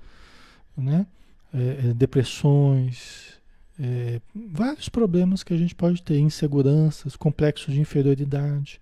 né? 0.77 1.07
É, 1.53 1.89
é, 1.89 1.93
depressões, 1.93 3.34
é, 3.79 4.21
vários 4.33 4.89
problemas 4.89 5.43
que 5.43 5.53
a 5.53 5.57
gente 5.57 5.75
pode 5.75 6.01
ter, 6.01 6.17
inseguranças, 6.19 7.15
complexos 7.15 7.73
de 7.73 7.79
inferioridade. 7.79 8.81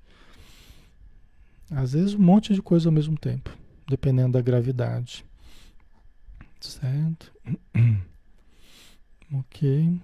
Às 1.72 1.94
vezes 1.94 2.14
um 2.14 2.22
monte 2.22 2.54
de 2.54 2.62
coisa 2.62 2.89
ao 2.89 2.94
mesmo 2.94 3.18
tempo, 3.18 3.50
dependendo 3.88 4.34
da 4.34 4.41
gravidade. 4.41 5.26
Certo? 6.60 7.32
ok. 9.34 10.00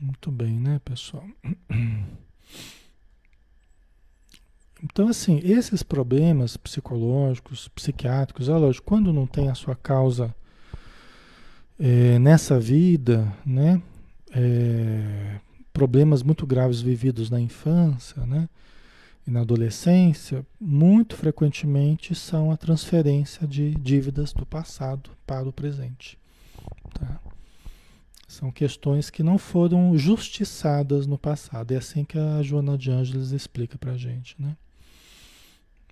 Muito 0.00 0.30
bem, 0.30 0.58
né, 0.58 0.80
pessoal? 0.84 1.26
Então, 4.84 5.08
assim, 5.08 5.40
esses 5.42 5.82
problemas 5.82 6.58
psicológicos, 6.58 7.68
psiquiátricos, 7.68 8.50
é 8.50 8.52
lógico, 8.52 8.86
quando 8.86 9.14
não 9.14 9.26
tem 9.26 9.48
a 9.48 9.54
sua 9.54 9.74
causa 9.74 10.34
é, 11.80 12.18
nessa 12.18 12.60
vida, 12.60 13.32
né? 13.46 13.80
É, 14.30 15.40
problemas 15.72 16.22
muito 16.22 16.46
graves 16.46 16.82
vividos 16.82 17.30
na 17.30 17.40
infância, 17.40 18.26
né? 18.26 18.46
E 19.26 19.30
na 19.30 19.40
adolescência, 19.40 20.46
muito 20.60 21.16
frequentemente 21.16 22.14
são 22.14 22.50
a 22.50 22.56
transferência 22.58 23.46
de 23.48 23.74
dívidas 23.76 24.34
do 24.34 24.44
passado 24.44 25.10
para 25.26 25.48
o 25.48 25.52
presente. 25.52 26.18
Tá? 26.92 27.20
São 28.28 28.50
questões 28.50 29.08
que 29.08 29.22
não 29.22 29.38
foram 29.38 29.96
justiçadas 29.96 31.06
no 31.06 31.16
passado. 31.16 31.72
É 31.72 31.78
assim 31.78 32.04
que 32.04 32.18
a 32.18 32.42
Joana 32.42 32.76
de 32.76 32.90
Ângeles 32.90 33.30
explica 33.30 33.78
pra 33.78 33.96
gente, 33.96 34.36
né? 34.38 34.54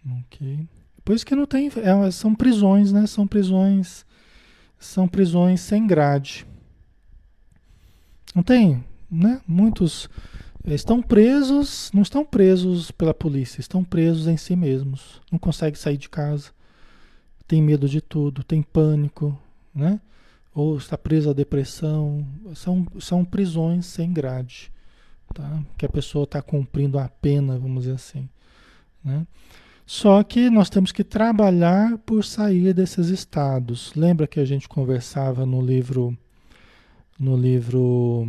Ok. 0.06 0.68
Por 1.04 1.14
isso 1.14 1.26
que 1.26 1.34
não 1.34 1.46
tem. 1.46 1.68
É, 1.68 2.10
são 2.10 2.34
prisões, 2.34 2.92
né? 2.92 3.06
São 3.06 3.26
prisões. 3.26 4.04
São 4.78 5.06
prisões 5.06 5.60
sem 5.60 5.86
grade. 5.86 6.46
Não 8.34 8.42
tem, 8.42 8.84
né? 9.10 9.40
Muitos 9.46 10.08
estão 10.64 11.02
presos, 11.02 11.90
não 11.92 12.02
estão 12.02 12.24
presos 12.24 12.90
pela 12.90 13.12
polícia, 13.12 13.60
estão 13.60 13.84
presos 13.84 14.26
em 14.26 14.36
si 14.36 14.56
mesmos. 14.56 15.20
Não 15.30 15.38
conseguem 15.38 15.78
sair 15.78 15.96
de 15.96 16.08
casa. 16.08 16.50
Tem 17.46 17.60
medo 17.60 17.88
de 17.88 18.00
tudo, 18.00 18.42
tem 18.42 18.62
pânico, 18.62 19.38
né? 19.74 20.00
ou 20.54 20.76
está 20.76 20.98
preso 20.98 21.30
à 21.30 21.32
depressão, 21.32 22.26
são, 22.54 22.86
são 23.00 23.24
prisões 23.24 23.86
sem 23.86 24.12
grade, 24.12 24.70
tá? 25.34 25.62
que 25.78 25.86
a 25.86 25.88
pessoa 25.88 26.24
está 26.24 26.42
cumprindo 26.42 26.98
a 26.98 27.08
pena, 27.08 27.58
vamos 27.58 27.84
dizer 27.84 27.94
assim. 27.94 28.28
Né? 29.02 29.26
Só 29.94 30.22
que 30.22 30.48
nós 30.48 30.70
temos 30.70 30.90
que 30.90 31.04
trabalhar 31.04 31.98
por 31.98 32.24
sair 32.24 32.72
desses 32.72 33.08
estados. 33.08 33.92
Lembra 33.94 34.26
que 34.26 34.40
a 34.40 34.44
gente 34.46 34.66
conversava 34.66 35.44
no 35.44 35.60
livro, 35.60 36.16
no 37.20 37.36
livro 37.36 38.26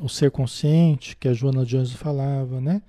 o 0.00 0.08
ser 0.08 0.30
consciente, 0.30 1.14
que 1.14 1.28
a 1.28 1.34
Joana 1.34 1.66
Jones 1.66 1.92
falava, 1.92 2.58
né? 2.58 2.80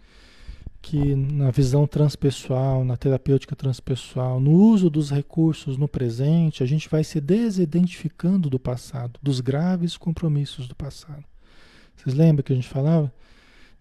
Que 0.81 1.13
na 1.13 1.51
visão 1.51 1.85
transpessoal, 1.85 2.85
na 2.85 2.95
terapêutica 2.95 3.53
transpessoal, 3.53 4.39
no 4.39 4.51
uso 4.51 4.89
dos 4.89 5.11
recursos 5.11 5.75
no 5.75 5.89
presente, 5.89 6.63
a 6.63 6.65
gente 6.65 6.87
vai 6.87 7.03
se 7.03 7.19
desidentificando 7.19 8.49
do 8.49 8.57
passado, 8.57 9.19
dos 9.21 9.41
graves 9.41 9.97
compromissos 9.97 10.69
do 10.69 10.75
passado. 10.75 11.25
Vocês 11.97 12.15
lembram 12.15 12.43
que 12.43 12.53
a 12.53 12.55
gente 12.55 12.69
falava? 12.69 13.11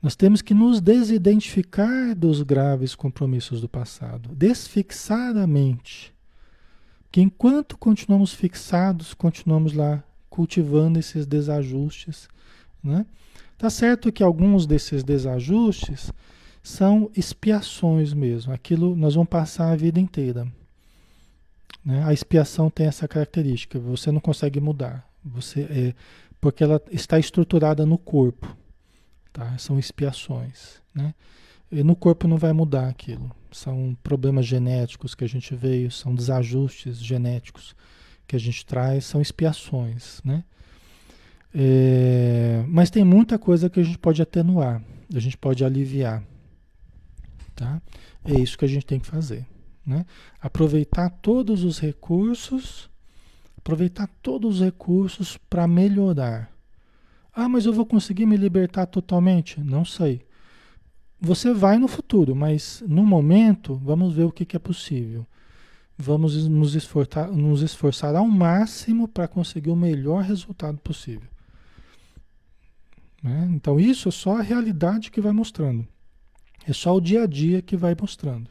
Nós 0.01 0.15
temos 0.15 0.41
que 0.41 0.55
nos 0.55 0.81
desidentificar 0.81 2.15
dos 2.15 2.43
graves 2.43 2.95
compromissos 2.95 3.61
do 3.61 3.69
passado, 3.69 4.35
desfixar 4.35 5.37
a 5.37 5.47
mente. 5.47 6.15
Que 7.11 7.21
enquanto 7.21 7.77
continuamos 7.77 8.33
fixados, 8.33 9.13
continuamos 9.15 9.73
lá 9.73 10.05
cultivando 10.31 10.99
esses 10.99 11.27
desajustes, 11.27 12.29
né? 12.83 13.05
Tá 13.57 13.69
certo 13.69 14.13
que 14.13 14.23
alguns 14.23 14.67
desses 14.67 15.03
desajustes 15.03 16.13
são 16.63 17.11
expiações 17.17 18.13
mesmo. 18.13 18.53
Aquilo 18.53 18.95
nós 18.95 19.17
vamos 19.17 19.29
passar 19.29 19.73
a 19.73 19.77
vida 19.77 19.99
inteira. 19.99 20.47
Né? 21.85 22.05
A 22.05 22.13
expiação 22.13 22.71
tem 22.71 22.87
essa 22.87 23.09
característica. 23.09 23.81
Você 23.81 24.13
não 24.13 24.21
consegue 24.21 24.61
mudar. 24.61 25.09
Você 25.25 25.63
é 25.63 25.95
porque 26.41 26.63
ela 26.63 26.81
está 26.93 27.19
estruturada 27.19 27.85
no 27.85 27.99
corpo. 27.99 28.57
Tá? 29.39 29.57
São 29.57 29.79
expiações. 29.79 30.83
Né? 30.93 31.15
E 31.71 31.85
no 31.85 31.95
corpo 31.95 32.27
não 32.27 32.37
vai 32.37 32.53
mudar 32.53 32.89
aquilo. 32.89 33.31
São 33.53 33.97
problemas 34.03 34.45
genéticos 34.45 35.15
que 35.15 35.23
a 35.23 35.29
gente 35.29 35.55
veio, 35.55 35.93
são 35.93 36.13
desajustes 36.13 36.99
genéticos 36.99 37.77
que 38.27 38.35
a 38.35 38.39
gente 38.39 38.67
traz, 38.67 39.05
são 39.05 39.21
expiações. 39.21 40.21
Né? 40.25 40.43
É, 41.55 42.65
mas 42.67 42.91
tem 42.91 43.05
muita 43.05 43.39
coisa 43.39 43.71
que 43.71 43.79
a 43.79 43.83
gente 43.85 43.99
pode 43.99 44.21
atenuar, 44.21 44.83
a 45.15 45.21
gente 45.21 45.37
pode 45.37 45.65
aliviar. 45.65 46.21
Tá? 47.55 47.81
É 48.25 48.41
isso 48.41 48.59
que 48.59 48.65
a 48.65 48.69
gente 48.69 48.85
tem 48.85 48.99
que 48.99 49.07
fazer. 49.07 49.47
Né? 49.87 50.05
Aproveitar 50.41 51.09
todos 51.11 51.63
os 51.63 51.79
recursos, 51.79 52.91
aproveitar 53.57 54.09
todos 54.21 54.57
os 54.57 54.65
recursos 54.65 55.37
para 55.49 55.69
melhorar. 55.69 56.58
Ah, 57.41 57.49
mas 57.49 57.67
eu 57.67 57.73
vou 57.73 57.87
conseguir 57.87 58.27
me 58.27 58.37
libertar 58.37 58.87
totalmente? 58.87 59.61
Não 59.61 59.85
sei. 59.85 60.23
Você 61.21 61.55
vai 61.55 61.79
no 61.79 61.87
futuro, 61.87 62.35
mas 62.35 62.83
no 62.85 63.07
momento, 63.07 63.77
vamos 63.77 64.13
ver 64.13 64.25
o 64.25 64.33
que, 64.33 64.45
que 64.45 64.57
é 64.57 64.59
possível. 64.59 65.25
Vamos 65.97 66.49
nos 66.49 66.75
esforçar, 66.75 67.31
nos 67.31 67.63
esforçar 67.63 68.17
ao 68.17 68.27
máximo 68.27 69.07
para 69.07 69.29
conseguir 69.29 69.71
o 69.71 69.77
melhor 69.77 70.25
resultado 70.25 70.79
possível. 70.79 71.29
Né? 73.23 73.49
Então, 73.53 73.79
isso 73.79 74.09
é 74.09 74.13
só 74.13 74.39
a 74.39 74.43
realidade 74.43 75.09
que 75.09 75.21
vai 75.21 75.31
mostrando. 75.31 75.87
É 76.67 76.73
só 76.73 76.93
o 76.97 77.01
dia 77.01 77.23
a 77.23 77.27
dia 77.27 77.63
que 77.63 77.77
vai 77.77 77.95
mostrando. 77.95 78.51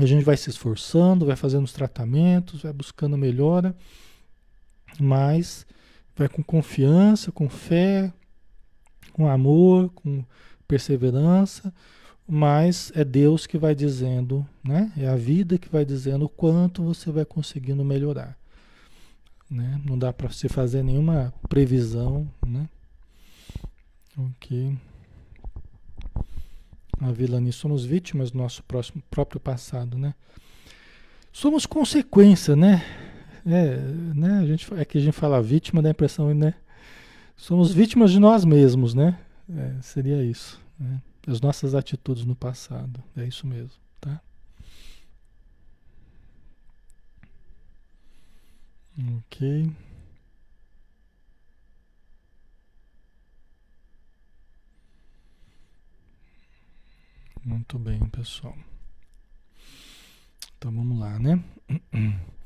A 0.00 0.04
gente 0.04 0.24
vai 0.24 0.36
se 0.36 0.50
esforçando, 0.50 1.26
vai 1.26 1.36
fazendo 1.36 1.62
os 1.62 1.72
tratamentos, 1.72 2.62
vai 2.62 2.72
buscando 2.72 3.16
melhora, 3.16 3.72
mas 4.98 5.64
vai 6.16 6.28
com 6.28 6.42
confiança, 6.42 7.32
com 7.32 7.48
fé, 7.48 8.12
com 9.12 9.28
amor, 9.28 9.90
com 9.90 10.24
perseverança, 10.66 11.72
mas 12.26 12.92
é 12.94 13.04
Deus 13.04 13.46
que 13.46 13.58
vai 13.58 13.74
dizendo, 13.74 14.46
né? 14.64 14.92
É 14.96 15.06
a 15.06 15.16
vida 15.16 15.58
que 15.58 15.68
vai 15.68 15.84
dizendo 15.84 16.24
o 16.24 16.28
quanto 16.28 16.82
você 16.82 17.10
vai 17.10 17.24
conseguindo 17.24 17.84
melhorar. 17.84 18.38
Né? 19.50 19.80
Não 19.84 19.98
dá 19.98 20.12
para 20.12 20.30
se 20.30 20.48
fazer 20.48 20.82
nenhuma 20.82 21.32
previsão, 21.48 22.26
né? 22.46 22.68
Ok. 24.16 24.78
A 26.98 27.12
Vilani, 27.12 27.52
somos 27.52 27.84
vítimas 27.84 28.30
do 28.30 28.38
nosso 28.38 28.62
próximo, 28.62 29.02
próprio 29.10 29.40
passado, 29.40 29.98
né? 29.98 30.14
Somos 31.32 31.66
consequência, 31.66 32.54
né? 32.54 32.82
É, 33.44 33.76
né? 34.14 34.38
A 34.38 34.46
gente, 34.46 34.72
é 34.74 34.84
que 34.84 34.98
a 34.98 35.00
gente 35.00 35.12
fala 35.12 35.42
vítima, 35.42 35.82
dá 35.82 35.88
a 35.88 35.92
impressão, 35.92 36.32
né? 36.34 36.54
Somos 37.36 37.72
vítimas 37.72 38.10
de 38.10 38.20
nós 38.20 38.44
mesmos, 38.44 38.94
né? 38.94 39.18
É, 39.50 39.82
seria 39.82 40.22
isso, 40.24 40.60
né? 40.78 41.00
As 41.26 41.40
nossas 41.40 41.74
atitudes 41.74 42.24
no 42.24 42.36
passado, 42.36 43.02
é 43.16 43.24
isso 43.24 43.46
mesmo, 43.46 43.74
tá? 44.00 44.20
Ok. 49.26 49.72
Muito 57.44 57.78
bem, 57.78 57.98
pessoal. 58.08 58.56
Então 60.58 60.70
vamos 60.70 60.98
lá, 60.98 61.18
né? 61.18 61.42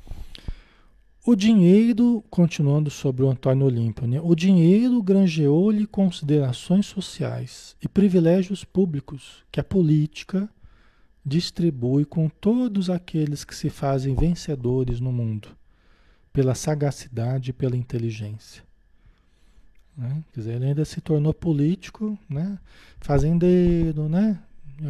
O 1.29 1.35
dinheiro, 1.35 2.23
continuando 2.29 2.89
sobre 2.89 3.21
o 3.21 3.29
Antônio 3.29 3.65
Olímpio, 3.65 4.07
né? 4.07 4.17
o 4.23 4.33
dinheiro 4.33 5.03
granjeou-lhe 5.03 5.85
considerações 5.85 6.85
sociais 6.85 7.75
e 7.81 7.87
privilégios 7.89 8.63
públicos 8.63 9.43
que 9.51 9.59
a 9.59 9.63
política 9.63 10.49
distribui 11.25 12.05
com 12.05 12.29
todos 12.29 12.89
aqueles 12.89 13.43
que 13.43 13.53
se 13.53 13.69
fazem 13.69 14.15
vencedores 14.15 15.01
no 15.01 15.11
mundo, 15.11 15.49
pela 16.31 16.55
sagacidade 16.55 17.49
e 17.49 17.53
pela 17.53 17.75
inteligência. 17.75 18.63
Né? 19.97 20.23
Quer 20.31 20.39
dizer, 20.39 20.53
ele 20.53 20.67
ainda 20.67 20.85
se 20.85 21.01
tornou 21.01 21.33
político, 21.33 22.17
né? 22.29 22.57
fazendeiro, 23.01 24.07
né? 24.07 24.39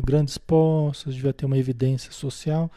grandes 0.05 0.37
posses, 0.37 1.15
devia 1.15 1.33
ter 1.33 1.47
uma 1.47 1.57
evidência 1.57 2.11
social, 2.11 2.71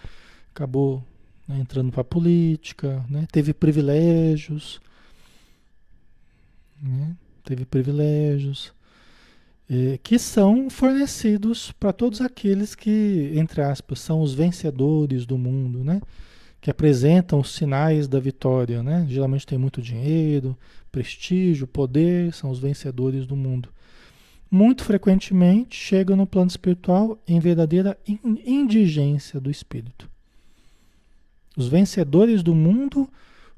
acabou 0.50 1.04
né, 1.50 1.58
entrando 1.60 1.90
para 1.90 2.02
a 2.02 2.04
política, 2.04 3.04
né, 3.10 3.26
teve 3.32 3.52
privilégios, 3.52 4.80
né, 6.80 7.16
teve 7.44 7.64
privilégios 7.64 8.72
eh, 9.68 9.98
que 10.02 10.18
são 10.18 10.70
fornecidos 10.70 11.72
para 11.72 11.92
todos 11.92 12.20
aqueles 12.20 12.74
que, 12.74 13.32
entre 13.34 13.60
aspas, 13.62 13.98
são 14.00 14.22
os 14.22 14.32
vencedores 14.32 15.26
do 15.26 15.36
mundo, 15.36 15.82
né, 15.82 16.00
que 16.60 16.70
apresentam 16.70 17.40
os 17.40 17.52
sinais 17.54 18.06
da 18.06 18.20
vitória, 18.20 18.82
né, 18.82 19.04
geralmente 19.08 19.46
tem 19.46 19.58
muito 19.58 19.82
dinheiro, 19.82 20.56
prestígio, 20.92 21.66
poder, 21.66 22.32
são 22.32 22.50
os 22.50 22.60
vencedores 22.60 23.26
do 23.26 23.34
mundo 23.36 23.68
muito 24.50 24.82
frequentemente 24.82 25.76
chegam 25.76 26.16
no 26.16 26.26
plano 26.26 26.48
espiritual 26.48 27.22
em 27.26 27.38
verdadeira 27.38 27.96
indigência 28.44 29.40
do 29.40 29.50
espírito. 29.50 30.10
Os 31.60 31.68
vencedores 31.68 32.42
do 32.42 32.54
mundo, 32.54 33.06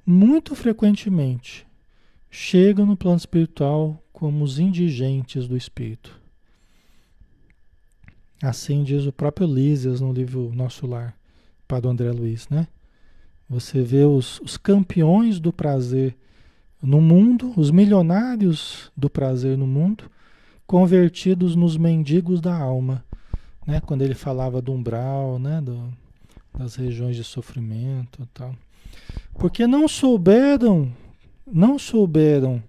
muito 0.04 0.56
frequentemente, 0.56 1.64
chegam 2.28 2.84
no 2.84 2.96
plano 2.96 3.16
espiritual 3.16 4.02
como 4.12 4.42
os 4.42 4.58
indigentes 4.58 5.46
do 5.46 5.56
espírito. 5.56 6.20
Assim 8.42 8.82
diz 8.82 9.06
o 9.06 9.12
próprio 9.12 9.46
Lísias 9.46 10.00
no 10.00 10.12
livro 10.12 10.50
Nosso 10.52 10.84
Lar, 10.84 11.16
o 11.70 11.88
André 11.88 12.10
Luiz, 12.10 12.48
né? 12.48 12.66
Você 13.48 13.82
vê 13.82 14.04
os, 14.04 14.40
os 14.40 14.56
campeões 14.56 15.38
do 15.38 15.52
prazer 15.52 16.16
no 16.82 17.00
mundo, 17.00 17.52
os 17.56 17.70
milionários 17.70 18.90
do 18.96 19.08
prazer 19.08 19.56
no 19.56 19.66
mundo, 19.68 20.10
convertidos 20.66 21.54
nos 21.54 21.76
mendigos 21.76 22.40
da 22.40 22.58
alma, 22.58 23.04
né? 23.64 23.80
Quando 23.80 24.02
ele 24.02 24.14
falava 24.14 24.60
do 24.60 24.72
umbral, 24.72 25.38
né? 25.38 25.60
Do, 25.60 26.01
das 26.56 26.74
regiões 26.74 27.16
de 27.16 27.24
sofrimento, 27.24 28.28
tal, 28.32 28.54
porque 29.34 29.66
não 29.66 29.88
souberam, 29.88 30.92
não 31.46 31.78
souberam 31.78 32.62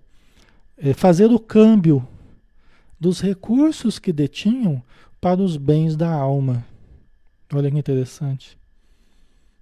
é, 0.77 0.93
fazer 0.93 1.31
o 1.31 1.39
câmbio 1.39 2.07
dos 2.99 3.21
recursos 3.21 3.99
que 3.99 4.13
detinham 4.13 4.81
para 5.19 5.41
os 5.41 5.57
bens 5.57 5.95
da 5.95 6.11
alma. 6.11 6.65
Olha 7.53 7.69
que 7.69 7.77
interessante. 7.77 8.57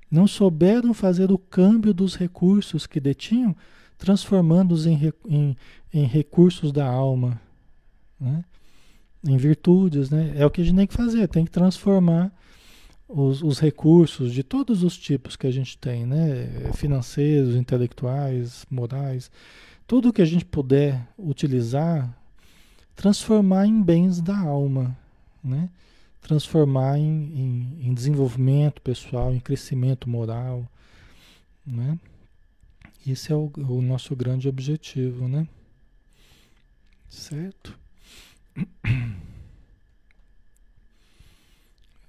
Não 0.09 0.27
souberam 0.27 0.93
fazer 0.93 1.31
o 1.31 1.37
câmbio 1.37 1.93
dos 1.93 2.15
recursos 2.15 2.85
que 2.85 2.99
detinham, 2.99 3.55
transformando-os 3.97 4.85
em, 4.85 5.13
em, 5.27 5.57
em 5.93 6.05
recursos 6.05 6.71
da 6.71 6.85
alma 6.85 7.39
né? 8.19 8.45
em 9.27 9.37
virtudes, 9.37 10.09
né? 10.09 10.33
É 10.35 10.45
o 10.45 10.51
que 10.51 10.61
a 10.61 10.63
gente 10.63 10.75
tem 10.75 10.87
que 10.87 10.93
fazer, 10.93 11.27
tem 11.27 11.45
que 11.45 11.51
transformar 11.51 12.31
os, 13.13 13.43
os, 13.43 13.59
recursos 13.59 14.33
de 14.33 14.43
todos 14.43 14.83
os 14.83 14.97
tipos 14.97 15.35
que 15.35 15.45
a 15.45 15.51
gente 15.51 15.77
tem, 15.77 16.05
né? 16.05 16.71
Financeiros, 16.73 17.55
intelectuais, 17.55 18.65
morais, 18.69 19.29
tudo 19.85 20.13
que 20.13 20.21
a 20.21 20.25
gente 20.25 20.45
puder 20.45 21.07
utilizar, 21.17 22.17
transformar 22.95 23.65
em 23.67 23.81
bens 23.81 24.21
da 24.21 24.37
alma, 24.37 24.97
né? 25.43 25.69
Transformar 26.21 26.97
em, 26.97 27.03
em, 27.03 27.87
em 27.87 27.93
desenvolvimento 27.93 28.81
pessoal, 28.81 29.33
em 29.33 29.39
crescimento 29.39 30.09
moral, 30.09 30.65
né? 31.65 31.99
Esse 33.05 33.31
é 33.31 33.35
o, 33.35 33.51
o 33.57 33.81
nosso 33.81 34.15
grande 34.15 34.47
objetivo, 34.47 35.27
né? 35.27 35.47
Certo? 37.09 37.77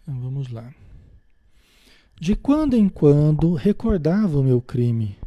Então, 0.03 0.21
vamos 0.21 0.49
lá. 0.49 0.75
De 2.23 2.37
quando 2.37 2.75
em 2.75 2.89
quando 2.89 3.55
recordava 3.55 4.39
o 4.39 4.45
meu 4.45 4.61
crime, 4.61 5.19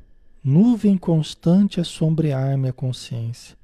nuvem 0.42 0.98
constante 0.98 1.82
a 1.82 1.84
sombrear-me 1.84 2.70
a 2.70 2.72
consciência. 2.72 3.58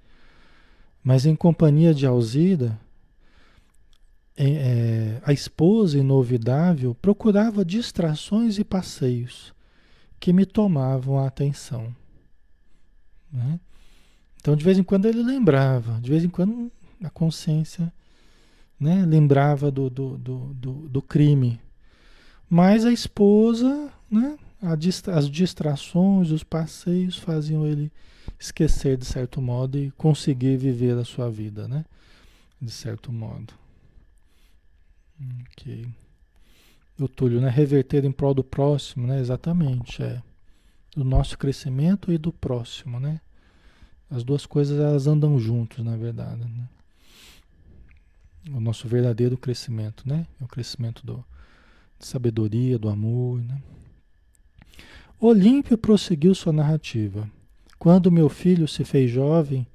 Mas 1.01 1.25
em 1.25 1.34
companhia 1.34 1.93
de 1.93 2.05
Alzira, 2.05 2.77
é, 4.36 5.21
a 5.23 5.32
esposa 5.32 5.97
inovidável 5.97 6.93
procurava 6.93 7.63
distrações 7.63 8.59
e 8.59 8.65
passeios 8.65 9.53
que 10.19 10.34
me 10.34 10.45
tomavam 10.45 11.17
a 11.17 11.25
atenção. 11.25 11.95
Né? 13.32 13.61
Então, 14.41 14.57
de 14.57 14.65
vez 14.65 14.77
em 14.77 14.84
quando 14.84 15.05
ele 15.05 15.23
lembrava, 15.23 16.01
de 16.01 16.09
vez 16.09 16.25
em 16.25 16.29
quando 16.29 16.69
a 17.01 17.09
consciência 17.09 17.93
né, 18.77 19.05
lembrava 19.05 19.71
do, 19.71 19.89
do, 19.89 20.17
do, 20.17 20.73
do 20.89 21.01
crime. 21.01 21.61
Mas 22.53 22.83
a 22.83 22.91
esposa, 22.91 23.89
né, 24.11 24.37
as 25.07 25.29
distrações, 25.29 26.31
os 26.31 26.43
passeios 26.43 27.17
faziam 27.17 27.65
ele 27.65 27.89
esquecer 28.37 28.97
de 28.97 29.05
certo 29.05 29.41
modo 29.41 29.77
e 29.77 29.89
conseguir 29.91 30.57
viver 30.57 30.97
a 30.97 31.05
sua 31.05 31.31
vida, 31.31 31.65
né? 31.65 31.85
De 32.61 32.69
certo 32.69 33.09
modo. 33.09 33.53
Ok. 35.43 35.87
O 36.99 37.07
Túlio, 37.07 37.39
né? 37.39 37.49
Reverter 37.49 38.03
em 38.03 38.11
prol 38.11 38.33
do 38.33 38.43
próximo, 38.43 39.07
né? 39.07 39.21
Exatamente, 39.21 40.03
é. 40.03 40.21
Do 40.93 41.05
nosso 41.05 41.37
crescimento 41.37 42.11
e 42.11 42.17
do 42.17 42.33
próximo, 42.33 42.99
né? 42.99 43.21
As 44.09 44.25
duas 44.25 44.45
coisas 44.45 44.77
elas 44.77 45.07
andam 45.07 45.39
juntos, 45.39 45.85
na 45.85 45.95
verdade, 45.95 46.43
né? 46.43 46.67
O 48.53 48.59
nosso 48.59 48.89
verdadeiro 48.89 49.37
crescimento, 49.37 50.03
né? 50.05 50.27
É 50.37 50.43
o 50.43 50.47
crescimento 50.49 51.05
do, 51.05 51.23
sabedoria, 52.05 52.77
do 52.77 52.89
amor, 52.89 53.41
né? 53.41 53.61
Olímpio 55.19 55.77
prosseguiu 55.77 56.33
sua 56.33 56.51
narrativa. 56.51 57.29
Quando 57.77 58.11
meu 58.11 58.27
filho 58.27 58.67
se 58.67 58.83
fez 58.83 59.11
jovem, 59.11 59.67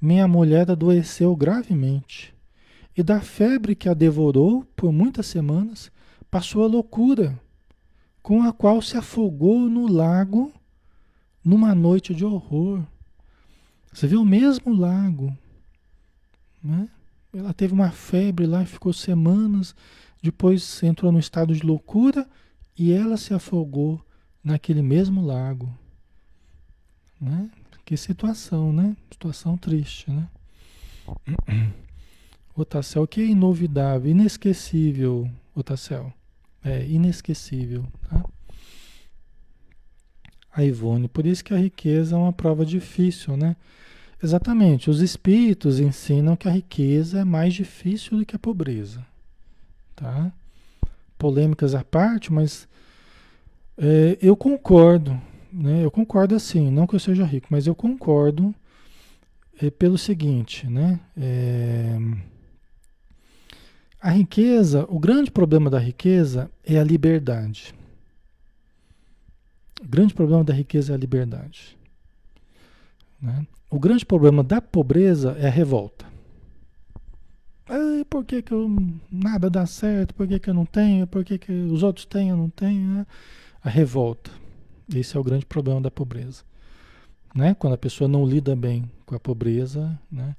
minha 0.00 0.28
mulher 0.28 0.70
adoeceu 0.70 1.34
gravemente. 1.34 2.34
E 2.96 3.02
da 3.02 3.20
febre 3.20 3.74
que 3.74 3.88
a 3.88 3.94
devorou 3.94 4.64
por 4.76 4.92
muitas 4.92 5.26
semanas, 5.26 5.90
passou 6.30 6.62
a 6.62 6.66
loucura, 6.66 7.38
com 8.22 8.42
a 8.42 8.52
qual 8.52 8.80
se 8.80 8.96
afogou 8.96 9.68
no 9.68 9.86
lago 9.86 10.52
numa 11.44 11.74
noite 11.74 12.14
de 12.14 12.24
horror. 12.24 12.82
Você 13.92 14.06
vê 14.06 14.16
o 14.16 14.24
mesmo 14.24 14.74
lago. 14.74 15.36
Né? 16.62 16.88
Ela 17.32 17.52
teve 17.52 17.74
uma 17.74 17.90
febre 17.90 18.46
lá 18.46 18.62
e 18.62 18.66
ficou 18.66 18.92
semanas, 18.92 19.74
depois 20.22 20.82
entrou 20.82 21.10
no 21.10 21.18
estado 21.18 21.54
de 21.54 21.66
loucura 21.66 22.28
e 22.78 22.92
ela 22.92 23.16
se 23.16 23.34
afogou 23.34 24.00
naquele 24.42 24.80
mesmo 24.80 25.24
lago. 25.24 25.68
Né? 27.20 27.50
Que 27.84 27.96
situação, 27.96 28.72
né? 28.72 28.96
Situação 29.10 29.56
triste, 29.56 30.10
né? 30.10 30.28
Otacel, 32.54 33.06
que 33.06 33.20
é 33.20 33.24
inovidável, 33.24 34.10
inesquecível, 34.10 35.28
Otacel. 35.54 36.12
É 36.64 36.86
inesquecível, 36.86 37.84
tá? 38.08 38.24
A 40.54 40.62
Ivone, 40.64 41.08
por 41.08 41.26
isso 41.26 41.42
que 41.42 41.54
a 41.54 41.58
riqueza 41.58 42.14
é 42.14 42.18
uma 42.18 42.32
prova 42.32 42.64
difícil, 42.64 43.36
né? 43.36 43.56
Exatamente, 44.22 44.88
os 44.88 45.00
espíritos 45.00 45.80
ensinam 45.80 46.36
que 46.36 46.46
a 46.46 46.52
riqueza 46.52 47.20
é 47.20 47.24
mais 47.24 47.54
difícil 47.54 48.18
do 48.18 48.26
que 48.26 48.36
a 48.36 48.38
pobreza, 48.38 49.04
tá? 50.02 50.32
Polêmicas 51.16 51.74
à 51.76 51.84
parte, 51.84 52.32
mas 52.32 52.68
é, 53.78 54.18
eu 54.20 54.36
concordo, 54.36 55.18
né? 55.52 55.84
Eu 55.84 55.90
concordo 55.90 56.34
assim, 56.34 56.70
não 56.70 56.86
que 56.86 56.96
eu 56.96 57.00
seja 57.00 57.24
rico, 57.24 57.46
mas 57.50 57.68
eu 57.68 57.74
concordo 57.74 58.52
é, 59.62 59.70
pelo 59.70 59.96
seguinte, 59.96 60.68
né? 60.68 60.98
É, 61.16 61.96
a 64.00 64.10
riqueza, 64.10 64.84
o 64.88 64.98
grande 64.98 65.30
problema 65.30 65.70
da 65.70 65.78
riqueza 65.78 66.50
é 66.64 66.76
a 66.76 66.82
liberdade. 66.82 67.72
O 69.80 69.86
grande 69.86 70.12
problema 70.12 70.42
da 70.42 70.52
riqueza 70.52 70.92
é 70.92 70.96
a 70.96 70.98
liberdade. 70.98 71.78
Né? 73.20 73.46
O 73.70 73.78
grande 73.78 74.04
problema 74.04 74.42
da 74.42 74.60
pobreza 74.60 75.36
é 75.38 75.46
a 75.46 75.50
revolta. 75.50 76.11
Ai, 77.68 78.04
por 78.08 78.24
que, 78.24 78.42
que 78.42 78.52
eu, 78.52 78.68
nada 79.10 79.48
dá 79.48 79.64
certo? 79.66 80.14
Por 80.14 80.26
que, 80.26 80.38
que 80.38 80.50
eu 80.50 80.54
não 80.54 80.66
tenho? 80.66 81.06
Por 81.06 81.24
que, 81.24 81.38
que 81.38 81.52
os 81.52 81.82
outros 81.82 82.04
têm 82.04 82.30
eu 82.30 82.36
não 82.36 82.50
tenho? 82.50 82.88
Né? 82.88 83.06
A 83.62 83.70
revolta. 83.70 84.30
Esse 84.94 85.16
é 85.16 85.20
o 85.20 85.24
grande 85.24 85.46
problema 85.46 85.80
da 85.80 85.90
pobreza. 85.90 86.42
Né? 87.34 87.54
Quando 87.54 87.74
a 87.74 87.78
pessoa 87.78 88.08
não 88.08 88.26
lida 88.26 88.54
bem 88.56 88.90
com 89.06 89.14
a 89.14 89.20
pobreza, 89.20 89.98
né? 90.10 90.36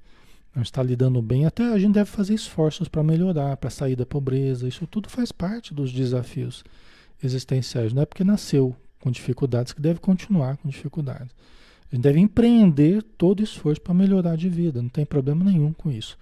não 0.54 0.62
está 0.62 0.84
lidando 0.84 1.22
bem, 1.22 1.46
até 1.46 1.64
a 1.64 1.80
gente 1.80 1.94
deve 1.94 2.10
fazer 2.10 2.34
esforços 2.34 2.88
para 2.88 3.02
melhorar, 3.02 3.58
para 3.58 3.70
sair 3.70 3.96
da 3.96 4.06
pobreza. 4.06 4.68
Isso 4.68 4.86
tudo 4.86 5.10
faz 5.10 5.32
parte 5.32 5.74
dos 5.74 5.92
desafios 5.92 6.64
existenciais. 7.24 7.94
Não 7.94 8.04
é 8.04 8.06
porque 8.06 8.24
nasceu 8.24 8.76
com 9.00 9.10
dificuldades 9.10 9.74
que 9.74 9.82
deve 9.82 10.00
continuar 10.00 10.58
com 10.58 10.70
dificuldades. 10.70 11.34
A 11.92 11.96
gente 11.96 12.04
deve 12.04 12.20
empreender 12.20 13.04
todo 13.04 13.44
esforço 13.44 13.82
para 13.82 13.94
melhorar 13.94 14.36
de 14.36 14.50
vida, 14.50 14.82
não 14.82 14.90
tem 14.90 15.06
problema 15.06 15.44
nenhum 15.46 15.74
com 15.74 15.92
isso. 15.92 16.18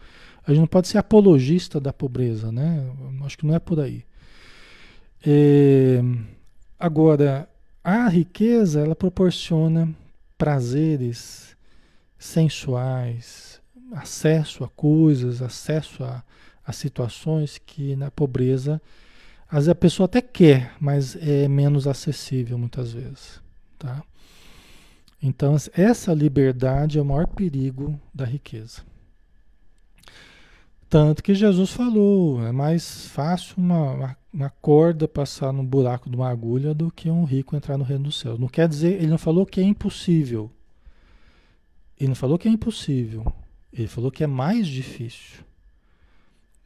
A 0.46 0.52
gente 0.52 0.62
não 0.62 0.68
pode 0.68 0.88
ser 0.88 0.98
apologista 0.98 1.80
da 1.80 1.94
pobreza, 1.94 2.52
né? 2.52 2.90
Acho 3.24 3.38
que 3.38 3.46
não 3.46 3.56
é 3.56 3.60
por 3.60 3.80
aí. 3.80 4.04
É, 5.26 6.02
agora, 6.80 7.48
a 7.84 8.08
riqueza, 8.08 8.82
ela 8.82 8.96
proporciona 8.96 9.94
prazeres 10.38 11.56
sensuais, 12.18 13.62
acesso 13.92 14.64
a 14.64 14.70
coisas, 14.70 15.42
acesso 15.42 16.04
a, 16.04 16.24
a 16.66 16.72
situações 16.72 17.58
que 17.58 17.96
na 17.96 18.10
pobreza 18.10 18.82
às 19.52 19.66
vezes 19.66 19.70
a 19.70 19.76
pessoa 19.76 20.06
até 20.06 20.22
quer, 20.22 20.74
mas 20.80 21.18
é 21.18 21.46
menos 21.48 21.86
acessível 21.86 22.58
muitas 22.58 22.94
vezes, 22.94 23.42
tá? 23.78 24.02
Então 25.22 25.58
essa 25.74 26.14
liberdade 26.14 26.98
é 26.98 27.02
o 27.02 27.06
maior 27.06 27.28
perigo 27.28 28.00
da 28.14 28.24
riqueza. 28.24 28.82
Tanto 30.92 31.24
que 31.24 31.34
Jesus 31.34 31.72
falou, 31.72 32.46
é 32.46 32.52
mais 32.52 33.08
fácil 33.08 33.56
uma, 33.58 34.18
uma, 34.34 34.50
corda 34.50 35.08
passar 35.08 35.54
no 35.54 35.64
buraco 35.64 36.10
de 36.10 36.18
uma 36.18 36.30
agulha 36.30 36.74
do 36.74 36.92
que 36.92 37.10
um 37.10 37.24
rico 37.24 37.56
entrar 37.56 37.78
no 37.78 37.86
reino 37.86 38.04
dos 38.04 38.20
céus. 38.20 38.38
Não 38.38 38.50
quer 38.50 38.68
dizer, 38.68 38.96
ele 38.96 39.08
não 39.08 39.18
falou 39.18 39.46
que 39.46 39.62
é 39.62 39.64
impossível. 39.64 40.52
Ele 41.98 42.10
não 42.10 42.16
falou 42.16 42.38
que 42.38 42.46
é 42.46 42.52
impossível. 42.52 43.26
Ele 43.72 43.88
falou 43.88 44.12
que 44.12 44.22
é 44.22 44.28
mais 44.28 44.68
difícil. 44.68 45.46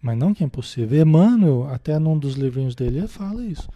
Mas 0.01 0.17
não 0.17 0.34
que 0.34 0.43
é 0.43 0.47
impossível. 0.47 0.99
Emmanuel, 0.99 1.67
até 1.67 1.99
num 1.99 2.17
dos 2.17 2.34
livrinhos 2.34 2.73
dele, 2.73 2.97
ele 2.97 3.07
fala 3.07 3.45
isso. 3.45 3.69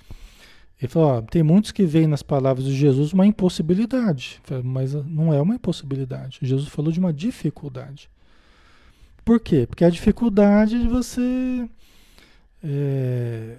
Ele 0.81 0.91
falou, 0.91 1.09
ó, 1.09 1.21
tem 1.21 1.43
muitos 1.43 1.71
que 1.71 1.85
veem 1.85 2.07
nas 2.07 2.23
palavras 2.23 2.65
de 2.65 2.75
Jesus 2.75 3.13
uma 3.13 3.27
impossibilidade. 3.27 4.41
Mas 4.63 4.95
não 4.95 5.31
é 5.31 5.39
uma 5.39 5.53
impossibilidade. 5.53 6.39
Jesus 6.41 6.69
falou 6.69 6.91
de 6.91 6.99
uma 6.99 7.13
dificuldade. 7.13 8.09
Por 9.23 9.39
quê? 9.39 9.65
Porque 9.67 9.85
a 9.85 9.89
dificuldade 9.89 10.79
de 10.79 10.87
você. 10.87 11.69
É, 12.63 13.57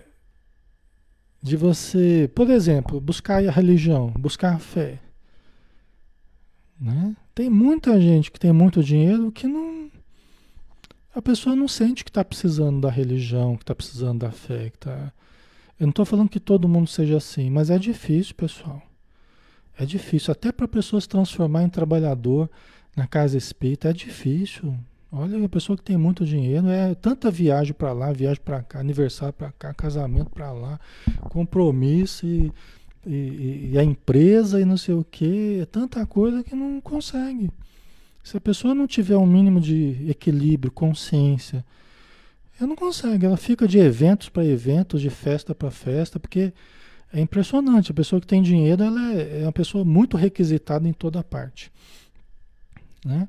de 1.42 1.56
você, 1.56 2.30
por 2.34 2.50
exemplo, 2.50 3.00
buscar 3.00 3.46
a 3.46 3.50
religião, 3.50 4.12
buscar 4.18 4.54
a 4.54 4.58
fé. 4.58 5.00
Né? 6.78 7.16
Tem 7.34 7.48
muita 7.48 8.00
gente 8.00 8.30
que 8.30 8.38
tem 8.38 8.52
muito 8.52 8.82
dinheiro 8.82 9.32
que 9.32 9.46
não. 9.46 9.90
A 11.14 11.20
pessoa 11.20 11.56
não 11.56 11.66
sente 11.66 12.04
que 12.04 12.11
está 12.11 12.24
precisando 12.24 12.80
da 12.80 12.90
religião, 12.90 13.56
que 13.56 13.62
está 13.62 13.74
precisando 13.74 14.20
da 14.20 14.30
fé. 14.30 14.70
Que 14.70 14.78
tá... 14.78 15.12
Eu 15.78 15.86
não 15.86 15.90
estou 15.90 16.04
falando 16.04 16.28
que 16.28 16.38
todo 16.38 16.68
mundo 16.68 16.88
seja 16.88 17.16
assim, 17.16 17.50
mas 17.50 17.70
é 17.70 17.78
difícil, 17.78 18.34
pessoal. 18.34 18.82
É 19.78 19.86
difícil. 19.86 20.30
Até 20.30 20.52
para 20.52 20.66
a 20.66 20.68
pessoa 20.68 21.00
se 21.00 21.08
transformar 21.08 21.62
em 21.62 21.70
trabalhador 21.70 22.50
na 22.94 23.06
casa 23.06 23.38
espírita, 23.38 23.88
é 23.88 23.92
difícil. 23.92 24.76
Olha, 25.12 25.44
a 25.44 25.48
pessoa 25.48 25.76
que 25.76 25.82
tem 25.82 25.96
muito 25.96 26.24
dinheiro, 26.24 26.68
é 26.68 26.94
tanta 26.94 27.32
viagem 27.32 27.74
para 27.74 27.92
lá, 27.92 28.12
viagem 28.12 28.40
para 28.44 28.62
cá, 28.62 28.78
aniversário 28.78 29.34
para 29.34 29.50
cá, 29.50 29.74
casamento 29.74 30.30
para 30.30 30.52
lá, 30.52 30.78
compromisso 31.22 32.24
e, 32.24 32.52
e, 33.04 33.70
e, 33.72 33.78
a 33.78 33.82
empresa 33.82 34.61
e 34.61 34.64
não 34.64 34.76
sei 34.76 34.94
o 34.94 35.02
que, 35.02 35.58
é 35.62 35.66
tanta 35.66 36.06
coisa 36.06 36.44
que 36.44 36.54
não 36.54 36.80
consegue. 36.80 37.50
Se 38.22 38.36
a 38.36 38.40
pessoa 38.40 38.72
não 38.72 38.86
tiver 38.86 39.16
um 39.16 39.26
mínimo 39.26 39.61
de 39.61 40.08
equilíbrio, 40.08 40.70
consciência, 40.70 41.64
ela 42.61 42.68
não 42.68 42.76
consegue, 42.76 43.26
ela 43.26 43.36
fica 43.36 43.66
de 43.66 43.78
eventos 43.78 44.28
para 44.28 44.44
eventos, 44.44 45.00
de 45.00 45.11
festa 45.11 45.52
para 45.54 45.72
festa, 45.72 46.20
porque 46.20 46.52
é 47.12 47.20
impressionante. 47.20 47.90
A 47.90 47.94
pessoa 47.94 48.20
que 48.20 48.26
tem 48.28 48.42
dinheiro, 48.42 48.84
ela 48.84 49.12
é, 49.12 49.40
é 49.40 49.42
uma 49.42 49.52
pessoa 49.52 49.84
muito 49.84 50.16
requisitada 50.16 50.86
em 50.86 50.92
toda 50.92 51.24
parte, 51.24 51.72
né? 53.04 53.26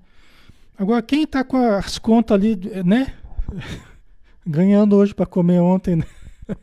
Agora, 0.77 1.01
quem 1.01 1.23
está 1.23 1.43
com 1.43 1.57
as 1.57 1.97
contas 1.97 2.35
ali, 2.35 2.55
né? 2.83 3.13
Ganhando 4.45 4.95
hoje 4.95 5.13
para 5.13 5.25
comer 5.25 5.59
ontem, 5.59 5.95
né? 5.97 6.05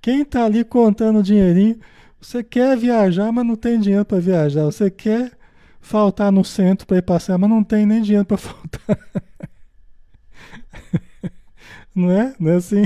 Quem 0.00 0.22
está 0.22 0.44
ali 0.44 0.64
contando 0.64 1.22
dinheirinho, 1.24 1.80
você 2.20 2.42
quer 2.44 2.76
viajar, 2.76 3.32
mas 3.32 3.44
não 3.44 3.56
tem 3.56 3.80
dinheiro 3.80 4.04
para 4.04 4.20
viajar. 4.20 4.64
Você 4.64 4.88
quer 4.88 5.32
faltar 5.80 6.30
no 6.30 6.44
centro 6.44 6.86
para 6.86 6.98
ir 6.98 7.02
passear, 7.02 7.36
mas 7.36 7.50
não 7.50 7.64
tem 7.64 7.84
nem 7.84 8.00
dinheiro 8.00 8.24
para 8.24 8.36
faltar. 8.38 8.98
Não 11.94 12.10
é? 12.12 12.34
Não 12.38 12.52
é 12.52 12.54
assim? 12.56 12.84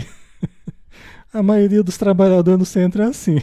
A 1.33 1.43
maioria 1.43 1.83
dos 1.83 1.99
trabalhadores 1.99 2.59
no 2.59 2.65
centro 2.65 3.03
é 3.03 3.07
assim. 3.07 3.43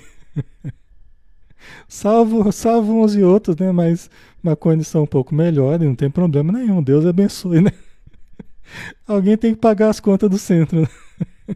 Salvo, 1.88 2.52
salvo 2.52 3.04
uns 3.04 3.16
e 3.16 3.24
outros, 3.24 3.56
né? 3.58 3.72
Mas 3.72 4.10
uma 4.44 4.56
condição 4.56 5.04
um 5.04 5.08
pouco 5.08 5.36
melhor 5.36 5.82
e 5.82 5.86
não 5.86 5.96
tem 5.96 6.10
problema 6.10 6.52
nenhum. 6.52 6.82
Deus 6.82 7.06
abençoe, 7.06 7.62
né? 7.62 7.72
Alguém 9.08 9.38
tem 9.38 9.54
que 9.54 9.60
pagar 9.60 9.90
as 9.90 10.00
contas 10.00 10.30
do 10.30 10.38
centro. 10.38 10.82
Né? 10.82 10.88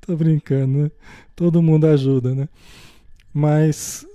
Tô 0.00 0.16
brincando, 0.16 0.84
né? 0.84 0.90
Todo 1.34 1.62
mundo 1.62 1.86
ajuda, 1.86 2.34
né? 2.34 2.48
Mas, 3.32 4.06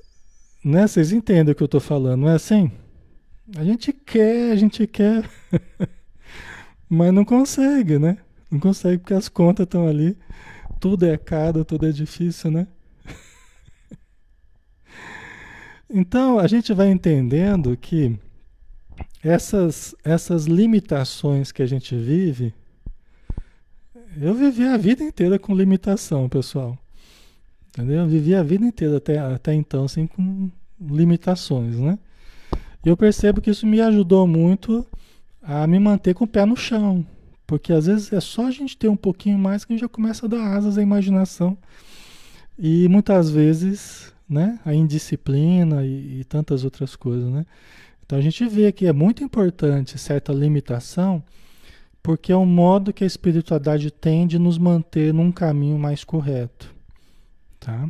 né? 0.64 0.88
Vocês 0.88 1.12
entendem 1.12 1.52
o 1.52 1.56
que 1.56 1.64
eu 1.64 1.68
tô 1.68 1.80
falando, 1.80 2.22
não 2.22 2.30
é 2.30 2.36
assim? 2.36 2.72
A 3.58 3.64
gente 3.64 3.92
quer, 3.92 4.52
a 4.52 4.56
gente 4.56 4.86
quer, 4.86 5.28
mas 6.88 7.12
não 7.12 7.26
consegue, 7.26 7.98
né? 7.98 8.18
Não 8.50 8.60
consegue 8.60 9.00
porque 9.00 9.14
as 9.14 9.28
contas 9.28 9.66
estão 9.66 9.88
ali, 9.88 10.16
tudo 10.80 11.06
é 11.06 11.18
caro, 11.18 11.66
tudo 11.66 11.88
é 11.88 11.92
difícil, 11.92 12.52
né? 12.52 12.68
Então 15.90 16.38
a 16.38 16.48
gente 16.48 16.74
vai 16.74 16.90
entendendo 16.90 17.76
que 17.76 18.18
essas, 19.24 19.96
essas 20.04 20.46
limitações 20.46 21.52
que 21.52 21.64
a 21.64 21.66
gente 21.66 21.96
vive, 21.96 22.54
eu 24.22 24.34
vivi 24.34 24.66
a 24.66 24.78
vida 24.78 25.04
inteira 25.04 25.40
com 25.40 25.56
limitação, 25.56 26.30
pessoal. 26.30 26.78
Entendeu? 27.70 28.02
Eu 28.02 28.08
vivi 28.08 28.36
a 28.36 28.44
vida 28.44 28.66
inteira 28.66 28.98
até, 28.98 29.18
até 29.20 29.54
então, 29.54 29.86
assim, 29.86 30.08
com 30.08 30.50
limitações, 30.80 31.78
né? 31.78 31.98
E 32.86 32.90
eu 32.90 32.96
percebo 32.96 33.42
que 33.42 33.50
isso 33.50 33.66
me 33.68 33.82
ajudou 33.82 34.26
muito 34.26 34.86
a 35.42 35.68
me 35.68 35.80
manter 35.80 36.14
com 36.14 36.24
o 36.24 36.28
pé 36.28 36.46
no 36.46 36.56
chão. 36.56 37.06
Porque 37.46 37.74
às 37.74 37.88
vezes 37.88 38.14
é 38.14 38.22
só 38.22 38.48
a 38.48 38.52
gente 38.52 38.78
ter 38.78 38.88
um 38.88 38.96
pouquinho 38.96 39.38
mais 39.38 39.66
que 39.66 39.74
a 39.74 39.76
gente 39.76 39.82
já 39.82 39.90
começa 39.90 40.26
a 40.26 40.30
dar 40.30 40.56
asas 40.56 40.78
à 40.78 40.82
imaginação. 40.82 41.58
E 42.58 42.88
muitas 42.88 43.30
vezes 43.30 44.14
né? 44.30 44.60
A 44.64 44.74
indisciplina 44.74 45.86
e, 45.86 46.20
e 46.20 46.24
tantas 46.24 46.64
outras 46.64 46.96
coisas, 46.96 47.32
né? 47.32 47.46
Então 48.06 48.18
a 48.18 48.22
gente 48.22 48.46
vê 48.48 48.72
que 48.72 48.88
é 48.88 48.94
muito 48.94 49.24
importante 49.24 49.98
certa 49.98 50.34
limitação, 50.34 51.24
porque 52.02 52.32
é 52.32 52.38
um 52.38 52.46
modo 52.46 52.94
que 52.94 53.04
a 53.04 53.08
espiritualidade 53.08 53.92
tem 53.92 54.26
de 54.26 54.40
nos 54.40 54.58
manter 54.58 55.14
num 55.14 55.32
caminho 55.32 55.78
mais 55.78 56.04
correto, 56.04 56.74
tá? 57.60 57.90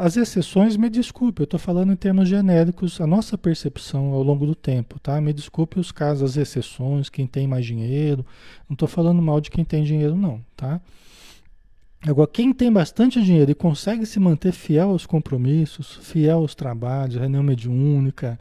as 0.00 0.16
exceções, 0.16 0.76
me 0.76 0.90
desculpe, 0.90 1.40
eu 1.40 1.44
estou 1.44 1.58
falando 1.58 1.92
em 1.92 1.96
termos 1.96 2.28
genéricos, 2.28 3.00
a 3.00 3.06
nossa 3.06 3.38
percepção 3.38 4.12
ao 4.12 4.22
longo 4.22 4.44
do 4.44 4.54
tempo, 4.54 4.98
tá? 5.00 5.18
Me 5.20 5.32
desculpe 5.32 5.80
os 5.80 5.90
casos, 5.90 6.32
as 6.32 6.36
exceções, 6.36 7.08
quem 7.08 7.26
tem 7.26 7.46
mais 7.46 7.64
dinheiro, 7.64 8.26
não 8.68 8.74
estou 8.74 8.86
falando 8.86 9.22
mal 9.22 9.40
de 9.40 9.50
quem 9.50 9.64
tem 9.64 9.82
dinheiro 9.82 10.14
não, 10.14 10.44
tá? 10.54 10.80
Agora, 12.06 12.28
quem 12.30 12.52
tem 12.52 12.70
bastante 12.70 13.22
dinheiro 13.22 13.50
e 13.50 13.54
consegue 13.54 14.04
se 14.04 14.20
manter 14.20 14.52
fiel 14.52 14.90
aos 14.90 15.06
compromissos, 15.06 15.96
fiel 16.02 16.38
aos 16.38 16.54
trabalhos, 16.54 17.16
reunião 17.16 17.42
mediúnica, 17.42 18.38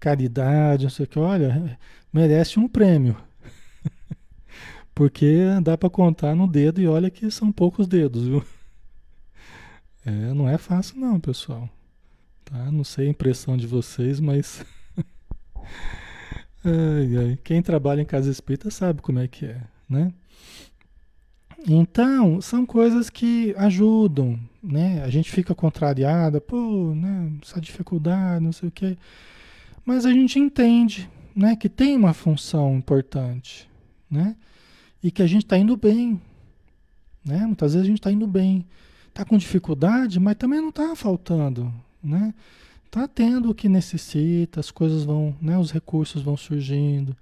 caridade, 0.00 0.82
não 0.82 0.90
sei 0.90 1.04
o 1.04 1.08
que, 1.08 1.18
olha, 1.18 1.78
merece 2.12 2.58
um 2.58 2.66
prêmio. 2.66 3.16
Porque 4.92 5.44
dá 5.62 5.78
para 5.78 5.88
contar 5.88 6.34
no 6.34 6.48
dedo 6.48 6.80
e 6.80 6.88
olha 6.88 7.08
que 7.08 7.30
são 7.30 7.52
poucos 7.52 7.86
dedos, 7.86 8.24
viu? 8.26 8.44
É, 10.06 10.34
não 10.34 10.46
é 10.46 10.58
fácil 10.58 11.00
não, 11.00 11.18
pessoal. 11.18 11.66
Tá? 12.44 12.70
Não 12.70 12.84
sei 12.84 13.06
a 13.06 13.10
impressão 13.10 13.56
de 13.56 13.66
vocês, 13.66 14.20
mas 14.20 14.62
ai, 16.62 17.16
ai. 17.16 17.38
quem 17.42 17.62
trabalha 17.62 18.02
em 18.02 18.04
casa 18.04 18.30
espírita 18.30 18.70
sabe 18.70 19.00
como 19.00 19.18
é 19.18 19.26
que 19.26 19.46
é, 19.46 19.62
né? 19.88 20.12
Então, 21.66 22.40
são 22.42 22.66
coisas 22.66 23.08
que 23.08 23.54
ajudam, 23.56 24.38
né? 24.62 25.02
A 25.02 25.08
gente 25.08 25.30
fica 25.30 25.54
contrariada, 25.54 26.40
pô, 26.40 26.94
né? 26.94 27.32
Essa 27.42 27.60
dificuldade, 27.60 28.44
não 28.44 28.52
sei 28.52 28.68
o 28.68 28.72
quê. 28.72 28.98
Mas 29.84 30.04
a 30.04 30.12
gente 30.12 30.38
entende, 30.38 31.08
né? 31.34 31.56
Que 31.56 31.68
tem 31.68 31.96
uma 31.96 32.12
função 32.12 32.76
importante, 32.76 33.68
né? 34.10 34.36
E 35.02 35.10
que 35.10 35.22
a 35.22 35.26
gente 35.26 35.44
está 35.44 35.56
indo 35.56 35.76
bem, 35.76 36.20
né? 37.24 37.46
Muitas 37.46 37.72
vezes 37.72 37.86
a 37.86 37.88
gente 37.88 38.00
está 38.00 38.12
indo 38.12 38.26
bem. 38.26 38.66
Está 39.08 39.24
com 39.24 39.38
dificuldade, 39.38 40.20
mas 40.20 40.36
também 40.36 40.60
não 40.60 40.68
está 40.68 40.94
faltando, 40.94 41.72
né? 42.02 42.34
Está 42.84 43.08
tendo 43.08 43.50
o 43.50 43.54
que 43.54 43.68
necessita, 43.68 44.60
as 44.60 44.70
coisas 44.70 45.04
vão, 45.04 45.34
né? 45.40 45.56
Os 45.58 45.70
recursos 45.70 46.20
vão 46.20 46.36
surgindo. 46.36 47.16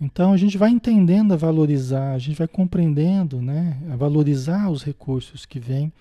Então 0.00 0.32
a 0.32 0.36
gente 0.36 0.58
vai 0.58 0.70
entendendo 0.70 1.32
a 1.32 1.36
valorizar, 1.36 2.12
a 2.12 2.18
gente 2.18 2.36
vai 2.36 2.46
compreendendo, 2.46 3.40
né, 3.40 3.80
a 3.90 3.96
valorizar 3.96 4.70
os 4.70 4.82
recursos 4.82 5.46
que 5.46 5.58
vêm, 5.58 5.92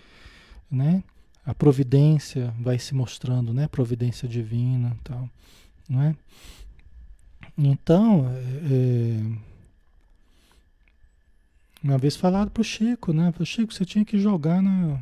né? 0.70 1.04
A 1.46 1.54
providência 1.54 2.54
vai 2.60 2.78
se 2.78 2.94
mostrando, 2.94 3.54
né, 3.54 3.68
providência 3.68 4.28
divina, 4.28 4.98
tal, 5.04 5.30
não 5.88 6.02
é? 6.02 6.16
Então, 7.58 8.26
é, 8.70 9.22
uma 11.82 11.98
vez 11.98 12.16
falado 12.16 12.52
para 12.52 12.62
o 12.62 12.64
Chico, 12.64 13.14
né? 13.14 13.32
Pro 13.32 13.46
Chico, 13.46 13.74
você 13.74 13.86
tinha 13.86 14.04
que 14.04 14.18
jogar 14.18 14.62
na, 14.62 15.02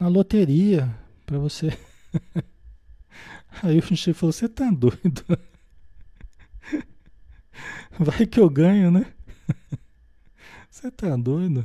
na 0.00 0.08
loteria 0.08 0.92
para 1.24 1.38
você. 1.38 1.78
Aí 3.62 3.78
o 3.78 3.96
Chico 3.96 4.18
falou: 4.18 4.32
Você 4.32 4.48
tá 4.48 4.70
doido? 4.70 5.24
Vai 7.98 8.26
que 8.26 8.40
eu 8.40 8.48
ganho, 8.48 8.90
né? 8.90 9.06
Você 10.70 10.90
tá 10.90 11.16
doido? 11.16 11.64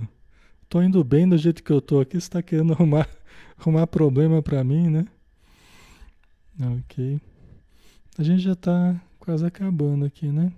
Tô 0.69 0.81
indo 0.81 1.03
bem 1.03 1.27
do 1.27 1.37
jeito 1.37 1.63
que 1.63 1.71
eu 1.71 1.79
tô 1.79 1.99
aqui, 1.99 2.19
você 2.19 2.29
tá 2.29 2.41
querendo 2.41 2.73
arrumar, 2.73 3.07
arrumar 3.59 3.85
problema 3.85 4.41
para 4.41 4.63
mim, 4.63 4.89
né? 4.89 5.05
Ok. 6.79 7.21
A 8.17 8.23
gente 8.23 8.41
já 8.41 8.55
tá 8.55 8.99
quase 9.19 9.45
acabando 9.45 10.05
aqui, 10.05 10.31
né? 10.31 10.51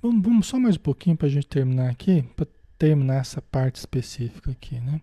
Vamos, 0.00 0.22
vamos 0.22 0.46
só 0.46 0.58
mais 0.58 0.76
um 0.76 0.80
pouquinho 0.80 1.16
para 1.16 1.26
a 1.26 1.30
gente 1.30 1.46
terminar 1.46 1.90
aqui, 1.90 2.22
para 2.34 2.46
terminar 2.78 3.16
essa 3.16 3.42
parte 3.42 3.76
específica 3.76 4.50
aqui, 4.50 4.80
né? 4.80 5.00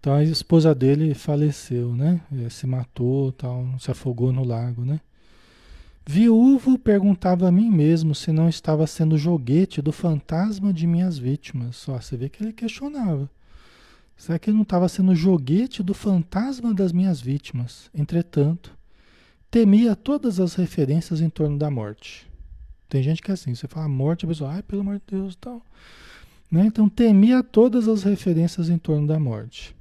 Então 0.00 0.12
a 0.12 0.22
esposa 0.22 0.74
dele 0.74 1.14
faleceu, 1.14 1.94
né? 1.94 2.20
Se 2.50 2.66
matou, 2.66 3.32
tal, 3.32 3.78
se 3.78 3.90
afogou 3.90 4.32
no 4.32 4.44
lago, 4.44 4.84
né? 4.84 5.00
Viúvo 6.04 6.78
perguntava 6.78 7.48
a 7.48 7.52
mim 7.52 7.70
mesmo 7.70 8.14
se 8.14 8.32
não 8.32 8.48
estava 8.48 8.86
sendo 8.86 9.16
joguete 9.16 9.80
do 9.80 9.92
fantasma 9.92 10.72
de 10.72 10.86
minhas 10.86 11.16
vítimas. 11.16 11.76
Só 11.76 12.00
você 12.00 12.16
vê 12.16 12.28
que 12.28 12.42
ele 12.42 12.52
questionava. 12.52 13.30
Será 14.16 14.38
que 14.38 14.50
ele 14.50 14.56
não 14.56 14.62
estava 14.62 14.88
sendo 14.88 15.14
joguete 15.14 15.82
do 15.82 15.94
fantasma 15.94 16.74
das 16.74 16.92
minhas 16.92 17.20
vítimas? 17.20 17.88
Entretanto, 17.94 18.76
temia 19.50 19.94
todas 19.94 20.40
as 20.40 20.54
referências 20.54 21.20
em 21.20 21.30
torno 21.30 21.56
da 21.56 21.70
morte. 21.70 22.30
Tem 22.88 23.02
gente 23.02 23.22
que 23.22 23.30
é 23.30 23.34
assim, 23.34 23.54
você 23.54 23.66
fala 23.66 23.88
morte, 23.88 24.24
a 24.24 24.28
pessoa, 24.28 24.52
ai, 24.52 24.62
pelo 24.62 24.82
amor 24.82 24.96
de 24.96 25.16
Deus, 25.16 25.34
tal. 25.36 25.62
Né? 26.50 26.66
Então, 26.66 26.88
temia 26.88 27.42
todas 27.42 27.88
as 27.88 28.02
referências 28.02 28.68
em 28.68 28.76
torno 28.76 29.06
da 29.06 29.18
morte. 29.18 29.74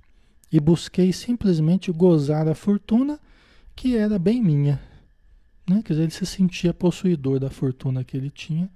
E 0.51 0.59
busquei 0.59 1.11
simplesmente 1.11 1.91
gozar 1.91 2.47
a 2.47 2.55
fortuna 2.55 3.19
que 3.76 3.97
era 3.97 4.17
bem 4.17 4.41
minha. 4.41 4.82
Né? 5.72 5.82
Quer 5.82 5.93
dizer, 5.93 6.03
ele 6.03 6.11
se 6.11 6.26
sentia 6.26 6.74
possuidor 6.74 7.39
da 7.39 7.49
fortuna 7.49 8.03
que 8.03 8.17
ele 8.17 8.30
tinha, 8.30 8.69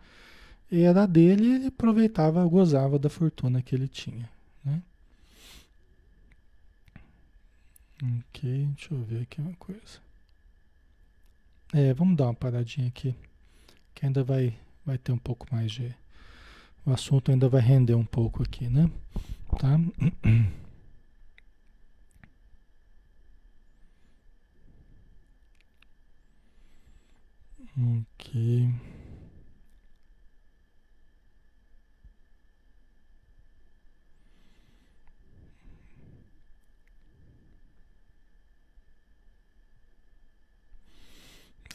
era 0.72 1.06
dele 1.06 1.46
e 1.46 1.56
ele 1.56 1.68
aproveitava, 1.68 2.46
gozava 2.46 2.98
da 2.98 3.10
fortuna 3.10 3.62
que 3.62 3.76
ele 3.76 3.88
tinha. 3.88 4.30
Né? 4.64 4.82
Ok, 8.02 8.68
deixa 8.76 8.94
eu 8.94 9.04
ver 9.04 9.24
aqui 9.24 9.42
uma 9.42 9.54
coisa. 9.56 10.00
É, 11.74 11.94
vamos 11.94 12.16
dar 12.16 12.26
uma 12.26 12.34
paradinha 12.34 12.88
aqui, 12.88 13.14
que 13.94 14.06
ainda 14.06 14.24
vai, 14.24 14.58
vai 14.86 14.98
ter 14.98 15.12
um 15.12 15.18
pouco 15.18 15.46
mais 15.52 15.72
de. 15.72 15.94
O 16.86 16.92
assunto 16.92 17.32
ainda 17.32 17.50
vai 17.50 17.62
render 17.62 17.96
um 17.96 18.06
pouco 18.06 18.44
aqui, 18.44 18.70
né? 18.70 18.90
Tá? 19.60 19.78
Ok. 27.78 28.70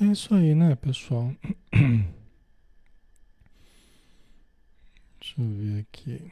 É 0.00 0.04
isso 0.06 0.34
aí, 0.34 0.54
né, 0.54 0.74
pessoal? 0.76 1.34
Deixa 5.20 5.38
eu 5.38 5.46
ver 5.46 5.80
aqui. 5.80 6.30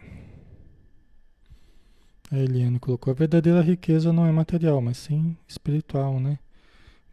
A 2.31 2.37
Eliane 2.39 2.79
colocou: 2.79 3.11
a 3.13 3.15
verdadeira 3.15 3.61
riqueza 3.61 4.13
não 4.13 4.27
é 4.27 4.33
material, 4.33 4.81
mas 4.81 4.97
sim 4.97 5.37
espiritual, 5.47 6.19
né? 6.19 6.39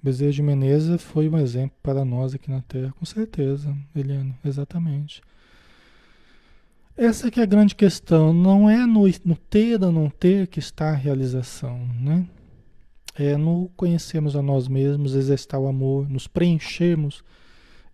Bezerra 0.06 0.34
de 0.34 0.44
Menezes 0.44 1.02
foi 1.02 1.28
um 1.28 1.36
exemplo 1.36 1.76
para 1.82 2.06
nós 2.06 2.36
aqui 2.36 2.52
na 2.52 2.62
Terra, 2.62 2.94
com 3.00 3.04
certeza, 3.08 3.76
Eliane, 3.96 4.36
exatamente. 4.46 5.20
Essa 6.96 7.32
que 7.32 7.40
é 7.40 7.44
a 7.44 7.48
grande 7.48 7.74
questão, 7.74 8.32
não 8.32 8.70
é 8.70 8.86
no, 8.86 9.06
no 9.26 9.36
ter 9.36 9.84
ou 9.84 9.92
não 9.92 10.08
ter 10.08 10.46
que 10.46 10.60
está 10.60 10.92
a 10.92 10.96
realização, 10.96 11.80
né? 12.00 12.24
É 13.16 13.36
no 13.36 13.68
conhecermos 13.76 14.36
a 14.36 14.44
nós 14.44 14.68
mesmos, 14.68 15.16
exercitar 15.16 15.60
o 15.60 15.68
amor, 15.68 16.08
nos 16.08 16.28
preenchermos. 16.28 17.24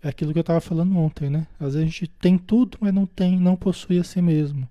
É 0.03 0.09
aquilo 0.09 0.34
que 0.34 0.39
eu 0.39 0.41
estava 0.41 0.59
falando 0.59 0.97
ontem, 0.97 1.30
né? 1.30 1.47
Às 1.57 1.76
vezes 1.76 1.78
a 1.78 1.86
gente 1.86 2.07
tem 2.07 2.38
tudo, 2.38 2.78
mas 2.82 2.93
não 2.93 3.05
tem, 3.05 3.39
não 3.39 3.55
possui 3.55 3.97
a 3.97 4.03
si 4.03 4.22
mesmo. 4.22 4.68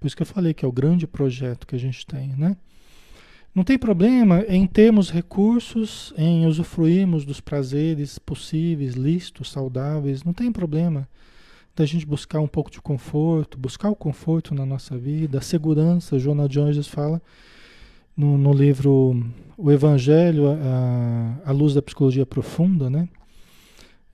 Por 0.00 0.06
isso 0.06 0.16
que 0.16 0.22
eu 0.22 0.26
falei 0.26 0.54
que 0.54 0.64
é 0.64 0.68
o 0.68 0.72
grande 0.72 1.06
projeto 1.06 1.66
que 1.66 1.76
a 1.76 1.78
gente 1.78 2.06
tem, 2.06 2.28
né? 2.28 2.56
Não 3.54 3.62
tem 3.62 3.78
problema 3.78 4.44
em 4.48 4.66
termos 4.66 5.10
recursos, 5.10 6.14
em 6.16 6.46
usufruirmos 6.46 7.24
dos 7.24 7.38
prazeres 7.38 8.18
possíveis, 8.18 8.94
listos, 8.94 9.50
saudáveis, 9.50 10.24
não 10.24 10.32
tem 10.32 10.50
problema 10.50 11.06
da 11.76 11.84
gente 11.84 12.06
buscar 12.06 12.40
um 12.40 12.48
pouco 12.48 12.70
de 12.70 12.80
conforto, 12.80 13.58
buscar 13.58 13.90
o 13.90 13.96
conforto 13.96 14.54
na 14.54 14.64
nossa 14.64 14.96
vida, 14.96 15.38
a 15.38 15.42
segurança. 15.42 16.18
Jonah 16.18 16.46
Jones 16.46 16.86
fala 16.86 17.20
no, 18.16 18.38
no 18.38 18.52
livro 18.52 19.22
O 19.56 19.70
Evangelho, 19.70 20.48
a, 20.50 21.40
a 21.44 21.52
Luz 21.52 21.74
da 21.74 21.82
Psicologia 21.82 22.24
Profunda, 22.24 22.88
né? 22.88 23.08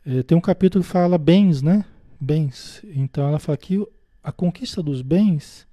É, 0.05 0.23
tem 0.23 0.39
um 0.39 0.41
capítulo 0.41 0.83
que 0.83 0.91
fala 0.91 1.19
bens, 1.19 1.63
né? 1.63 1.85
Bens. 2.21 2.83
Então 2.95 3.29
ela 3.29 3.39
fala 3.39 3.57
que 3.57 3.85
a 4.23 4.33
conquista 4.33 4.83
dos 4.83 5.03
bens 5.03 5.67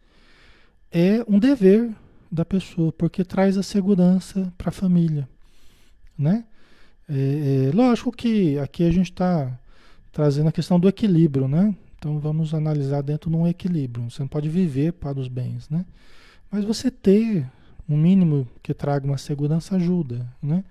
é 0.91 1.23
um 1.27 1.39
dever 1.39 1.91
da 2.31 2.45
pessoa, 2.45 2.91
porque 2.91 3.23
traz 3.23 3.57
a 3.57 3.63
segurança 3.63 4.51
para 4.57 4.69
a 4.69 4.71
família, 4.71 5.27
né? 6.17 6.45
É, 7.07 7.69
é, 7.69 7.75
lógico 7.75 8.11
que 8.11 8.57
aqui 8.57 8.83
a 8.83 8.91
gente 8.91 9.11
está 9.11 9.59
trazendo 10.11 10.49
a 10.49 10.51
questão 10.51 10.79
do 10.79 10.87
equilíbrio, 10.87 11.47
né? 11.47 11.75
Então 11.97 12.19
vamos 12.19 12.53
analisar 12.53 13.01
dentro 13.01 13.29
de 13.29 13.35
um 13.35 13.47
equilíbrio. 13.47 14.09
Você 14.09 14.21
não 14.21 14.27
pode 14.27 14.49
viver 14.49 14.93
para 14.93 15.19
os 15.19 15.27
bens, 15.27 15.69
né? 15.69 15.85
Mas 16.51 16.63
você 16.63 16.89
ter 16.89 17.45
um 17.87 17.97
mínimo 17.97 18.47
que 18.63 18.73
traga 18.73 19.05
uma 19.05 19.17
segurança 19.17 19.75
ajuda, 19.75 20.25
né? 20.41 20.63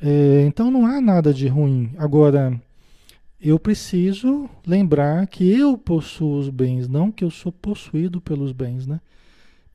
É, 0.00 0.44
então 0.46 0.70
não 0.70 0.86
há 0.86 1.00
nada 1.00 1.32
de 1.32 1.46
ruim. 1.46 1.92
Agora, 1.96 2.60
eu 3.40 3.58
preciso 3.58 4.48
lembrar 4.66 5.26
que 5.26 5.50
eu 5.50 5.76
possuo 5.78 6.38
os 6.38 6.48
bens, 6.48 6.88
não 6.88 7.10
que 7.10 7.24
eu 7.24 7.30
sou 7.30 7.50
possuído 7.50 8.20
pelos 8.20 8.52
bens, 8.52 8.86
né? 8.86 9.00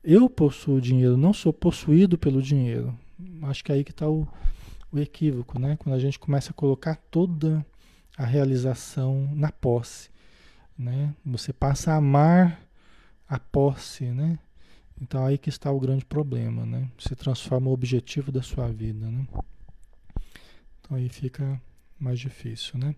Eu 0.08 0.30
possuo 0.30 0.80
dinheiro, 0.80 1.16
não 1.16 1.32
sou 1.32 1.52
possuído 1.52 2.16
pelo 2.16 2.40
dinheiro. 2.40 2.96
Acho 3.42 3.64
que 3.64 3.72
é 3.72 3.74
aí 3.74 3.82
que 3.82 3.90
está 3.90 4.08
o, 4.08 4.24
o 4.92 5.00
equívoco, 5.00 5.58
né? 5.58 5.76
Quando 5.76 5.96
a 5.96 5.98
gente 5.98 6.16
começa 6.16 6.52
a 6.52 6.54
colocar 6.54 6.94
toda 7.10 7.66
a 8.16 8.24
realização 8.24 9.28
na 9.34 9.50
posse, 9.50 10.08
né? 10.78 11.12
Você 11.24 11.52
passa 11.52 11.90
a 11.90 11.96
amar 11.96 12.60
a 13.28 13.36
posse, 13.40 14.04
né? 14.04 14.38
Então 15.02 15.26
aí 15.26 15.36
que 15.36 15.48
está 15.48 15.72
o 15.72 15.80
grande 15.80 16.04
problema, 16.04 16.64
né? 16.64 16.88
Você 16.96 17.16
transforma 17.16 17.68
o 17.68 17.72
objetivo 17.72 18.30
da 18.30 18.42
sua 18.42 18.68
vida, 18.68 19.10
né? 19.10 19.26
Então 20.78 20.96
aí 20.96 21.08
fica 21.08 21.60
mais 21.98 22.20
difícil, 22.20 22.78
né? 22.78 22.94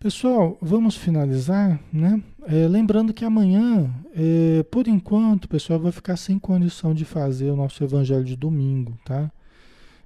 Pessoal, 0.00 0.56
vamos 0.62 0.94
finalizar, 0.94 1.80
né? 1.92 2.22
É, 2.46 2.68
lembrando 2.68 3.12
que 3.12 3.24
amanhã, 3.24 3.92
é, 4.14 4.62
por 4.62 4.86
enquanto, 4.86 5.48
pessoal 5.48 5.80
vai 5.80 5.90
ficar 5.90 6.16
sem 6.16 6.38
condição 6.38 6.94
de 6.94 7.04
fazer 7.04 7.50
o 7.50 7.56
nosso 7.56 7.82
evangelho 7.82 8.22
de 8.22 8.36
domingo, 8.36 8.96
tá? 9.04 9.28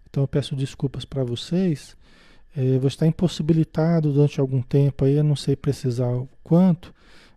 Então 0.09 0.23
eu 0.23 0.29
peço 0.29 0.57
desculpas 0.57 1.05
para 1.05 1.23
vocês. 1.23 1.95
É, 2.57 2.79
vou 2.79 2.89
estar 2.89 3.07
impossibilitado 3.07 4.11
durante 4.15 4.41
algum 4.41 4.63
tempo 4.63 5.05
aí, 5.05 5.17
eu 5.17 5.25
não 5.25 5.37
sei 5.37 5.55
precisar 5.55 6.09
o 6.09 6.27
quanto, 6.43 6.95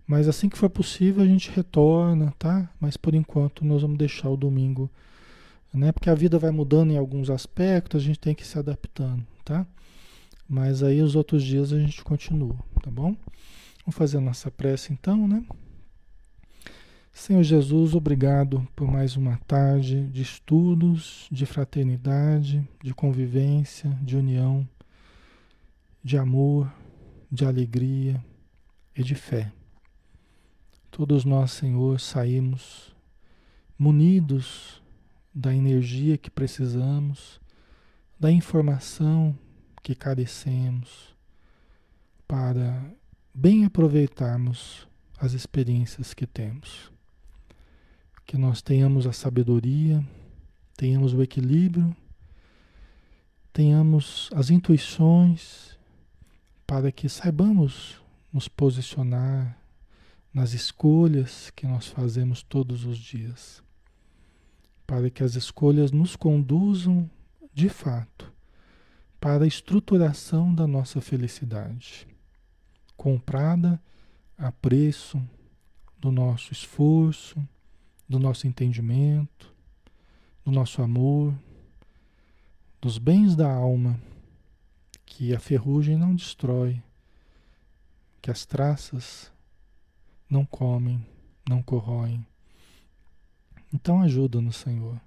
mas 0.07 0.25
assim 0.25 0.47
que 0.47 0.57
for 0.57 0.69
possível 0.69 1.23
a 1.23 1.27
gente 1.27 1.51
retorna, 1.51 2.33
tá? 2.39 2.69
Mas 2.79 2.95
por 2.95 3.13
enquanto 3.15 3.65
nós 3.65 3.81
vamos 3.81 3.97
deixar 3.97 4.29
o 4.29 4.37
domingo, 4.37 4.89
né? 5.73 5.91
Porque 5.91 6.09
a 6.09 6.15
vida 6.15 6.39
vai 6.39 6.51
mudando 6.51 6.91
em 6.91 6.97
alguns 6.97 7.29
aspectos, 7.29 8.01
a 8.01 8.05
gente 8.05 8.19
tem 8.19 8.33
que 8.33 8.43
ir 8.43 8.47
se 8.47 8.57
adaptando, 8.57 9.25
tá? 9.43 9.67
Mas 10.47 10.83
aí 10.83 11.01
os 11.01 11.15
outros 11.15 11.43
dias 11.43 11.73
a 11.73 11.79
gente 11.79 12.03
continua, 12.03 12.55
tá 12.81 12.91
bom? 12.91 13.15
Vamos 13.85 13.95
fazer 13.95 14.17
a 14.17 14.21
nossa 14.21 14.51
prece 14.51 14.93
então, 14.93 15.27
né? 15.27 15.43
Senhor 17.11 17.43
Jesus, 17.43 17.95
obrigado 17.95 18.67
por 18.75 18.91
mais 18.91 19.15
uma 19.15 19.37
tarde 19.47 20.07
de 20.07 20.21
estudos, 20.21 21.27
de 21.31 21.45
fraternidade, 21.45 22.67
de 22.83 22.93
convivência, 22.93 23.89
de 24.01 24.17
união 24.17 24.67
de 26.05 26.19
amor, 26.19 26.71
de 27.31 27.45
alegria 27.45 28.23
e 28.95 29.01
de 29.01 29.15
fé. 29.15 29.51
Todos 30.91 31.25
nós, 31.25 31.49
Senhor, 31.49 31.99
saímos 31.99 32.95
munidos 33.75 34.83
da 35.33 35.51
energia 35.51 36.15
que 36.15 36.29
precisamos, 36.29 37.41
da 38.19 38.31
informação 38.31 39.35
que 39.85 39.93
carecemos, 39.93 41.15
para 42.27 42.91
bem 43.31 43.65
aproveitarmos 43.65 44.87
as 45.19 45.33
experiências 45.33 46.11
que 46.11 46.25
temos. 46.25 46.91
Que 48.25 48.35
nós 48.35 48.63
tenhamos 48.63 49.05
a 49.05 49.13
sabedoria, 49.13 50.03
tenhamos 50.75 51.13
o 51.13 51.21
equilíbrio, 51.21 51.95
tenhamos 53.53 54.31
as 54.33 54.49
intuições 54.49 55.77
para 56.65 56.91
que 56.91 57.07
saibamos 57.07 58.01
nos 58.33 58.47
posicionar 58.47 59.55
nas 60.33 60.53
escolhas 60.53 61.51
que 61.51 61.67
nós 61.67 61.85
fazemos 61.85 62.41
todos 62.41 62.85
os 62.85 62.97
dias, 62.97 63.61
para 64.87 65.11
que 65.11 65.21
as 65.21 65.35
escolhas 65.35 65.91
nos 65.91 66.15
conduzam 66.15 67.07
de 67.53 67.69
fato 67.69 68.33
para 69.19 69.43
a 69.43 69.47
estruturação 69.47 70.53
da 70.53 70.67
nossa 70.67 71.01
felicidade, 71.01 72.07
comprada 72.95 73.81
a 74.37 74.51
preço 74.51 75.21
do 75.97 76.11
nosso 76.11 76.53
esforço, 76.53 77.41
do 78.07 78.19
nosso 78.19 78.47
entendimento, 78.47 79.53
do 80.43 80.51
nosso 80.51 80.81
amor, 80.81 81.33
dos 82.79 82.97
bens 82.97 83.35
da 83.35 83.51
alma 83.51 83.99
que 85.05 85.33
a 85.33 85.39
ferrugem 85.39 85.97
não 85.97 86.13
destrói, 86.13 86.81
que 88.21 88.29
as 88.29 88.45
traças 88.45 89.31
não 90.29 90.45
comem, 90.45 91.03
não 91.49 91.63
corroem. 91.63 92.25
Então 93.73 94.01
ajuda-nos, 94.01 94.57
Senhor, 94.57 94.99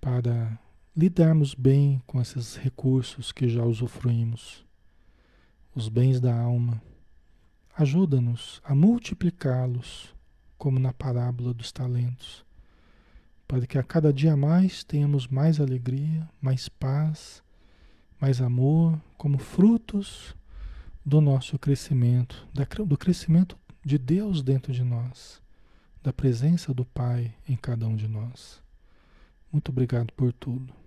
para 0.00 0.58
lidarmos 0.96 1.54
bem 1.54 2.02
com 2.06 2.20
esses 2.20 2.56
recursos 2.56 3.32
que 3.32 3.48
já 3.48 3.64
usufruímos, 3.64 4.64
os 5.74 5.88
bens 5.88 6.20
da 6.20 6.34
alma. 6.34 6.82
Ajuda-nos 7.76 8.60
a 8.64 8.74
multiplicá-los, 8.74 10.14
como 10.58 10.78
na 10.78 10.92
parábola 10.92 11.54
dos 11.54 11.72
talentos, 11.72 12.44
para 13.48 13.66
que 13.66 13.78
a 13.78 13.82
cada 13.82 14.12
dia 14.12 14.36
mais 14.36 14.84
tenhamos 14.84 15.26
mais 15.26 15.60
alegria, 15.60 16.28
mais 16.40 16.68
paz 16.68 17.42
mais 18.22 18.40
amor, 18.40 19.00
como 19.18 19.36
frutos 19.36 20.32
do 21.04 21.20
nosso 21.20 21.58
crescimento, 21.58 22.46
do 22.86 22.96
crescimento 22.96 23.58
de 23.84 23.98
Deus 23.98 24.44
dentro 24.44 24.72
de 24.72 24.84
nós, 24.84 25.42
da 26.00 26.12
presença 26.12 26.72
do 26.72 26.84
Pai 26.84 27.34
em 27.48 27.56
cada 27.56 27.84
um 27.84 27.96
de 27.96 28.06
nós. 28.06 28.62
Muito 29.52 29.70
obrigado 29.72 30.12
por 30.12 30.32
tudo. 30.32 30.81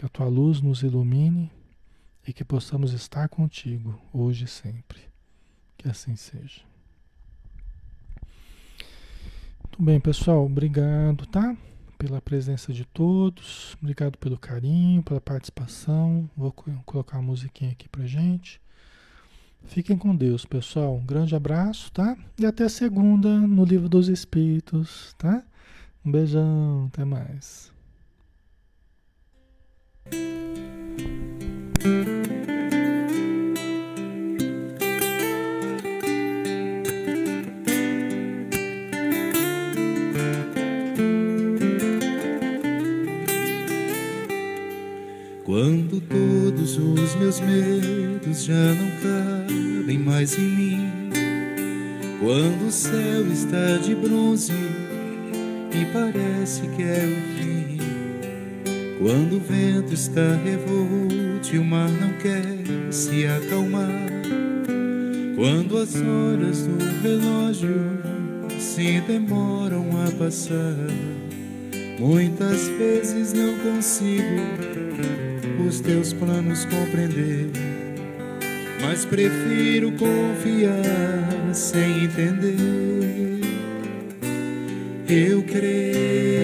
Que 0.00 0.06
a 0.06 0.08
tua 0.08 0.28
luz 0.28 0.62
nos 0.62 0.82
ilumine 0.82 1.50
e 2.26 2.32
que 2.32 2.42
possamos 2.42 2.94
estar 2.94 3.28
contigo 3.28 4.00
hoje 4.14 4.46
e 4.46 4.48
sempre. 4.48 4.98
Que 5.76 5.90
assim 5.90 6.16
seja. 6.16 6.62
Muito 9.62 9.82
bem, 9.82 10.00
pessoal. 10.00 10.46
Obrigado, 10.46 11.26
tá? 11.26 11.54
pela 11.98 12.18
presença 12.18 12.72
de 12.72 12.86
todos, 12.86 13.76
obrigado 13.82 14.16
pelo 14.16 14.38
carinho, 14.38 15.02
pela 15.02 15.20
participação. 15.20 16.30
Vou 16.34 16.50
colocar 16.86 17.18
a 17.18 17.22
musiquinha 17.22 17.72
aqui 17.72 17.86
pra 17.86 18.06
gente. 18.06 18.58
Fiquem 19.66 19.98
com 19.98 20.16
Deus, 20.16 20.46
pessoal. 20.46 20.96
Um 20.96 21.04
grande 21.04 21.36
abraço, 21.36 21.92
tá? 21.92 22.16
E 22.38 22.46
até 22.46 22.70
segunda 22.70 23.28
no 23.28 23.66
Livro 23.66 23.86
dos 23.86 24.08
Espíritos, 24.08 25.14
tá? 25.18 25.44
Um 26.02 26.10
beijão, 26.10 26.86
até 26.86 27.04
mais. 27.04 27.70
Quando 45.60 46.00
todos 46.00 46.78
os 46.78 47.14
meus 47.16 47.38
medos 47.40 48.44
já 48.44 48.54
não 48.54 48.90
cabem 49.02 49.98
mais 49.98 50.38
em 50.38 50.40
mim, 50.40 50.90
quando 52.18 52.68
o 52.68 52.72
céu 52.72 53.30
está 53.30 53.76
de 53.76 53.94
bronze 53.94 54.54
e 54.54 55.84
parece 55.92 56.62
que 56.62 56.82
é 56.82 57.04
o 57.04 57.36
fim, 57.36 57.78
quando 59.00 59.36
o 59.36 59.40
vento 59.40 59.92
está 59.92 60.34
revolte 60.42 61.56
e 61.56 61.58
o 61.58 61.64
mar 61.64 61.90
não 61.90 62.14
quer 62.14 62.90
se 62.90 63.26
acalmar, 63.26 64.08
quando 65.36 65.76
as 65.76 65.94
horas 65.94 66.62
do 66.62 67.02
relógio 67.02 68.00
se 68.58 68.98
demoram 69.02 69.90
a 70.06 70.10
passar, 70.12 70.86
muitas 71.98 72.66
vezes 72.66 73.34
não 73.34 73.58
consigo 73.58 75.29
os 75.66 75.80
teus 75.80 76.12
planos 76.12 76.64
compreender. 76.64 77.50
Mas 78.80 79.04
prefiro 79.04 79.92
confiar 79.92 81.54
sem 81.54 82.04
entender. 82.04 82.56
Eu 85.08 85.42
creio 85.42 86.39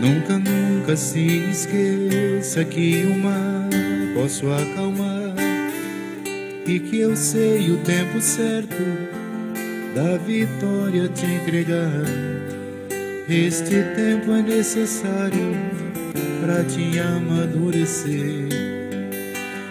Nunca, 0.00 0.38
nunca 0.38 0.94
se 0.94 1.26
esqueça 1.50 2.64
que 2.64 3.04
o 3.06 3.18
mar 3.18 3.68
posso 4.14 4.46
acalmar 4.52 5.34
e 6.66 6.78
que 6.78 7.00
eu 7.00 7.16
sei 7.16 7.70
o 7.70 7.78
tempo 7.78 8.20
certo 8.20 8.76
da 9.94 10.18
vitória 10.18 11.08
te 11.08 11.24
entregar. 11.24 12.04
Este 13.28 13.82
tempo 13.96 14.32
é 14.32 14.42
necessário 14.42 15.56
para 16.40 16.62
te 16.64 16.98
amadurecer. 16.98 18.48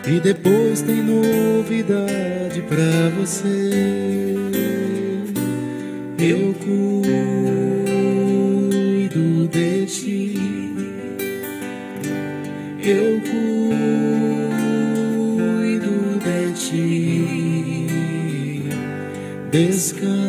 E 0.08 0.20
depois 0.20 0.82
tem 0.82 1.04
novidade 1.04 2.62
pra 2.68 3.10
você. 3.20 3.70
Eu 6.18 6.54
cuido 6.56 6.95
Eu 12.88 13.20
cuido 13.20 13.80
de 16.20 16.54
ti. 16.54 17.90
Descansa 19.50 20.25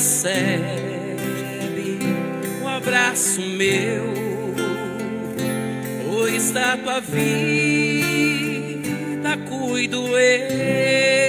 recebe 0.00 1.98
o 2.62 2.66
abraço 2.66 3.42
meu, 3.42 4.14
pois 6.08 6.52
da 6.52 6.74
tua 6.78 7.00
vida 7.00 7.20
cuido. 9.46 10.18
Eu 10.18 11.19